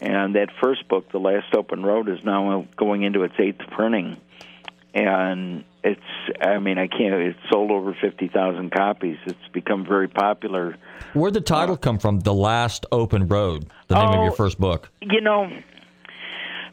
And 0.00 0.34
that 0.36 0.48
first 0.62 0.88
book, 0.88 1.10
The 1.12 1.18
Last 1.18 1.54
Open 1.54 1.82
Road, 1.82 2.08
is 2.08 2.24
now 2.24 2.66
going 2.76 3.02
into 3.02 3.22
its 3.24 3.34
eighth 3.38 3.60
printing. 3.70 4.16
And 4.94 5.64
it's, 5.82 6.00
I 6.40 6.58
mean, 6.58 6.78
I 6.78 6.86
can't, 6.86 7.14
it's 7.14 7.38
sold 7.50 7.70
over 7.70 7.94
50,000 8.00 8.70
copies. 8.70 9.18
It's 9.26 9.48
become 9.52 9.84
very 9.86 10.08
popular. 10.08 10.76
Where'd 11.14 11.34
the 11.34 11.40
title 11.40 11.76
come 11.76 11.98
from? 11.98 12.20
The 12.20 12.34
Last 12.34 12.86
Open 12.92 13.26
Road, 13.26 13.66
the 13.88 13.94
name 13.96 14.08
of 14.08 14.14
your 14.24 14.32
Oh, 14.32 14.36
first 14.36 14.58
book. 14.60 14.90
You 15.00 15.20
know, 15.20 15.50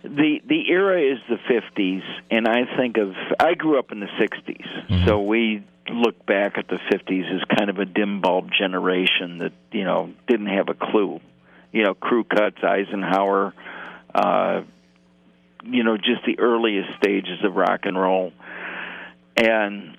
the 0.04 0.42
the 0.48 0.70
era 0.70 1.02
is 1.02 1.20
the 1.30 1.36
50s, 1.36 2.04
and 2.32 2.48
I 2.48 2.78
think 2.78 2.98
of, 2.98 3.14
I 3.40 3.54
grew 3.54 3.78
up 3.80 3.92
in 3.92 4.00
the 4.00 4.08
60s, 4.08 5.06
so 5.06 5.22
we 5.22 5.64
look 5.90 6.26
back 6.26 6.58
at 6.58 6.68
the 6.68 6.78
50s 6.92 7.36
as 7.36 7.58
kind 7.58 7.70
of 7.70 7.80
a 7.80 7.86
dim 7.86 8.22
bulb 8.22 8.50
generation 8.58 9.40
that, 9.40 9.54
you 9.72 9.84
know, 9.84 10.14
didn't 10.28 10.48
have 10.48 10.70
a 10.70 10.74
clue. 10.74 11.20
You 11.72 11.84
know, 11.84 11.94
crew 11.94 12.24
cuts, 12.24 12.58
Eisenhower, 12.64 13.54
uh, 14.14 14.62
you 15.64 15.84
know, 15.84 15.98
just 15.98 16.26
the 16.26 16.40
earliest 16.40 16.90
stages 16.98 17.44
of 17.44 17.56
rock 17.56 17.82
and 17.84 18.00
roll. 18.00 18.32
And 19.36 19.98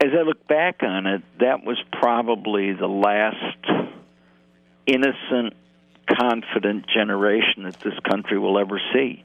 as 0.00 0.10
I 0.18 0.22
look 0.22 0.46
back 0.48 0.82
on 0.82 1.06
it, 1.06 1.22
that 1.40 1.64
was 1.64 1.78
probably 1.92 2.72
the 2.72 2.86
last 2.86 3.90
innocent, 4.86 5.54
confident 6.18 6.86
generation 6.86 7.64
that 7.64 7.78
this 7.80 7.98
country 8.08 8.38
will 8.38 8.58
ever 8.58 8.80
see. 8.92 9.22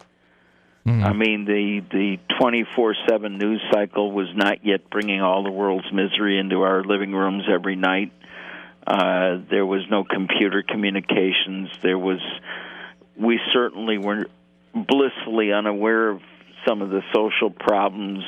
I 1.04 1.14
mean, 1.14 1.46
the 1.46 1.82
the 1.92 2.20
twenty 2.40 2.64
four 2.76 2.96
seven 3.10 3.40
news 3.40 3.60
cycle 3.72 4.12
was 4.12 4.28
not 4.36 4.64
yet 4.64 4.90
bringing 4.92 5.20
all 5.20 5.44
the 5.44 5.52
world's 5.52 5.92
misery 5.92 6.38
into 6.38 6.62
our 6.62 6.84
living 6.84 7.12
rooms 7.12 7.46
every 7.52 7.76
night. 7.76 8.12
Uh, 8.86 9.40
there 9.50 9.66
was 9.66 9.82
no 9.90 10.04
computer 10.04 10.62
communications. 10.62 11.70
There 11.82 11.98
was, 11.98 12.20
we 13.18 13.40
certainly 13.52 13.98
were 13.98 14.28
blissfully 14.76 15.52
unaware 15.52 16.10
of 16.10 16.22
some 16.68 16.84
of 16.84 16.92
the 16.92 17.02
social 17.12 17.50
problems 17.50 18.24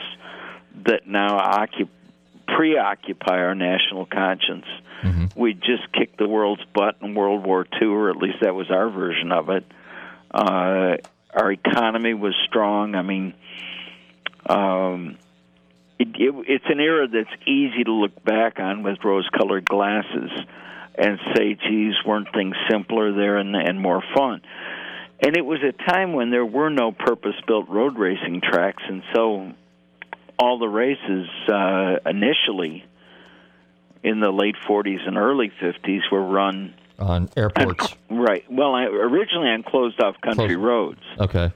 that 0.85 1.05
now 1.05 1.37
occup- 1.37 1.89
preoccupy 2.57 3.37
our 3.37 3.53
national 3.53 4.07
conscience. 4.07 4.65
We 5.35 5.53
just 5.53 5.91
kicked 5.93 6.17
the 6.17 6.27
world's 6.27 6.63
butt 6.73 6.95
in 7.01 7.13
World 7.13 7.45
War 7.45 7.67
II, 7.79 7.87
or 7.87 8.09
at 8.09 8.17
least 8.17 8.37
that 8.41 8.55
was 8.55 8.71
our 8.71 8.89
version 8.89 9.31
of 9.31 9.49
it. 9.49 9.63
Uh, 10.31 10.97
our 11.33 11.51
economy 11.51 12.15
was 12.15 12.33
strong. 12.47 12.95
I 12.95 13.03
mean, 13.03 13.35
um, 14.47 15.17
it, 15.99 16.07
it, 16.15 16.33
it's 16.47 16.65
an 16.67 16.79
era 16.79 17.07
that's 17.07 17.29
easy 17.45 17.83
to 17.83 17.91
look 17.91 18.23
back 18.23 18.59
on 18.59 18.81
with 18.81 18.97
rose-colored 19.03 19.65
glasses 19.65 20.31
and 20.95 21.19
say, 21.35 21.53
"Geez, 21.53 21.93
weren't 22.07 22.33
things 22.33 22.55
simpler 22.71 23.13
there 23.13 23.37
and, 23.37 23.55
and 23.55 23.79
more 23.79 24.01
fun?" 24.15 24.41
And 25.19 25.37
it 25.37 25.45
was 25.45 25.59
a 25.61 25.73
time 25.91 26.13
when 26.13 26.31
there 26.31 26.45
were 26.45 26.69
no 26.69 26.91
purpose-built 26.91 27.69
road 27.69 27.99
racing 27.99 28.41
tracks, 28.41 28.81
and 28.87 29.03
so 29.13 29.53
all 30.39 30.59
the 30.59 30.67
races 30.67 31.27
uh, 31.49 31.97
initially 32.05 32.85
in 34.03 34.19
the 34.19 34.31
late 34.31 34.55
40s 34.67 35.07
and 35.07 35.17
early 35.17 35.51
50s 35.61 36.01
were 36.11 36.23
run 36.23 36.73
On 36.99 37.29
airports. 37.35 37.95
right. 38.09 38.43
Well, 38.49 38.73
I, 38.75 38.83
originally 38.83 39.49
on 39.49 39.63
closed-off 39.63 40.21
country 40.21 40.55
Closed. 40.55 40.59
roads 40.59 41.01
Okay. 41.19 41.51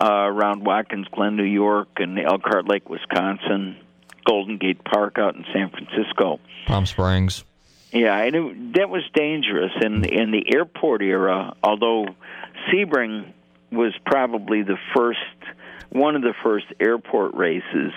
uh, 0.00 0.06
around 0.06 0.64
Watkins 0.64 1.06
Glen, 1.10 1.36
New 1.36 1.44
York, 1.44 1.88
and 1.96 2.18
Elkhart 2.18 2.68
Lake, 2.68 2.88
Wisconsin, 2.88 3.76
Golden 4.24 4.58
Gate 4.58 4.84
Park 4.84 5.18
out 5.18 5.34
in 5.34 5.44
San 5.52 5.70
Francisco. 5.70 6.38
Palm 6.66 6.84
Springs. 6.86 7.44
Yeah, 7.92 8.18
and 8.18 8.36
it, 8.36 8.72
that 8.74 8.90
was 8.90 9.02
dangerous. 9.14 9.72
In 9.80 10.04
in 10.04 10.30
the 10.30 10.54
airport 10.54 11.00
era, 11.00 11.54
although 11.64 12.04
Sebring 12.70 13.32
was 13.72 13.94
probably 14.04 14.62
the 14.62 14.76
first, 14.94 15.18
one 15.88 16.14
of 16.14 16.20
the 16.20 16.34
first 16.42 16.66
airport 16.78 17.34
races 17.34 17.92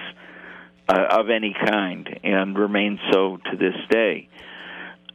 uh, 0.91 1.19
of 1.19 1.29
any 1.29 1.53
kind, 1.53 2.19
and 2.23 2.57
remains 2.57 2.99
so 3.11 3.37
to 3.49 3.57
this 3.57 3.75
day. 3.89 4.27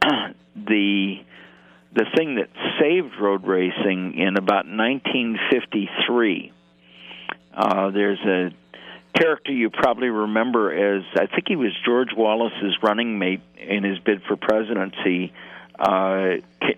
the 0.55 1.17
the 1.93 2.05
thing 2.15 2.35
that 2.35 2.49
saved 2.79 3.13
road 3.19 3.45
racing 3.45 4.17
in 4.17 4.37
about 4.37 4.65
1953. 4.67 6.51
Uh, 7.55 7.89
there's 7.89 8.19
a 8.19 8.51
character 9.17 9.51
you 9.51 9.69
probably 9.69 10.09
remember 10.09 10.71
as 10.97 11.03
I 11.15 11.25
think 11.25 11.47
he 11.47 11.55
was 11.55 11.71
George 11.85 12.09
Wallace's 12.15 12.77
running 12.83 13.17
mate 13.17 13.41
in 13.57 13.83
his 13.83 13.97
bid 13.99 14.21
for 14.27 14.35
presidency, 14.35 15.33
uh, 15.79 16.33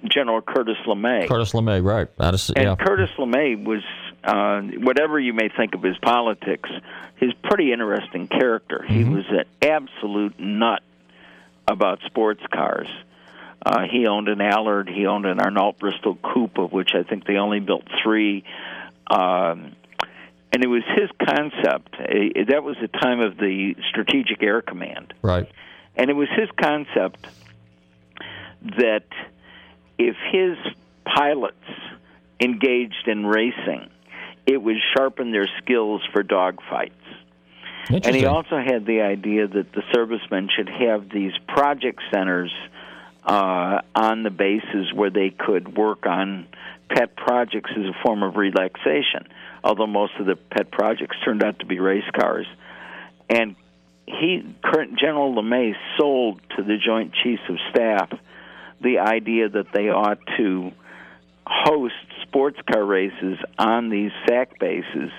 General 0.06 0.42
Curtis 0.42 0.78
LeMay. 0.88 1.28
Curtis 1.28 1.52
LeMay, 1.54 1.84
right. 1.84 2.08
Of, 2.18 2.40
And 2.56 2.66
yeah. 2.66 2.76
Curtis 2.76 3.10
LeMay 3.18 3.64
was, 3.64 3.84
uh, 4.24 4.62
whatever 4.62 5.20
you 5.20 5.34
may 5.34 5.50
think 5.50 5.76
of 5.76 5.84
his 5.84 5.98
politics, 5.98 6.70
he's 7.20 7.32
a 7.32 7.48
pretty 7.48 7.72
interesting 7.72 8.28
character. 8.28 8.84
He 8.88 9.04
was 9.04 9.26
an 9.30 9.46
absolute 9.62 10.40
nut 10.40 10.82
about 11.68 12.00
sports 12.06 12.42
cars. 12.52 12.88
Uh, 13.66 13.82
he 13.92 14.08
owned 14.08 14.30
an 14.30 14.42
Allard. 14.42 14.90
He 14.90 15.06
owned 15.06 15.26
an 15.26 15.40
Arnolt 15.40 15.80
Bristol 15.80 16.16
Coupe, 16.16 16.58
of 16.58 16.72
which 16.72 16.92
I 16.96 17.04
think 17.04 17.26
they 17.26 17.36
only 17.36 17.60
built 17.60 17.84
three. 18.04 18.44
Um, 19.08 19.76
and 20.52 20.64
it 20.64 20.68
was 20.68 20.84
his 20.96 21.10
concept. 21.20 21.96
Uh, 21.96 22.44
that 22.48 22.64
was 22.64 22.78
the 22.82 22.88
time 22.88 23.20
of 23.20 23.38
the 23.38 23.76
Strategic 23.90 24.42
Air 24.42 24.62
Command. 24.62 25.14
Right. 25.22 25.48
And 25.96 26.10
it 26.10 26.14
was 26.14 26.30
his 26.30 26.50
concept 26.60 27.28
that 28.78 29.06
if 29.98 30.16
his 30.32 30.58
pilots 31.06 31.56
engaged 32.40 33.08
in 33.08 33.26
racing, 33.26 33.90
it 34.50 34.62
would 34.62 34.78
sharpen 34.96 35.32
their 35.32 35.48
skills 35.62 36.02
for 36.12 36.24
dogfights. 36.24 36.92
And 37.90 38.16
he 38.16 38.26
also 38.26 38.58
had 38.58 38.86
the 38.86 39.02
idea 39.02 39.48
that 39.48 39.72
the 39.72 39.84
servicemen 39.94 40.50
should 40.56 40.70
have 40.70 41.10
these 41.10 41.34
project 41.48 42.02
centers 42.12 42.52
uh, 43.24 43.82
on 43.96 44.24
the 44.24 44.30
bases 44.30 44.92
where 44.94 45.10
they 45.10 45.30
could 45.30 45.76
work 45.78 46.06
on 46.06 46.48
pet 46.90 47.16
projects 47.16 47.72
as 47.78 47.86
a 47.86 47.94
form 48.04 48.24
of 48.24 48.36
relaxation. 48.36 49.28
Although 49.64 49.88
most 49.88 50.14
of 50.20 50.26
the 50.26 50.36
pet 50.36 50.72
projects 50.72 51.18
turned 51.24 51.44
out 51.44 51.60
to 51.60 51.66
be 51.66 51.80
race 51.80 52.10
cars, 52.20 52.48
and 53.30 53.56
he, 54.08 54.44
current 54.64 54.98
General 55.00 55.36
LeMay, 55.36 55.74
sold 55.98 56.42
to 56.58 56.64
the 56.64 56.78
Joint 56.78 57.14
Chiefs 57.14 57.44
of 57.50 57.58
Staff 57.70 58.10
the 58.82 59.00
idea 59.00 59.50
that 59.50 59.68
they 59.74 59.90
ought 59.90 60.20
to 60.38 60.72
host 61.46 61.94
sports 62.30 62.60
car 62.72 62.86
races 62.86 63.38
on 63.58 63.90
these 63.90 64.12
SAC 64.28 64.60
bases 64.60 65.12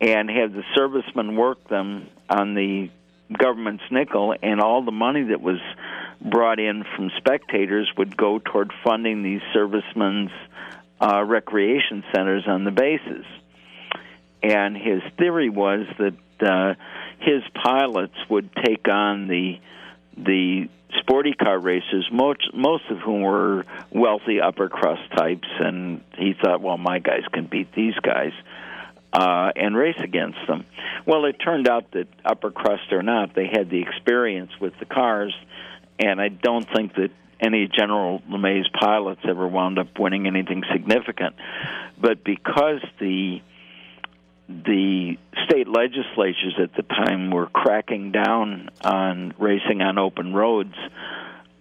and 0.00 0.30
have 0.30 0.52
the 0.52 0.62
servicemen 0.74 1.36
work 1.36 1.68
them 1.68 2.06
on 2.28 2.54
the 2.54 2.90
government's 3.38 3.84
nickel, 3.90 4.34
and 4.42 4.60
all 4.60 4.82
the 4.82 4.92
money 4.92 5.24
that 5.24 5.40
was 5.40 5.60
brought 6.20 6.58
in 6.58 6.84
from 6.96 7.10
spectators 7.16 7.90
would 7.96 8.16
go 8.16 8.38
toward 8.38 8.72
funding 8.84 9.22
these 9.22 9.40
servicemen's 9.52 10.30
uh, 11.00 11.22
recreation 11.24 12.04
centers 12.14 12.44
on 12.46 12.64
the 12.64 12.70
bases. 12.70 13.24
And 14.42 14.76
his 14.76 15.02
theory 15.18 15.48
was 15.48 15.86
that 15.98 16.14
uh, 16.42 16.74
his 17.20 17.42
pilots 17.62 18.16
would 18.28 18.50
take 18.64 18.88
on 18.88 19.28
the 19.28 19.58
the 20.24 20.68
sporty 20.98 21.32
car 21.32 21.58
racers, 21.58 22.08
most 22.12 22.52
most 22.54 22.84
of 22.90 22.98
whom 22.98 23.22
were 23.22 23.64
wealthy 23.90 24.40
upper 24.40 24.68
crust 24.68 25.02
types, 25.16 25.48
and 25.58 26.02
he 26.16 26.34
thought, 26.42 26.60
well, 26.60 26.78
my 26.78 26.98
guys 26.98 27.22
can 27.32 27.46
beat 27.46 27.72
these 27.74 27.94
guys 28.02 28.32
uh, 29.12 29.50
and 29.56 29.76
race 29.76 29.98
against 29.98 30.38
them. 30.46 30.66
Well, 31.06 31.24
it 31.24 31.36
turned 31.44 31.68
out 31.68 31.92
that 31.92 32.08
upper 32.24 32.50
crust 32.50 32.92
or 32.92 33.02
not, 33.02 33.34
they 33.34 33.46
had 33.46 33.70
the 33.70 33.82
experience 33.82 34.52
with 34.60 34.72
the 34.78 34.86
cars, 34.86 35.34
and 35.98 36.20
I 36.20 36.28
don't 36.28 36.66
think 36.74 36.94
that 36.94 37.10
any 37.40 37.68
General 37.68 38.20
LeMay's 38.30 38.68
pilots 38.78 39.22
ever 39.26 39.48
wound 39.48 39.78
up 39.78 39.98
winning 39.98 40.26
anything 40.26 40.62
significant. 40.72 41.34
But 41.98 42.22
because 42.22 42.80
the 42.98 43.40
the 44.64 45.16
state 45.44 45.68
legislatures 45.68 46.54
at 46.60 46.74
the 46.74 46.82
time 46.82 47.30
were 47.30 47.46
cracking 47.46 48.10
down 48.10 48.68
on 48.82 49.32
racing 49.38 49.80
on 49.80 49.96
open 49.96 50.34
roads, 50.34 50.74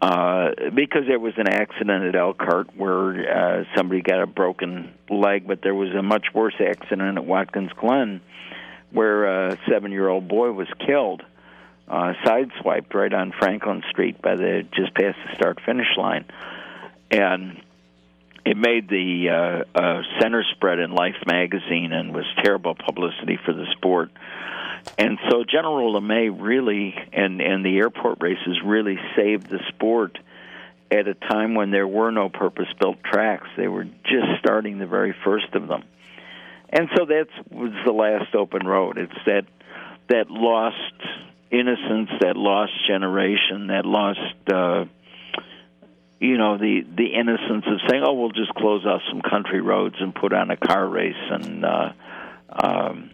uh, 0.02 0.50
because 0.74 1.04
there 1.08 1.20
was 1.20 1.34
an 1.38 1.48
accident 1.48 2.06
at 2.06 2.16
Elkhart 2.16 2.76
where 2.76 3.60
uh, 3.60 3.64
somebody 3.76 4.02
got 4.02 4.22
a 4.22 4.28
broken 4.28 4.94
leg, 5.10 5.46
but 5.48 5.62
there 5.62 5.76
was 5.76 5.94
a 5.94 6.02
much 6.02 6.28
worse 6.34 6.56
accident 6.60 7.18
at 7.18 7.26
Watkins 7.26 7.72
Glen 7.80 8.22
where 8.92 9.50
a 9.52 9.60
seven-year-old 9.70 10.28
boy 10.28 10.52
was 10.52 10.68
killed, 10.86 11.22
uh, 11.88 12.14
sideswiped 12.26 12.92
right 12.94 13.14
on 13.14 13.32
Franklin 13.38 13.84
Street 13.92 14.20
by 14.20 14.36
the 14.36 14.64
just 14.74 14.94
past 14.96 15.18
the 15.28 15.36
start-finish 15.36 15.96
line, 15.96 16.26
and 17.12 17.62
it 18.50 18.58
made 18.58 18.90
the 18.90 19.30
uh, 19.30 19.80
uh, 19.80 20.02
center 20.20 20.44
spread 20.56 20.80
in 20.80 20.90
Life 20.90 21.22
magazine 21.28 21.94
and 21.94 22.12
was 22.12 22.26
terrible 22.44 22.74
publicity 22.74 23.38
for 23.46 23.54
the 23.54 23.68
sport. 23.78 24.10
And 24.98 25.20
so 25.30 25.44
General 25.44 26.02
LeMay 26.02 26.36
really 26.36 26.96
and 27.14 27.42
and 27.42 27.64
the 27.64 27.78
airport 27.78 28.18
races 28.22 28.58
really 28.66 28.98
saved 29.16 29.52
the 29.52 29.60
sport 29.68 30.18
at 30.90 31.08
a 31.08 31.14
time 31.14 31.54
when 31.54 31.70
there 31.70 31.88
were 31.88 32.10
no 32.10 32.30
purpose-built 32.30 33.04
tracks. 33.04 33.48
They 33.56 33.68
were 33.68 33.84
just 33.84 34.40
starting 34.40 34.80
the 34.80 34.88
very 34.88 35.14
first 35.24 35.54
of 35.54 35.68
them. 35.68 35.84
And 36.72 36.90
so 36.98 37.06
that 37.06 37.28
was 37.52 37.74
the 37.86 37.92
last 37.92 38.34
open 38.34 38.66
road. 38.66 38.98
It's 38.98 39.26
that 39.28 39.46
that 40.08 40.32
lost 40.32 40.76
innocence, 41.52 42.10
that 42.22 42.36
lost 42.36 42.72
generation, 42.88 43.68
that 43.68 43.86
lost 43.86 44.50
uh 44.52 44.86
you 46.20 46.38
know 46.38 46.58
the 46.58 46.86
the 46.96 47.14
innocence 47.14 47.66
of 47.66 47.80
saying, 47.90 48.04
"Oh, 48.06 48.14
we'll 48.14 48.32
just 48.32 48.54
close 48.54 48.86
off 48.86 49.02
some 49.10 49.22
country 49.22 49.62
roads 49.62 49.96
and 50.00 50.14
put 50.14 50.34
on 50.34 50.52
a 50.52 50.58
car 50.58 50.88
race, 50.88 51.16
and 51.32 51.66
uh, 51.66 51.94
um, 52.52 53.12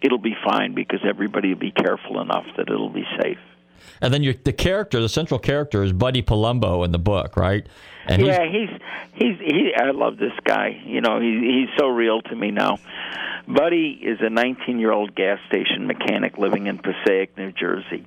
it'll 0.00 0.18
be 0.18 0.36
fine 0.44 0.74
because 0.74 1.00
everybody 1.08 1.50
will 1.50 1.60
be 1.60 1.70
careful 1.70 2.20
enough 2.20 2.46
that 2.56 2.68
it'll 2.68 2.90
be 2.90 3.06
safe." 3.22 3.38
And 4.02 4.12
then 4.12 4.22
your, 4.22 4.34
the 4.34 4.52
character, 4.52 5.00
the 5.00 5.08
central 5.08 5.38
character, 5.38 5.82
is 5.82 5.92
Buddy 5.92 6.22
Palumbo 6.22 6.84
in 6.84 6.90
the 6.90 6.98
book, 6.98 7.36
right? 7.36 7.66
And 8.06 8.22
yeah, 8.26 8.44
he's 8.50 8.70
he's 9.14 9.38
he. 9.38 9.72
I 9.76 9.92
love 9.92 10.16
this 10.16 10.32
guy. 10.44 10.82
You 10.84 11.00
know, 11.00 11.20
he, 11.20 11.66
he's 11.66 11.78
so 11.78 11.86
real 11.86 12.20
to 12.22 12.34
me 12.34 12.50
now. 12.50 12.78
Buddy 13.46 13.98
is 14.02 14.20
a 14.20 14.28
19-year-old 14.28 15.14
gas 15.14 15.38
station 15.48 15.86
mechanic 15.86 16.38
living 16.38 16.66
in 16.66 16.78
Passaic, 16.78 17.36
New 17.36 17.50
Jersey 17.52 18.04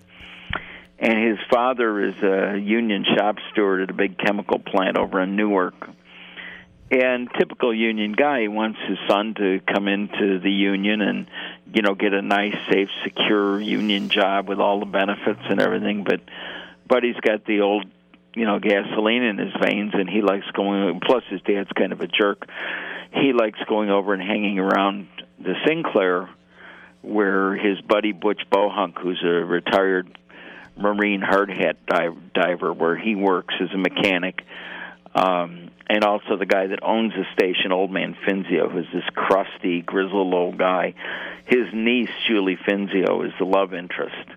and 1.03 1.31
his 1.31 1.37
father 1.49 2.01
is 2.01 2.15
a 2.23 2.57
union 2.57 3.03
shop 3.03 3.35
steward 3.51 3.81
at 3.81 3.89
a 3.89 3.93
big 3.93 4.17
chemical 4.17 4.57
plant 4.57 4.97
over 4.97 5.19
in 5.19 5.35
Newark. 5.35 5.75
And 6.89 7.29
typical 7.37 7.73
union 7.73 8.13
guy, 8.13 8.43
he 8.43 8.47
wants 8.47 8.79
his 8.87 8.97
son 9.09 9.33
to 9.33 9.59
come 9.67 9.89
into 9.89 10.39
the 10.39 10.49
union 10.49 11.01
and, 11.01 11.27
you 11.73 11.81
know, 11.81 11.93
get 11.93 12.13
a 12.13 12.21
nice, 12.21 12.55
safe, 12.69 12.87
secure 13.03 13.59
union 13.59 14.07
job 14.07 14.47
with 14.47 14.59
all 14.59 14.79
the 14.79 14.85
benefits 14.85 15.41
and 15.49 15.59
everything. 15.59 16.05
But, 16.05 16.21
but 16.87 17.03
he's 17.03 17.19
got 17.19 17.43
the 17.43 17.61
old, 17.61 17.85
you 18.33 18.45
know, 18.45 18.59
gasoline 18.59 19.23
in 19.23 19.37
his 19.37 19.53
veins, 19.61 19.91
and 19.95 20.09
he 20.09 20.21
likes 20.21 20.49
going. 20.51 21.01
Plus, 21.01 21.23
his 21.29 21.41
dad's 21.41 21.71
kind 21.75 21.91
of 21.91 21.99
a 21.99 22.07
jerk. 22.07 22.47
He 23.11 23.33
likes 23.33 23.59
going 23.67 23.89
over 23.89 24.13
and 24.13 24.23
hanging 24.23 24.57
around 24.57 25.09
the 25.37 25.55
Sinclair, 25.67 26.29
where 27.01 27.57
his 27.57 27.81
buddy 27.81 28.13
Butch 28.13 28.43
Bohunk, 28.49 28.99
who's 28.99 29.21
a 29.21 29.43
retired 29.43 30.17
Marine 30.77 31.21
hard 31.21 31.49
hat 31.49 31.77
diver 32.33 32.73
where 32.73 32.97
he 32.97 33.15
works 33.15 33.53
as 33.61 33.69
a 33.73 33.77
mechanic. 33.77 34.41
Um, 35.15 35.69
and 35.89 36.03
also 36.03 36.37
the 36.37 36.45
guy 36.45 36.67
that 36.67 36.79
owns 36.81 37.13
the 37.13 37.25
station, 37.33 37.71
Old 37.71 37.91
Man 37.91 38.15
Finzio, 38.25 38.71
who's 38.71 38.87
this 38.93 39.03
crusty, 39.13 39.81
grizzled 39.81 40.33
old 40.33 40.57
guy. 40.57 40.95
His 41.45 41.67
niece, 41.73 42.09
Julie 42.27 42.57
Finzio, 42.57 43.25
is 43.25 43.33
the 43.37 43.45
love 43.45 43.73
interest. 43.73 44.29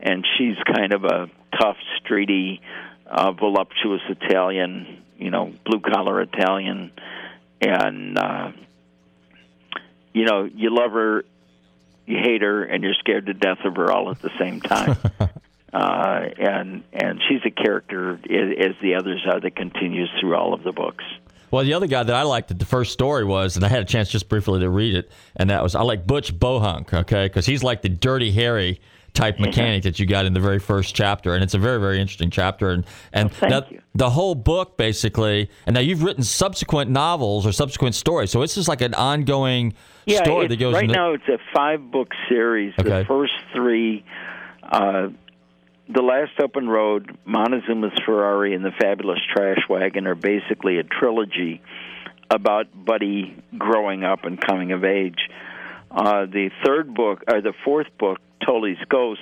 And 0.00 0.26
she's 0.36 0.56
kind 0.74 0.92
of 0.92 1.04
a 1.04 1.28
tough, 1.58 1.76
streety, 2.02 2.60
uh, 3.06 3.32
voluptuous 3.32 4.02
Italian, 4.08 5.02
you 5.18 5.30
know, 5.30 5.52
blue 5.64 5.80
collar 5.80 6.20
Italian. 6.22 6.92
And, 7.60 8.18
uh, 8.18 8.52
you 10.12 10.24
know, 10.24 10.44
you 10.44 10.74
love 10.74 10.92
her, 10.92 11.24
you 12.06 12.18
hate 12.18 12.42
her, 12.42 12.64
and 12.64 12.82
you're 12.82 12.94
scared 12.94 13.26
to 13.26 13.34
death 13.34 13.58
of 13.64 13.76
her 13.76 13.92
all 13.92 14.10
at 14.10 14.20
the 14.22 14.30
same 14.38 14.60
time. 14.60 14.96
uh, 15.72 16.20
and 16.38 16.84
and 16.92 17.20
she's 17.28 17.40
a 17.44 17.50
character 17.50 18.14
as 18.14 18.74
the 18.82 18.94
others 18.94 19.26
are 19.30 19.40
that 19.40 19.56
continues 19.56 20.10
through 20.20 20.36
all 20.36 20.54
of 20.54 20.62
the 20.62 20.72
books. 20.72 21.04
Well, 21.50 21.64
the 21.64 21.74
other 21.74 21.86
guy 21.86 22.02
that 22.02 22.14
I 22.14 22.22
liked 22.22 22.50
at 22.50 22.58
the 22.58 22.64
first 22.66 22.92
story 22.92 23.24
was, 23.24 23.56
and 23.56 23.64
I 23.64 23.68
had 23.68 23.82
a 23.82 23.84
chance 23.84 24.10
just 24.10 24.28
briefly 24.28 24.60
to 24.60 24.68
read 24.68 24.94
it, 24.94 25.10
and 25.36 25.50
that 25.50 25.62
was 25.62 25.74
I 25.74 25.82
like 25.82 26.06
Butch 26.06 26.36
Bohunk, 26.36 26.92
okay, 26.92 27.26
because 27.26 27.46
he's 27.46 27.62
like 27.62 27.82
the 27.82 27.88
Dirty 27.88 28.32
Harry 28.32 28.80
type 29.14 29.40
mechanic 29.40 29.82
that 29.84 29.98
you 29.98 30.04
got 30.04 30.26
in 30.26 30.34
the 30.34 30.40
very 30.40 30.58
first 30.58 30.94
chapter, 30.94 31.34
and 31.34 31.42
it's 31.42 31.54
a 31.54 31.58
very 31.58 31.80
very 31.80 32.00
interesting 32.00 32.30
chapter. 32.30 32.70
And 32.70 32.84
and 33.12 33.32
well, 33.40 33.50
now, 33.50 33.78
the 33.94 34.10
whole 34.10 34.34
book 34.34 34.76
basically, 34.76 35.50
and 35.66 35.74
now 35.74 35.80
you've 35.80 36.02
written 36.02 36.22
subsequent 36.22 36.90
novels 36.90 37.46
or 37.46 37.52
subsequent 37.52 37.94
stories, 37.94 38.30
so 38.30 38.42
it's 38.42 38.54
just 38.54 38.68
like 38.68 38.82
an 38.82 38.94
ongoing 38.94 39.74
yeah, 40.04 40.22
story 40.22 40.46
that 40.48 40.56
goes. 40.58 40.74
Right 40.74 40.84
into, 40.84 40.94
now, 40.94 41.12
it's 41.12 41.28
a 41.28 41.38
five 41.54 41.90
book 41.90 42.08
series. 42.28 42.74
Okay. 42.78 42.88
The 42.88 43.04
first 43.04 43.34
three. 43.54 44.04
Uh, 44.62 45.08
the 45.88 46.02
Last 46.02 46.32
Open 46.42 46.68
Road, 46.68 47.16
Montezuma's 47.24 47.98
Ferrari, 48.04 48.54
and 48.54 48.64
The 48.64 48.72
Fabulous 48.72 49.20
Trash 49.32 49.68
Wagon 49.68 50.06
are 50.06 50.14
basically 50.14 50.78
a 50.78 50.82
trilogy 50.82 51.62
about 52.28 52.66
Buddy 52.74 53.36
growing 53.56 54.02
up 54.02 54.24
and 54.24 54.40
coming 54.40 54.72
of 54.72 54.84
age. 54.84 55.28
Uh, 55.90 56.26
the 56.26 56.50
third 56.64 56.92
book, 56.92 57.22
or 57.28 57.40
the 57.40 57.54
fourth 57.64 57.86
book, 57.98 58.18
Toly's 58.44 58.78
Ghost, 58.88 59.20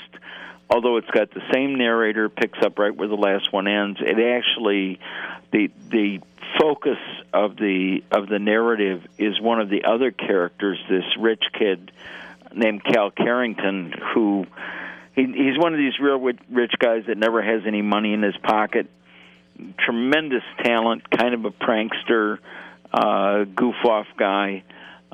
although 0.70 0.96
it's 0.96 1.10
got 1.10 1.30
the 1.32 1.42
same 1.52 1.76
narrator, 1.76 2.28
picks 2.28 2.58
up 2.62 2.78
right 2.78 2.94
where 2.94 3.08
the 3.08 3.14
last 3.14 3.52
one 3.52 3.68
ends. 3.68 4.00
It 4.00 4.18
actually, 4.18 4.98
the 5.52 5.70
the 5.90 6.20
focus 6.58 6.98
of 7.32 7.56
the 7.56 8.02
of 8.10 8.28
the 8.28 8.38
narrative 8.38 9.02
is 9.18 9.38
one 9.40 9.60
of 9.60 9.68
the 9.68 9.84
other 9.84 10.10
characters, 10.10 10.78
this 10.88 11.04
rich 11.18 11.44
kid 11.52 11.92
named 12.54 12.82
Cal 12.84 13.10
Carrington, 13.10 13.92
who 14.14 14.46
he, 15.14 15.22
he's 15.22 15.58
one 15.58 15.72
of 15.72 15.78
these 15.78 15.98
real 16.00 16.18
rich 16.18 16.72
guys 16.78 17.04
that 17.06 17.16
never 17.16 17.42
has 17.42 17.62
any 17.66 17.82
money 17.82 18.12
in 18.12 18.22
his 18.22 18.36
pocket. 18.42 18.88
Tremendous 19.78 20.42
talent, 20.62 21.08
kind 21.10 21.34
of 21.34 21.44
a 21.44 21.50
prankster, 21.50 22.38
uh, 22.92 23.44
goof 23.44 23.76
off 23.84 24.06
guy. 24.18 24.64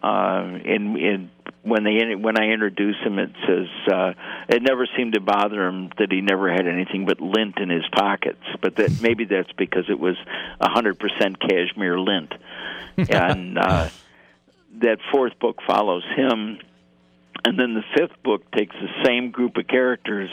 Uh, 0.03 0.59
and, 0.65 0.97
and 0.97 1.31
when 1.63 1.85
they 1.85 2.15
when 2.15 2.41
I 2.41 2.49
introduce 2.53 2.97
him, 3.05 3.19
it 3.19 3.33
says 3.47 3.93
uh, 3.93 4.13
it 4.49 4.63
never 4.63 4.89
seemed 4.97 5.13
to 5.13 5.21
bother 5.21 5.67
him 5.67 5.91
that 5.99 6.11
he 6.11 6.23
never 6.23 6.51
had 6.51 6.67
anything 6.67 7.05
but 7.05 7.21
lint 7.21 7.59
in 7.59 7.69
his 7.69 7.85
pockets. 7.93 8.43
But 8.63 8.77
that 8.77 9.03
maybe 9.03 9.27
that's 9.27 9.53
because 9.53 9.85
it 9.91 9.99
was 9.99 10.17
a 10.59 10.71
hundred 10.71 10.99
percent 10.99 11.39
cashmere 11.39 12.01
lint. 12.01 12.33
and 12.97 13.59
uh, 13.59 13.91
that 14.81 14.99
fourth 15.13 15.39
book 15.39 15.59
follows 15.67 16.05
him 16.17 16.59
and 17.45 17.59
then 17.59 17.74
the 17.74 17.82
fifth 17.97 18.22
book 18.22 18.51
takes 18.53 18.74
the 18.80 18.88
same 19.05 19.30
group 19.30 19.57
of 19.57 19.66
characters 19.66 20.30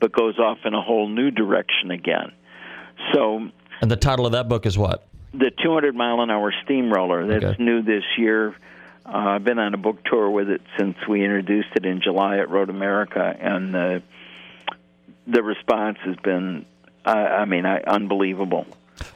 but 0.00 0.12
goes 0.12 0.38
off 0.38 0.58
in 0.64 0.74
a 0.74 0.82
whole 0.82 1.08
new 1.08 1.30
direction 1.30 1.90
again. 1.90 2.32
So 3.12 3.48
And 3.80 3.90
the 3.90 3.96
title 3.96 4.26
of 4.26 4.32
that 4.32 4.48
book 4.48 4.66
is 4.66 4.76
what? 4.78 5.06
The 5.32 5.50
200 5.62 5.94
mile 5.94 6.20
an 6.20 6.30
hour 6.30 6.52
steamroller. 6.64 7.26
That's 7.26 7.44
Okay. 7.44 7.62
new 7.62 7.82
this 7.82 8.04
year. 8.16 8.54
Uh, 9.06 9.10
I've 9.16 9.44
been 9.44 9.58
on 9.58 9.72
a 9.74 9.78
book 9.78 10.04
tour 10.04 10.28
with 10.30 10.50
it 10.50 10.60
since 10.78 10.96
we 11.08 11.24
introduced 11.24 11.68
it 11.76 11.86
in 11.86 12.00
July 12.02 12.38
at 12.38 12.50
Road 12.50 12.68
America, 12.70 13.34
and 13.40 13.74
uh, 13.74 14.00
the 15.26 15.42
response 15.42 15.98
has 16.04 16.16
been, 16.16 16.66
uh, 17.06 17.10
I 17.10 17.44
mean, 17.46 17.64
I, 17.66 17.80
unbelievable. 17.80 18.66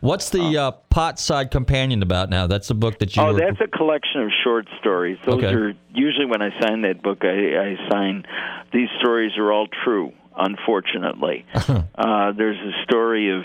What's 0.00 0.30
the 0.30 0.56
uh, 0.58 0.72
Potside 0.90 1.50
Companion 1.50 2.02
about 2.02 2.30
now? 2.30 2.46
That's 2.46 2.68
the 2.68 2.74
book 2.74 2.98
that 2.98 3.16
you. 3.16 3.22
Oh, 3.22 3.32
were- 3.32 3.38
that's 3.38 3.60
a 3.60 3.66
collection 3.68 4.22
of 4.22 4.30
short 4.44 4.66
stories. 4.80 5.18
Those 5.24 5.36
Okay. 5.42 5.54
are 5.54 5.74
usually 5.94 6.26
when 6.26 6.42
I 6.42 6.50
sign 6.60 6.82
that 6.82 7.02
book. 7.02 7.18
I, 7.22 7.28
I 7.28 7.88
sign 7.90 8.24
these 8.72 8.88
stories 9.00 9.32
are 9.38 9.52
all 9.52 9.66
true. 9.84 10.12
Unfortunately, 10.34 11.44
uh, 11.54 12.32
there's 12.32 12.58
a 12.58 12.82
story 12.84 13.36
of 13.38 13.44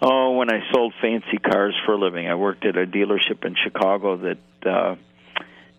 oh, 0.00 0.32
when 0.32 0.50
I 0.50 0.60
sold 0.72 0.94
fancy 1.00 1.36
cars 1.36 1.74
for 1.84 1.92
a 1.92 1.98
living. 1.98 2.26
I 2.26 2.34
worked 2.36 2.64
at 2.64 2.76
a 2.76 2.86
dealership 2.86 3.44
in 3.44 3.54
Chicago 3.62 4.16
that 4.16 4.38
uh, 4.66 4.96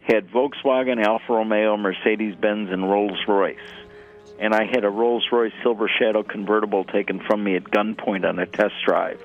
had 0.03 0.30
Volkswagen, 0.30 1.03
Alfa 1.03 1.34
Romeo, 1.34 1.76
Mercedes 1.78 2.36
Benz, 2.36 2.69
and 2.72 2.89
Rolls 2.89 3.19
Royce. 3.28 3.57
And 4.39 4.53
I 4.53 4.65
had 4.65 4.84
a 4.84 4.89
Rolls 4.89 5.26
Royce 5.32 5.53
Silver 5.63 5.89
Shadow 5.99 6.24
convertible 6.24 6.84
taken 6.84 7.19
from 7.19 7.43
me 7.43 7.55
at 7.55 7.63
gunpoint 7.65 8.28
on 8.28 8.39
a 8.39 8.45
test 8.45 8.74
drive. 8.86 9.19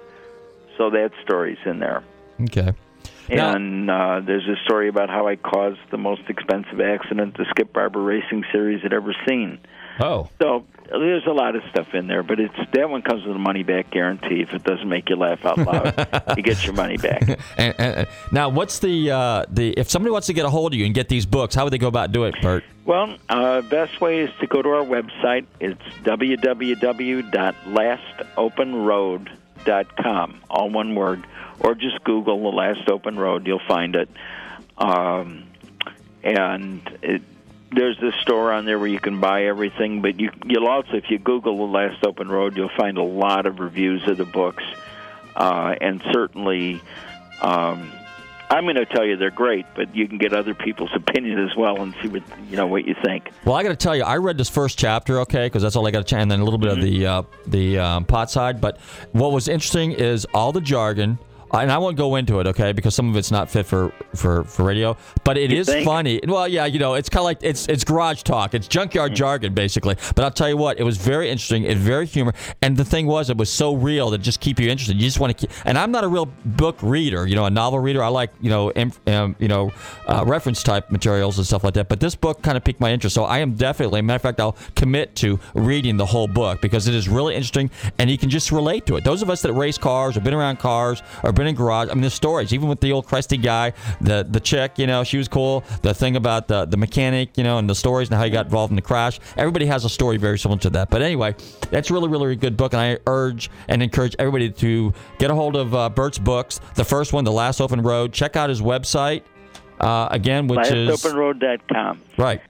So 0.78 0.90
that 0.90 1.10
story's 1.24 1.58
in 1.64 1.78
there. 1.78 2.02
okay. 2.42 2.72
Now- 3.28 3.54
And 3.54 3.90
uh, 3.90 4.20
there's 4.24 4.46
a 4.46 4.56
story 4.64 4.88
about 4.88 5.08
how 5.10 5.26
I 5.26 5.36
caused 5.36 5.80
the 5.90 5.98
most 5.98 6.22
expensive 6.28 6.80
accident 6.80 7.36
the 7.36 7.44
Skip 7.50 7.72
Barber 7.72 8.00
Racing 8.02 8.44
Series 8.52 8.82
had 8.82 8.92
ever 8.92 9.14
seen. 9.26 9.58
Oh, 9.98 10.28
So 10.40 10.64
there's 10.90 11.26
a 11.26 11.32
lot 11.32 11.56
of 11.56 11.62
stuff 11.70 11.94
in 11.94 12.06
there, 12.06 12.22
but 12.22 12.38
it's 12.38 12.54
that 12.74 12.90
one 12.90 13.02
comes 13.02 13.24
with 13.24 13.34
a 13.34 13.38
money 13.38 13.62
back 13.62 13.90
guarantee. 13.90 14.42
If 14.42 14.52
it 14.52 14.62
doesn't 14.62 14.88
make 14.88 15.08
you 15.08 15.16
laugh 15.16 15.44
out 15.44 15.58
loud, 15.58 16.32
you 16.36 16.42
get 16.42 16.64
your 16.64 16.74
money 16.74 16.98
back. 16.98 17.22
and, 17.56 17.74
and, 17.78 18.08
now 18.30 18.50
what's 18.50 18.78
the 18.78 19.10
uh, 19.10 19.46
the 19.48 19.70
if 19.72 19.90
somebody 19.90 20.12
wants 20.12 20.26
to 20.26 20.34
get 20.34 20.44
a 20.44 20.50
hold 20.50 20.74
of 20.74 20.78
you 20.78 20.84
and 20.84 20.94
get 20.94 21.08
these 21.08 21.24
books, 21.24 21.54
how 21.54 21.64
would 21.64 21.72
they 21.72 21.78
go 21.78 21.88
about 21.88 22.12
doing 22.12 22.34
it, 22.34 22.42
Bert? 22.42 22.62
Well, 22.84 23.16
uh, 23.30 23.62
best 23.62 24.00
way 24.00 24.20
is 24.20 24.30
to 24.40 24.46
go 24.46 24.60
to 24.62 24.68
our 24.68 24.84
website. 24.84 25.46
It's 25.60 25.80
lastopenroad.com, 29.66 30.40
all 30.48 30.70
one 30.70 30.94
word, 30.94 31.26
or 31.60 31.74
just 31.74 32.02
Google 32.04 32.50
the 32.50 32.56
Last 32.56 32.88
Open 32.88 33.18
Road. 33.18 33.46
You'll 33.46 33.60
find 33.66 33.96
it. 33.96 34.08
Um, 34.78 35.44
and 36.22 36.80
it, 37.02 37.22
there's 37.72 37.98
this 38.00 38.14
store 38.22 38.52
on 38.52 38.64
there 38.64 38.78
where 38.78 38.88
you 38.88 39.00
can 39.00 39.20
buy 39.20 39.44
everything, 39.44 40.02
but 40.02 40.18
you, 40.20 40.30
you'll 40.44 40.68
also, 40.68 40.94
if 40.94 41.10
you 41.10 41.18
Google 41.18 41.56
the 41.56 41.72
Last 41.72 42.04
Open 42.04 42.28
Road, 42.28 42.56
you'll 42.56 42.70
find 42.76 42.98
a 42.98 43.02
lot 43.02 43.46
of 43.46 43.58
reviews 43.58 44.06
of 44.08 44.16
the 44.16 44.24
books, 44.24 44.64
uh, 45.34 45.74
and 45.80 46.02
certainly. 46.12 46.80
Um, 47.40 47.92
I'm 48.48 48.64
going 48.64 48.76
to 48.76 48.86
tell 48.86 49.04
you 49.04 49.16
they're 49.16 49.30
great, 49.30 49.66
but 49.74 49.94
you 49.94 50.06
can 50.06 50.18
get 50.18 50.32
other 50.32 50.54
people's 50.54 50.90
opinion 50.94 51.38
as 51.38 51.56
well 51.56 51.82
and 51.82 51.94
see 52.02 52.08
what 52.08 52.22
you 52.48 52.56
know 52.56 52.66
what 52.66 52.86
you 52.86 52.94
think. 53.04 53.30
Well, 53.44 53.54
I 53.54 53.62
got 53.62 53.70
to 53.70 53.76
tell 53.76 53.96
you, 53.96 54.04
I 54.04 54.16
read 54.16 54.38
this 54.38 54.48
first 54.48 54.78
chapter, 54.78 55.20
okay, 55.20 55.46
because 55.46 55.62
that's 55.62 55.76
all 55.76 55.86
I 55.86 55.90
got 55.90 56.06
to 56.06 56.16
and 56.16 56.30
then 56.30 56.40
a 56.40 56.44
little 56.44 56.58
bit 56.58 56.70
mm-hmm. 56.70 56.80
of 56.80 56.84
the 56.84 57.06
uh, 57.06 57.22
the 57.46 57.78
um, 57.78 58.04
pot 58.04 58.30
side. 58.30 58.60
But 58.60 58.78
what 59.12 59.32
was 59.32 59.48
interesting 59.48 59.92
is 59.92 60.24
all 60.32 60.52
the 60.52 60.60
jargon 60.60 61.18
and 61.52 61.70
I 61.70 61.78
won't 61.78 61.96
go 61.96 62.16
into 62.16 62.40
it, 62.40 62.46
okay, 62.48 62.72
because 62.72 62.94
some 62.94 63.08
of 63.08 63.16
it's 63.16 63.30
not 63.30 63.50
fit 63.50 63.66
for 63.66 63.92
for, 64.14 64.44
for 64.44 64.64
radio. 64.64 64.96
But 65.24 65.38
it 65.38 65.50
you 65.50 65.58
is 65.58 65.66
think? 65.66 65.84
funny. 65.84 66.20
Well, 66.26 66.48
yeah, 66.48 66.66
you 66.66 66.78
know, 66.78 66.94
it's 66.94 67.08
kind 67.08 67.20
of 67.20 67.24
like 67.24 67.38
it's 67.42 67.68
it's 67.68 67.84
garage 67.84 68.22
talk, 68.22 68.54
it's 68.54 68.68
junkyard 68.68 69.12
mm-hmm. 69.12 69.16
jargon, 69.16 69.54
basically. 69.54 69.96
But 70.14 70.24
I'll 70.24 70.30
tell 70.30 70.48
you 70.48 70.56
what, 70.56 70.78
it 70.78 70.82
was 70.82 70.96
very 70.96 71.30
interesting, 71.30 71.64
it's 71.64 71.80
very 71.80 72.06
humor, 72.06 72.34
and 72.62 72.76
the 72.76 72.84
thing 72.84 73.06
was, 73.06 73.30
it 73.30 73.36
was 73.36 73.50
so 73.50 73.74
real 73.74 74.10
that 74.10 74.18
just 74.18 74.40
keep 74.40 74.58
you 74.58 74.68
interested. 74.68 74.96
You 74.96 75.02
just 75.02 75.20
want 75.20 75.36
to 75.36 75.46
keep. 75.46 75.56
And 75.64 75.78
I'm 75.78 75.90
not 75.90 76.04
a 76.04 76.08
real 76.08 76.26
book 76.44 76.78
reader, 76.82 77.26
you 77.26 77.36
know, 77.36 77.44
a 77.46 77.50
novel 77.50 77.78
reader. 77.78 78.02
I 78.02 78.08
like 78.08 78.30
you 78.40 78.50
know, 78.50 78.72
um, 79.06 79.36
you 79.38 79.48
know, 79.48 79.72
uh, 80.06 80.24
reference 80.26 80.62
type 80.62 80.90
materials 80.90 81.38
and 81.38 81.46
stuff 81.46 81.64
like 81.64 81.74
that. 81.74 81.88
But 81.88 82.00
this 82.00 82.14
book 82.14 82.42
kind 82.42 82.56
of 82.56 82.64
piqued 82.64 82.80
my 82.80 82.92
interest, 82.92 83.14
so 83.14 83.24
I 83.24 83.38
am 83.38 83.54
definitely, 83.54 84.02
matter 84.02 84.16
of 84.16 84.22
fact, 84.22 84.40
I'll 84.40 84.56
commit 84.74 85.14
to 85.16 85.38
reading 85.54 85.96
the 85.96 86.06
whole 86.06 86.26
book 86.28 86.60
because 86.60 86.88
it 86.88 86.94
is 86.94 87.08
really 87.08 87.34
interesting, 87.34 87.70
and 87.98 88.10
you 88.10 88.18
can 88.18 88.30
just 88.30 88.50
relate 88.50 88.86
to 88.86 88.96
it. 88.96 89.04
Those 89.04 89.22
of 89.22 89.30
us 89.30 89.42
that 89.42 89.52
race 89.52 89.78
cars 89.78 90.16
or 90.16 90.20
been 90.20 90.34
around 90.34 90.58
cars 90.58 91.02
or 91.22 91.32
been 91.36 91.46
in 91.46 91.54
garage, 91.54 91.88
I 91.90 91.94
mean, 91.94 92.02
the 92.02 92.10
stories, 92.10 92.52
even 92.52 92.68
with 92.68 92.80
the 92.80 92.92
old 92.92 93.06
crusty 93.06 93.36
guy, 93.36 93.72
the 94.00 94.26
the 94.28 94.40
chick, 94.40 94.78
you 94.78 94.86
know, 94.86 95.04
she 95.04 95.18
was 95.18 95.28
cool. 95.28 95.64
The 95.82 95.94
thing 95.94 96.16
about 96.16 96.48
the 96.48 96.64
the 96.64 96.76
mechanic, 96.76 97.36
you 97.38 97.44
know, 97.44 97.58
and 97.58 97.70
the 97.70 97.74
stories 97.74 98.08
and 98.08 98.16
how 98.16 98.24
he 98.24 98.30
got 98.30 98.46
involved 98.46 98.72
in 98.72 98.76
the 98.76 98.82
crash. 98.82 99.20
Everybody 99.36 99.66
has 99.66 99.84
a 99.84 99.88
story 99.88 100.16
very 100.16 100.38
similar 100.38 100.60
to 100.60 100.70
that. 100.70 100.90
But 100.90 101.02
anyway, 101.02 101.34
that's 101.70 101.90
really 101.90 102.08
really 102.08 102.32
a 102.32 102.36
good 102.36 102.56
book, 102.56 102.72
and 102.72 102.80
I 102.80 102.98
urge 103.06 103.50
and 103.68 103.82
encourage 103.82 104.16
everybody 104.18 104.50
to 104.50 104.92
get 105.18 105.30
a 105.30 105.34
hold 105.34 105.56
of 105.56 105.74
uh, 105.74 105.88
Bert's 105.90 106.18
books. 106.18 106.60
The 106.74 106.84
first 106.84 107.12
one, 107.12 107.24
The 107.24 107.32
Last 107.32 107.60
Open 107.60 107.82
Road. 107.82 108.12
Check 108.12 108.36
out 108.36 108.48
his 108.48 108.60
website. 108.60 109.22
Uh, 109.78 110.08
again, 110.10 110.46
which 110.46 110.70
is 110.70 110.88
lastopenroad.com. 110.88 112.00
Right. 112.16 112.40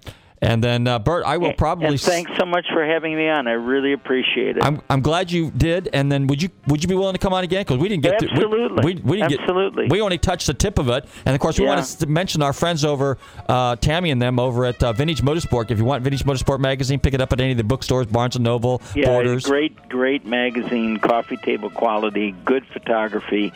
And 0.47 0.63
then, 0.63 0.87
uh, 0.87 1.01
Bert, 1.01 1.25
I 1.27 1.39
will 1.39 1.53
probably. 1.55 1.89
And 1.89 2.01
thanks 2.01 2.31
so 2.39 2.47
much 2.47 2.67
for 2.73 2.87
having 2.87 3.17
me 3.17 3.29
on. 3.29 3.49
I 3.49 3.53
really 3.53 3.93
appreciate 3.93 4.57
it. 4.57 4.63
I'm, 4.63 4.81
I'm 4.89 5.01
glad 5.01 5.33
you 5.33 5.51
did. 5.51 5.89
And 5.93 6.11
then, 6.11 6.29
would 6.29 6.41
you 6.41 6.51
would 6.69 6.85
you 6.85 6.89
be 6.89 6.95
willing 6.95 7.15
to 7.15 7.19
come 7.19 7.33
on 7.33 7.43
again? 7.43 7.63
Because 7.63 7.79
we 7.79 7.89
didn't 7.89 8.05
get 8.05 8.23
absolutely. 8.23 8.81
to. 8.81 8.87
We, 8.87 8.95
we, 8.95 9.01
we 9.03 9.17
didn't 9.17 9.41
absolutely. 9.41 9.85
Get, 9.87 9.93
we 9.93 10.01
only 10.01 10.19
touched 10.19 10.47
the 10.47 10.55
tip 10.55 10.79
of 10.79 10.89
it. 10.89 11.05
And 11.25 11.35
of 11.35 11.41
course, 11.41 11.59
we 11.59 11.65
yeah. 11.65 11.75
want 11.75 11.85
to 11.85 12.07
mention 12.07 12.43
our 12.43 12.53
friends 12.53 12.85
over 12.85 13.19
uh, 13.49 13.75
Tammy 13.77 14.13
and 14.13 14.23
them 14.23 14.39
over 14.39 14.65
at 14.65 14.81
uh, 14.85 14.93
Vintage 14.93 15.21
Motorsport. 15.21 15.73
If 15.73 15.79
you 15.79 15.85
want 15.85 16.05
Vintage 16.05 16.25
Motorsport 16.25 16.61
magazine, 16.61 17.01
pick 17.01 17.13
it 17.13 17.21
up 17.21 17.33
at 17.33 17.41
any 17.41 17.51
of 17.51 17.57
the 17.57 17.65
bookstores, 17.65 18.07
Barnes 18.07 18.37
and 18.37 18.45
Noble, 18.45 18.81
yeah, 18.95 19.07
Borders. 19.07 19.45
great, 19.45 19.89
great 19.89 20.25
magazine, 20.25 20.99
coffee 20.99 21.39
table 21.39 21.71
quality, 21.71 22.37
good 22.45 22.65
photography, 22.67 23.53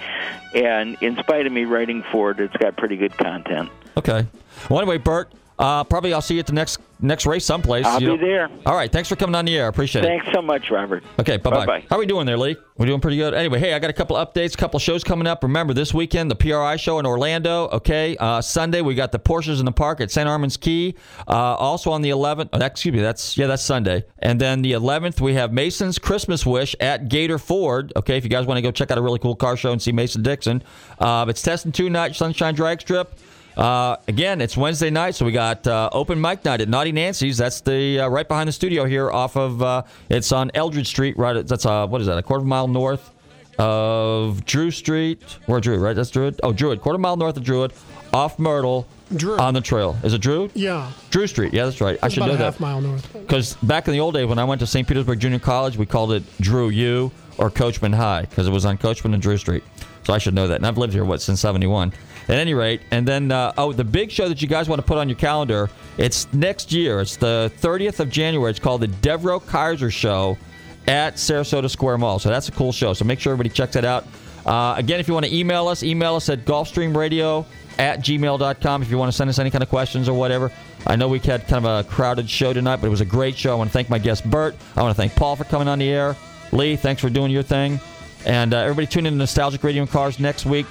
and 0.57 0.97
in 1.01 1.17
spite 1.19 1.47
of 1.47 1.53
me 1.53 1.67
writing 1.67 2.03
for 2.11 2.33
it, 2.33 2.41
it's 2.41 2.57
got 2.57 2.77
pretty 2.77 2.97
good 2.97 3.17
content. 3.17 3.71
Okay. 3.97 4.27
Well, 4.69 4.81
anyway, 4.81 4.99
Bert, 4.99 5.33
uh, 5.61 5.85
probably 5.85 6.15
I'll 6.15 6.23
see 6.23 6.35
you 6.35 6.41
at 6.41 6.47
the 6.47 6.55
next 6.55 6.79
next 7.01 7.27
race 7.27 7.45
someplace. 7.45 7.85
I'll 7.85 8.03
you 8.03 8.17
be 8.17 8.25
there. 8.25 8.49
All 8.67 8.75
right. 8.75 8.91
Thanks 8.91 9.09
for 9.09 9.17
coming 9.17 9.35
on 9.35 9.45
the 9.45 9.57
air. 9.57 9.69
Appreciate 9.69 10.03
thanks 10.03 10.23
it. 10.23 10.33
Thanks 10.33 10.37
so 10.37 10.43
much, 10.43 10.71
Robert. 10.71 11.05
Okay. 11.19 11.37
Bye 11.37 11.67
bye. 11.67 11.85
How 11.89 11.97
are 11.97 11.99
we 11.99 12.07
doing 12.07 12.27
there, 12.27 12.39
Lee? 12.39 12.57
We're 12.79 12.87
doing 12.87 13.01
pretty 13.01 13.19
good. 13.19 13.35
Anyway, 13.35 13.59
hey, 13.59 13.75
I 13.75 13.79
got 13.79 13.91
a 13.91 13.93
couple 13.93 14.17
updates, 14.17 14.55
a 14.55 14.57
couple 14.57 14.81
shows 14.81 15.05
coming 15.05 15.27
up. 15.27 15.43
Remember, 15.43 15.75
this 15.75 15.93
weekend, 15.93 16.31
the 16.31 16.35
PRI 16.35 16.77
show 16.77 16.99
in 16.99 17.05
Orlando. 17.05 17.69
Okay. 17.69 18.17
Uh, 18.17 18.41
Sunday, 18.41 18.81
we 18.81 18.95
got 18.95 19.13
the 19.13 19.19
Porsches 19.19 19.59
in 19.59 19.67
the 19.67 19.73
Park 19.73 20.01
at 20.01 20.11
St. 20.11 20.27
Armand's 20.27 20.57
Key. 20.57 20.97
Uh, 21.29 21.33
also 21.33 21.91
on 21.91 22.01
the 22.01 22.09
11th, 22.09 22.49
oh, 22.55 22.65
excuse 22.65 22.95
me, 22.95 23.03
that's, 23.03 23.37
yeah, 23.37 23.47
that's 23.47 23.63
Sunday. 23.63 24.05
And 24.21 24.41
then 24.41 24.63
the 24.63 24.73
11th, 24.73 25.21
we 25.21 25.35
have 25.35 25.53
Mason's 25.53 25.99
Christmas 25.99 26.47
Wish 26.47 26.75
at 26.81 27.11
Gator 27.11 27.39
Ford. 27.39 27.93
Okay. 27.97 28.17
If 28.17 28.25
you 28.25 28.31
guys 28.31 28.47
want 28.47 28.57
to 28.57 28.63
go 28.63 28.71
check 28.71 28.91
out 28.91 28.97
a 28.97 29.03
really 29.03 29.19
cool 29.19 29.37
car 29.37 29.59
show 29.59 29.73
and 29.73 29.83
see 29.83 29.93
Mason 29.93 30.23
Dixon, 30.23 30.63
uh, 30.99 31.27
it's 31.29 31.43
testing 31.43 31.73
two 31.73 31.91
night 31.91 32.17
Sunshine 32.17 32.55
Drag 32.55 32.81
Strip. 32.81 33.13
Uh, 33.61 33.97
again, 34.09 34.41
it's 34.41 34.57
Wednesday 34.57 34.89
night, 34.89 35.15
so 35.15 35.27
we 35.27 35.33
got 35.33 35.67
uh, 35.67 35.91
open 35.93 36.19
mic 36.19 36.47
night 36.47 36.63
at 36.63 36.69
Naughty 36.71 36.93
Nancy's. 36.93 37.37
That's 37.37 37.61
the 37.61 38.01
uh, 38.01 38.09
right 38.09 38.27
behind 38.27 38.49
the 38.49 38.53
studio 38.53 38.87
here, 38.87 39.11
off 39.11 39.37
of 39.37 39.61
uh, 39.61 39.83
it's 40.09 40.33
on 40.33 40.51
Eldridge 40.55 40.87
Street. 40.87 41.19
Right, 41.19 41.37
at, 41.37 41.47
that's 41.47 41.67
uh, 41.67 41.87
what 41.87 42.01
is 42.01 42.07
that? 42.07 42.17
A 42.17 42.23
quarter 42.23 42.43
mile 42.43 42.69
north 42.69 43.13
of 43.59 44.47
Drew 44.47 44.71
Street. 44.71 45.23
Where 45.45 45.61
Drew? 45.61 45.77
Right, 45.79 45.95
that's 45.95 46.09
Druid. 46.09 46.41
Oh, 46.43 46.55
Druid. 46.55 46.81
Quarter 46.81 47.01
mile 47.01 47.19
north 47.19 47.37
of 47.37 47.45
Druid, 47.45 47.75
off 48.15 48.39
Myrtle. 48.39 48.87
Drew. 49.15 49.39
On 49.39 49.53
the 49.53 49.61
trail. 49.61 49.99
Is 50.05 50.15
it 50.15 50.23
Drew? 50.23 50.49
Yeah. 50.55 50.91
Drew 51.11 51.27
Street. 51.27 51.53
Yeah, 51.53 51.67
that's 51.67 51.83
right. 51.83 51.99
I 52.03 52.09
should 52.09 52.21
know 52.21 52.37
that. 52.37 52.39
half 52.39 52.61
mile 52.61 52.81
north. 52.81 53.13
Because 53.13 53.57
back 53.57 53.89
in 53.89 53.93
the 53.93 54.01
old 54.01 54.15
days, 54.15 54.27
when 54.27 54.39
I 54.39 54.45
went 54.45 54.61
to 54.61 54.67
St. 54.67 54.89
Petersburg 54.89 55.21
Junior 55.21 55.41
College, 55.41 55.77
we 55.77 55.85
called 55.85 56.13
it 56.13 56.23
Drew 56.39 56.71
U 56.71 57.11
or 57.37 57.51
Coachman 57.51 57.93
High 57.93 58.23
because 58.23 58.47
it 58.47 58.53
was 58.53 58.65
on 58.65 58.79
Coachman 58.79 59.13
and 59.13 59.21
Drew 59.23 59.37
Street. 59.37 59.65
So 60.05 60.15
I 60.15 60.19
should 60.19 60.33
know 60.33 60.47
that. 60.49 60.55
And 60.55 60.67
I've 60.67 60.79
lived 60.79 60.93
here 60.95 61.05
what 61.05 61.21
since 61.21 61.41
'71. 61.41 61.93
At 62.31 62.39
any 62.39 62.55
rate, 62.55 62.83
and 62.93 63.09
then 63.09 63.33
uh, 63.33 63.53
oh, 63.59 63.73
the 63.73 63.83
big 63.83 64.13
show 64.13 64.29
that 64.29 64.41
you 64.41 64.47
guys 64.47 64.69
want 64.69 64.79
to 64.79 64.87
put 64.87 64.99
on 64.99 65.09
your 65.09 65.19
calendar. 65.19 65.69
It's 65.99 66.33
next 66.33 66.71
year. 66.71 67.01
It's 67.01 67.17
the 67.17 67.51
30th 67.59 67.99
of 67.99 68.09
January. 68.09 68.51
It's 68.51 68.61
called 68.61 68.83
the 68.83 68.87
Devro 68.87 69.45
Kaiser 69.45 69.91
Show 69.91 70.39
at 70.87 71.17
Sarasota 71.17 71.69
Square 71.69 71.99
Mall. 71.99 72.21
So 72.21 72.29
that's 72.29 72.49
a 72.49 72.53
cool 72.53 72.71
show. 72.71 72.93
So 72.93 73.05
make 73.05 73.19
sure 73.19 73.33
everybody 73.33 73.53
checks 73.53 73.75
that 73.75 73.85
out. 73.85 74.07
Uh, 74.47 74.75
again, 74.77 75.01
if 75.01 75.09
you 75.09 75.15
want 75.15 75.27
to 75.27 75.35
email 75.35 75.67
us, 75.67 75.83
email 75.83 76.15
us 76.15 76.29
at 76.29 76.45
GulfstreamRadio 76.45 77.45
at 77.79 78.01
gmail.com 78.01 78.83
if 78.83 78.91
you 78.91 78.99
want 78.99 79.11
to 79.11 79.17
send 79.17 79.29
us 79.29 79.39
any 79.39 79.51
kind 79.51 79.63
of 79.63 79.69
questions 79.69 80.09
or 80.09 80.17
whatever. 80.17 80.53
I 80.87 80.97
know 80.97 81.09
we 81.09 81.19
had 81.19 81.49
kind 81.49 81.65
of 81.65 81.87
a 81.87 81.89
crowded 81.89 82.31
show 82.31 82.53
tonight, 82.53 82.77
but 82.77 82.87
it 82.87 82.91
was 82.91 83.01
a 83.01 83.07
great 83.07 83.37
show. 83.37 83.53
I 83.53 83.55
want 83.57 83.71
to 83.71 83.73
thank 83.73 83.91
my 83.91 83.99
guest, 83.99 84.29
Bert. 84.31 84.55
I 84.77 84.83
want 84.83 84.95
to 84.95 84.97
thank 84.97 85.17
Paul 85.17 85.37
for 85.37 85.45
coming 85.45 85.67
on 85.69 85.79
the 85.79 85.89
air. 85.89 86.17
Lee, 86.53 86.77
thanks 86.77 87.03
for 87.03 87.11
doing 87.11 87.31
your 87.31 87.43
thing. 87.43 87.81
And 88.27 88.53
uh, 88.53 88.59
everybody 88.59 88.87
tune 88.87 89.07
in 89.07 89.15
to 89.15 89.19
Nostalgic 89.19 89.63
Radio 89.65 89.83
and 89.83 89.91
Cars 89.91 90.19
next 90.19 90.45
week. 90.47 90.67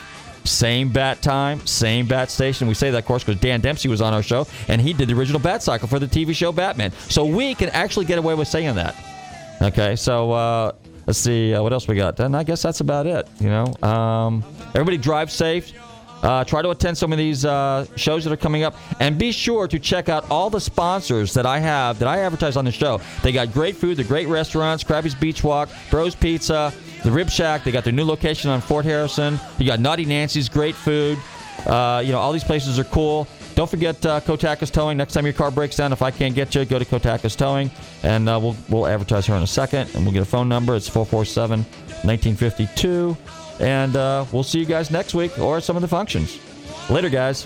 Same 0.50 0.90
bat 0.90 1.22
time, 1.22 1.66
same 1.68 2.08
bat 2.08 2.32
station. 2.32 2.68
We 2.68 2.74
say 2.74 2.90
that, 2.90 2.98
of 2.98 3.06
course, 3.06 3.24
because 3.24 3.40
Dan 3.40 3.62
Dempsey 3.62 3.88
was 3.88 4.02
on 4.02 4.16
our 4.16 4.24
show, 4.24 4.48
and 4.68 4.82
he 4.82 4.94
did 4.94 5.08
the 5.08 5.14
original 5.14 5.40
bat 5.40 5.62
cycle 5.62 5.88
for 5.88 6.00
the 6.00 6.08
TV 6.08 6.36
show 6.36 6.52
Batman. 6.52 6.92
So 7.08 7.24
we 7.24 7.54
can 7.54 7.70
actually 7.70 8.06
get 8.06 8.18
away 8.18 8.34
with 8.34 8.48
saying 8.48 8.74
that. 8.76 8.96
Okay, 9.62 9.96
so 9.96 10.32
uh, 10.32 10.72
let's 11.06 11.20
see 11.20 11.54
uh, 11.54 11.62
what 11.62 11.72
else 11.72 11.88
we 11.88 11.96
got. 11.96 12.20
And 12.20 12.36
I 12.36 12.44
guess 12.44 12.64
that's 12.64 12.80
about 12.80 13.06
it. 13.06 13.28
You 13.40 13.50
know, 13.50 13.88
um, 13.88 14.44
everybody 14.70 14.98
drive 14.98 15.32
safe. 15.32 15.72
Uh, 16.24 16.44
try 16.44 16.62
to 16.62 16.72
attend 16.72 16.98
some 16.98 17.14
of 17.14 17.18
these 17.18 17.46
uh, 17.46 17.86
shows 17.96 18.26
that 18.26 18.34
are 18.34 18.38
coming 18.38 18.64
up, 18.64 18.76
and 19.00 19.18
be 19.18 19.32
sure 19.32 19.68
to 19.70 19.80
check 19.80 20.10
out 20.10 20.30
all 20.30 20.50
the 20.50 20.60
sponsors 20.60 21.34
that 21.34 21.46
I 21.46 21.60
have 21.60 22.00
that 22.00 22.10
I 22.10 22.20
advertise 22.20 22.58
on 22.58 22.66
the 22.66 22.72
show. 22.72 23.00
They 23.24 23.32
got 23.32 23.54
great 23.54 23.78
food, 23.78 23.98
they're 23.98 24.06
great 24.06 24.28
restaurants: 24.28 24.84
Krabby's 24.84 25.16
Beach 25.16 25.44
Walk, 25.46 25.70
Bros 25.90 26.16
Pizza, 26.16 26.74
the 27.04 27.12
Rib 27.12 27.30
Shack. 27.30 27.64
They 27.64 27.72
got 27.72 27.84
their 27.84 27.94
new 27.94 28.06
location 28.06 28.50
on 28.50 28.62
Fort 28.62 28.86
Harrison. 28.86 29.40
You 29.58 29.66
got 29.66 29.80
Naughty 29.80 30.06
Nancy's, 30.06 30.50
great 30.50 30.76
food. 30.76 31.18
Uh, 31.66 32.02
you 32.06 32.12
know, 32.12 32.20
all 32.20 32.32
these 32.32 32.44
places 32.44 32.80
are 32.80 32.86
cool. 32.86 33.28
Don't 33.56 33.70
forget 33.70 34.06
uh, 34.06 34.22
Kotakas 34.22 34.72
Towing. 34.72 34.98
Next 34.98 35.14
time 35.14 35.26
your 35.26 35.34
car 35.34 35.52
breaks 35.52 35.76
down, 35.76 35.92
if 35.92 36.02
I 36.02 36.12
can't 36.12 36.34
get 36.34 36.56
you, 36.56 36.64
go 36.64 36.80
to 36.80 36.86
Kotakas 36.86 37.36
Towing, 37.36 37.70
and 38.04 38.30
uh, 38.30 38.40
we'll 38.42 38.56
we'll 38.70 38.88
advertise 38.88 39.26
here 39.26 39.36
in 39.36 39.44
a 39.44 39.48
second, 39.48 39.94
and 39.94 40.06
we'll 40.06 40.14
get 40.14 40.22
a 40.22 40.26
phone 40.26 40.48
number. 40.48 40.76
It's 40.76 40.88
447 40.88 41.66
1952. 42.04 43.18
And 43.60 43.96
uh, 43.96 44.26
we'll 44.32 44.44
see 44.44 44.60
you 44.60 44.66
guys 44.66 44.90
next 44.90 45.14
week 45.14 45.38
or 45.38 45.60
some 45.60 45.76
of 45.76 45.82
the 45.82 45.88
functions. 45.88 46.40
Later, 46.90 47.10
guys. 47.10 47.46